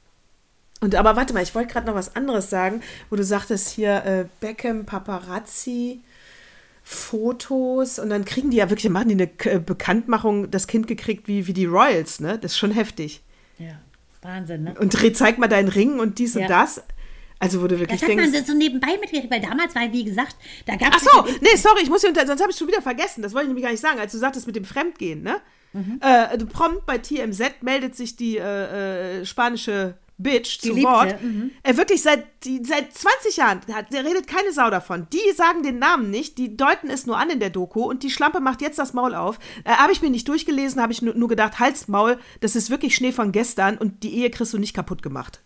Und 0.81 0.95
aber 0.95 1.17
warte 1.17 1.35
mal, 1.35 1.43
ich 1.43 1.55
wollte 1.55 1.73
gerade 1.73 1.87
noch 1.87 1.95
was 1.95 2.15
anderes 2.15 2.51
sagen, 2.51 2.83
wo 3.11 3.17
du 3.17 3.25
sagtest 3.25 3.71
hier 3.71 4.05
äh, 4.05 4.25
Beckham, 4.41 4.87
Paparazzi, 4.87 6.03
Fotos 6.91 7.99
und 7.99 8.09
dann 8.11 8.25
kriegen 8.25 8.51
die 8.51 8.57
ja 8.57 8.71
wirklich, 8.71 8.91
machen 8.91 9.09
die 9.09 9.15
eine 9.15 9.31
äh, 9.55 9.59
Bekanntmachung, 9.59 10.51
das 10.51 10.67
Kind 10.67 10.87
gekriegt 10.87 11.29
wie, 11.29 11.47
wie 11.47 11.53
die 11.53 11.67
Royals, 11.67 12.19
ne? 12.21 12.39
Das 12.39 12.53
ist 12.53 12.59
schon 12.59 12.71
heftig. 12.71 13.23
Ja, 13.59 13.79
Wahnsinn, 14.23 14.65
ne? 14.65 14.75
Und 14.81 14.91
dreh, 14.91 15.13
zeig 15.13 15.37
mal 15.39 15.49
deinen 15.49 15.69
Ring 15.69 16.01
und 16.01 16.19
dies 16.19 16.35
Ja. 16.35 16.43
und 16.43 16.49
das. 16.51 16.83
Also 17.41 17.59
wo 17.63 17.67
du 17.69 17.77
Das 17.77 17.81
wirklich 17.81 18.03
hat 18.03 18.09
man 18.17 18.33
denkst. 18.33 18.49
so 18.49 18.55
nebenbei 18.55 18.97
mitgekriegt, 19.01 19.31
weil 19.31 19.41
damals 19.41 19.75
war, 19.75 19.83
wie 19.93 20.03
gesagt, 20.05 20.35
da 20.67 20.77
gab 20.77 20.89
Ach 20.93 20.97
es. 20.97 21.05
so, 21.05 21.25
nee, 21.43 21.57
sorry, 21.57 21.83
ich 21.83 21.89
muss 21.91 22.01
hier 22.01 22.09
unter, 22.11 22.27
sonst 22.27 22.41
habe 22.41 22.51
ich 22.51 22.57
schon 22.59 22.67
wieder 22.69 22.83
vergessen. 22.83 23.23
Das 23.23 23.33
wollte 23.33 23.45
ich 23.45 23.49
nämlich 23.49 23.65
gar 23.65 23.71
nicht 23.71 23.81
sagen, 23.83 24.01
als 24.01 24.13
du 24.13 24.19
sagtest 24.19 24.47
mit 24.47 24.57
dem 24.57 24.65
Fremdgehen, 24.65 25.23
ne? 25.23 25.37
Mhm. 25.75 26.01
Äh, 26.03 26.39
du 26.39 26.47
prompt 26.47 26.87
bei 26.87 26.97
TMZ 26.99 27.63
meldet 27.63 27.95
sich 27.95 28.17
die 28.17 28.39
äh, 28.39 29.21
äh, 29.21 29.25
spanische 29.27 29.95
Bitch 30.19 30.61
zu 30.61 30.69
Geliebte, 30.71 30.91
Wort. 30.91 31.23
mhm. 31.23 31.53
Er 31.63 31.77
wirklich 31.77 32.03
seit, 32.03 32.45
die, 32.45 32.63
seit 32.65 32.93
20 32.93 33.37
Jahren, 33.37 33.61
hat, 33.73 33.93
der 33.93 34.05
redet 34.05 34.27
keine 34.27 34.53
Sau 34.53 34.69
davon. 34.69 35.07
Die 35.13 35.33
sagen 35.37 35.63
den 35.63 35.79
Namen 35.79 36.11
nicht, 36.11 36.39
die 36.39 36.57
deuten 36.57 36.91
es 36.91 37.07
nur 37.07 37.17
an 37.17 37.31
in 37.31 37.41
der 37.41 37.51
Doku 37.51 37.85
und 37.85 38.03
die 38.03 38.11
Schlampe 38.11 38.41
macht 38.41 38.61
jetzt 38.61 38.79
das 38.79 38.93
Maul 38.93 39.15
auf. 39.15 39.39
Äh, 39.65 39.71
habe 39.71 39.93
ich 39.93 40.03
mir 40.03 40.11
nicht 40.11 40.29
durchgelesen, 40.29 40.83
habe 40.83 40.93
ich 40.93 41.03
nur, 41.03 41.15
nur 41.15 41.29
gedacht, 41.29 41.61
Hals, 41.61 41.89
Maul, 41.89 42.19
das 42.41 42.57
ist 42.57 42.69
wirklich 42.69 42.95
Schnee 42.97 43.13
von 43.13 43.33
gestern 43.33 43.79
und 43.79 44.03
die 44.03 44.15
Ehe 44.15 44.31
kriegst 44.31 44.53
du 44.53 44.59
nicht 44.59 44.75
kaputt 44.75 45.03
gemacht. 45.03 45.43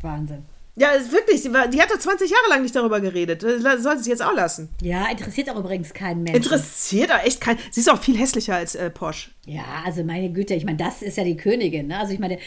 Wahnsinn. 0.00 0.44
Ja, 0.74 0.90
ist 0.92 1.12
wirklich, 1.12 1.42
die, 1.42 1.52
war, 1.52 1.68
die 1.68 1.80
hat 1.82 1.90
doch 1.90 1.98
20 1.98 2.30
Jahre 2.30 2.48
lang 2.48 2.62
nicht 2.62 2.74
darüber 2.74 3.00
geredet. 3.00 3.42
Das 3.42 3.82
soll 3.82 3.98
sie 3.98 4.08
jetzt 4.08 4.22
auch 4.22 4.34
lassen. 4.34 4.70
Ja, 4.80 5.10
interessiert 5.10 5.50
auch 5.50 5.58
übrigens 5.58 5.92
keinen 5.92 6.22
Menschen. 6.22 6.42
Interessiert 6.42 7.12
auch 7.12 7.22
echt 7.22 7.42
kein. 7.42 7.58
Sie 7.70 7.80
ist 7.80 7.90
auch 7.90 8.00
viel 8.02 8.16
hässlicher 8.16 8.54
als 8.54 8.74
äh, 8.74 8.88
Porsche. 8.88 9.30
Ja, 9.44 9.64
also 9.84 10.02
meine 10.02 10.32
Güte, 10.32 10.54
ich 10.54 10.64
meine, 10.64 10.78
das 10.78 11.02
ist 11.02 11.18
ja 11.18 11.24
die 11.24 11.36
Königin. 11.36 11.88
Ne? 11.88 11.98
Also 11.98 12.14
ich 12.14 12.18
meine, 12.18 12.38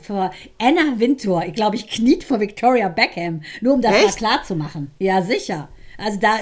vor 0.00 0.32
Anna 0.58 0.98
Wintour, 0.98 1.44
ich 1.44 1.52
glaube, 1.52 1.76
ich 1.76 1.86
kniet 1.86 2.24
vor 2.24 2.40
Victoria 2.40 2.88
Beckham, 2.88 3.42
nur 3.60 3.74
um 3.74 3.82
das 3.82 3.92
mal 3.92 4.06
Echt? 4.06 4.16
klar 4.16 4.42
zu 4.42 4.56
machen. 4.56 4.90
Ja, 4.98 5.20
sicher. 5.20 5.68
Also 5.98 6.18
da, 6.18 6.36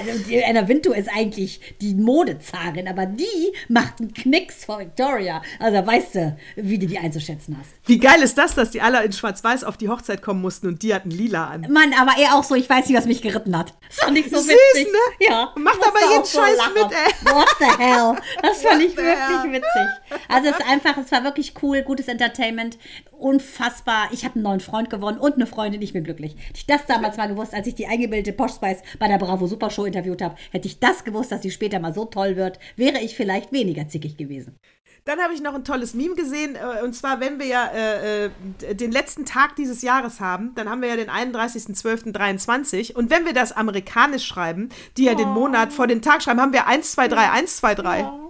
Anna 0.47 0.67
Wintour 0.67 0.95
ist 0.95 1.09
eigentlich 1.15 1.59
die 1.81 1.93
Modezarin, 1.93 2.87
aber 2.87 3.05
die 3.05 3.25
macht 3.69 3.99
einen 3.99 4.13
Knicks 4.13 4.65
vor 4.65 4.79
Victoria. 4.79 5.41
Also 5.59 5.85
weißt 5.85 6.15
du, 6.15 6.37
wie 6.55 6.77
du 6.77 6.87
die 6.87 6.97
einzuschätzen 6.97 7.57
hast. 7.59 7.69
Wie 7.85 7.99
geil 7.99 8.21
ist 8.21 8.37
das, 8.37 8.55
dass 8.55 8.71
die 8.71 8.81
alle 8.81 9.03
in 9.03 9.13
Schwarz-Weiß 9.13 9.63
auf 9.63 9.77
die 9.77 9.89
Hochzeit 9.89 10.21
kommen 10.21 10.41
mussten 10.41 10.67
und 10.67 10.81
die 10.83 10.93
hatten 10.93 11.11
lila 11.11 11.47
an? 11.47 11.67
Mann, 11.69 11.93
aber 11.99 12.13
er 12.19 12.35
auch 12.35 12.43
so, 12.43 12.55
ich 12.55 12.69
weiß 12.69 12.87
nicht, 12.87 12.97
was 12.97 13.05
mich 13.05 13.21
geritten 13.21 13.57
hat. 13.57 13.73
Das 13.87 13.99
fand 13.99 14.17
ich 14.17 14.29
so 14.29 14.37
Süß, 14.37 14.49
witzig. 14.49 14.87
ne? 14.91 15.27
Ja. 15.27 15.53
Macht 15.55 15.79
aber 15.85 16.11
jeden 16.11 16.25
so 16.25 16.39
Scheiß 16.39 16.57
lachen. 16.57 16.73
mit, 16.73 16.91
ey. 16.91 17.33
What 17.33 17.47
the 17.59 17.83
hell? 17.83 18.15
Das 18.41 18.61
fand 18.61 18.81
ich 18.81 18.97
What 18.97 19.05
wirklich 19.05 19.61
witzig. 19.61 20.19
Also 20.27 20.49
es 20.49 20.57
ist 20.57 20.67
einfach, 20.67 20.97
es 20.97 21.11
war 21.11 21.23
wirklich 21.23 21.53
cool, 21.61 21.81
gutes 21.83 22.07
Entertainment, 22.07 22.77
unfassbar. 23.17 24.09
Ich 24.11 24.23
habe 24.25 24.35
einen 24.35 24.43
neuen 24.43 24.59
Freund 24.59 24.89
gewonnen 24.89 25.17
und 25.17 25.35
eine 25.35 25.45
Freundin, 25.47 25.81
ich 25.81 25.93
bin 25.93 26.03
glücklich. 26.03 26.35
Hätte 26.35 26.53
Ich 26.55 26.65
das 26.65 26.85
damals 26.87 27.17
mal 27.17 27.27
gewusst, 27.27 27.53
als 27.53 27.67
ich 27.67 27.75
die 27.75 27.87
eingebildete 27.87 28.33
Posh 28.33 28.53
Spice 28.53 28.79
bei 28.99 29.07
der 29.07 29.17
Bravo 29.17 29.44
Bravo 29.45 29.47
Super 29.47 29.69
Show 29.69 29.85
interviewt 29.85 30.21
habe. 30.21 30.35
Hätte 30.51 30.67
ich 30.67 30.79
das 30.79 31.03
gewusst, 31.03 31.31
dass 31.31 31.41
sie 31.41 31.51
später 31.51 31.79
mal 31.79 31.93
so 31.93 32.05
toll 32.05 32.35
wird, 32.35 32.59
wäre 32.75 32.99
ich 32.99 33.15
vielleicht 33.15 33.51
weniger 33.51 33.87
zickig 33.87 34.17
gewesen. 34.17 34.57
Dann 35.05 35.19
habe 35.19 35.35
ich 35.35 35.41
noch 35.41 35.53
ein 35.53 35.63
tolles 35.63 35.93
Meme 35.93 36.15
gesehen, 36.15 36.55
äh, 36.55 36.83
und 36.83 36.93
zwar, 36.93 37.19
wenn 37.19 37.37
wir 37.37 37.45
ja 37.45 37.67
äh, 37.67 38.25
äh, 38.25 38.75
den 38.75 38.91
letzten 38.91 39.23
Tag 39.23 39.55
dieses 39.55 39.83
Jahres 39.83 40.19
haben, 40.19 40.55
dann 40.55 40.67
haben 40.67 40.81
wir 40.81 40.89
ja 40.89 40.95
den 40.95 41.11
31.12.23 41.11 42.95
und 42.95 43.11
wenn 43.11 43.23
wir 43.23 43.33
das 43.33 43.51
amerikanisch 43.51 44.25
schreiben, 44.25 44.69
die 44.97 45.03
ja 45.03 45.13
den 45.13 45.29
Monat 45.29 45.73
vor 45.73 45.85
den 45.85 46.01
Tag 46.01 46.23
schreiben, 46.23 46.41
haben 46.41 46.53
wir 46.53 46.65
1, 46.65 46.93
2, 46.93 47.07
3, 47.07 47.29
1, 47.29 47.57
2, 47.57 47.75
3. 47.75 48.24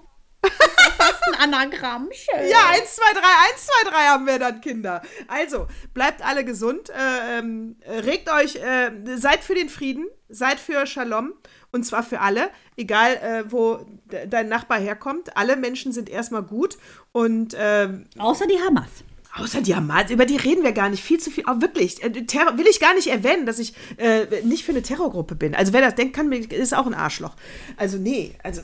Fast 0.98 1.24
ein 1.28 1.54
Anagramm. 1.54 2.10
Schön. 2.12 2.50
Ja, 2.50 2.70
1, 2.70 2.96
2, 2.96 3.14
3, 3.14 3.20
1, 3.52 3.68
2, 3.84 3.90
3 3.90 3.98
haben 4.08 4.28
wir 4.28 4.40
dann, 4.40 4.62
Kinder. 4.62 5.02
Also, 5.28 5.68
bleibt 5.94 6.26
alle 6.26 6.46
gesund, 6.46 6.90
äh, 6.90 7.40
ähm, 7.40 7.78
regt 7.86 8.30
euch, 8.32 8.56
äh, 8.56 8.92
seid 9.18 9.44
für 9.44 9.56
den 9.56 9.70
Frieden, 9.70 10.08
seid 10.30 10.60
für 10.60 10.86
Shalom 10.88 11.34
und 11.72 11.84
zwar 11.84 12.04
für 12.04 12.22
alle, 12.22 12.50
egal 12.78 13.16
äh, 13.18 13.52
wo 13.52 13.86
de 14.06 14.28
dein 14.28 14.48
Nachbar 14.48 14.80
herkommt. 14.80 15.36
Alle 15.36 15.58
Menschen 15.58 15.92
sind 15.92 16.10
erstmal 16.10 16.44
gut 16.44 16.78
und 17.12 17.56
ähm, 17.60 18.06
Außer 18.18 18.48
die 18.48 18.60
Hamas. 18.60 18.90
Außer 19.38 19.62
die 19.62 19.76
Hamas, 19.76 20.10
über 20.10 20.26
die 20.26 20.38
reden 20.38 20.64
wir 20.64 20.72
gar 20.72 20.88
nicht 20.88 21.04
viel 21.04 21.20
zu 21.20 21.30
viel. 21.30 21.44
Auch 21.46 21.60
wirklich, 21.60 22.02
äh, 22.02 22.10
Terror, 22.10 22.58
will 22.58 22.68
ich 22.68 22.80
gar 22.80 22.96
nicht 22.96 23.08
erwähnen, 23.08 23.46
dass 23.46 23.60
ich 23.60 23.74
äh, 23.98 24.42
nicht 24.44 24.64
für 24.64 24.72
eine 24.72 24.82
Terrorgruppe 24.82 25.36
bin. 25.36 25.54
Also 25.54 25.74
wer 25.74 25.82
das 25.82 25.96
denkt, 25.96 26.16
kann, 26.16 26.32
ist 26.32 26.74
auch 26.74 26.86
ein 26.86 26.94
Arschloch. 26.94 27.36
Also 27.76 27.98
nee, 27.98 28.36
also 28.42 28.62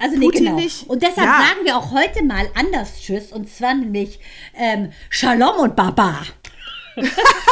Also 0.00 0.16
nee, 0.16 0.26
Putin 0.26 0.44
genau. 0.44 0.56
nicht. 0.56 0.88
Und 0.88 1.02
deshalb 1.02 1.26
Ja. 1.26 1.38
sagen 1.40 1.64
wir 1.64 1.76
auch 1.76 1.90
heute 1.92 2.22
mal 2.24 2.48
anders 2.54 3.00
Tschüss. 3.00 3.32
Und 3.32 3.48
zwar 3.50 3.74
nämlich 3.74 4.20
ähm, 4.54 4.92
Shalom 5.08 5.56
und 5.60 5.76
Baba. 5.76 6.22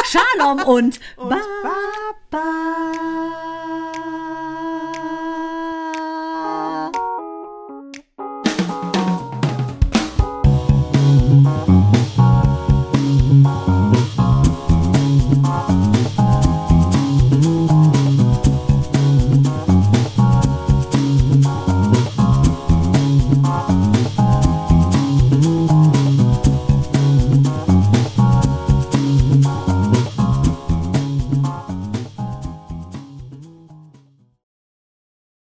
Shalom 0.05 0.59
und, 0.63 0.99
und 1.15 1.29
Baba. 1.29 2.47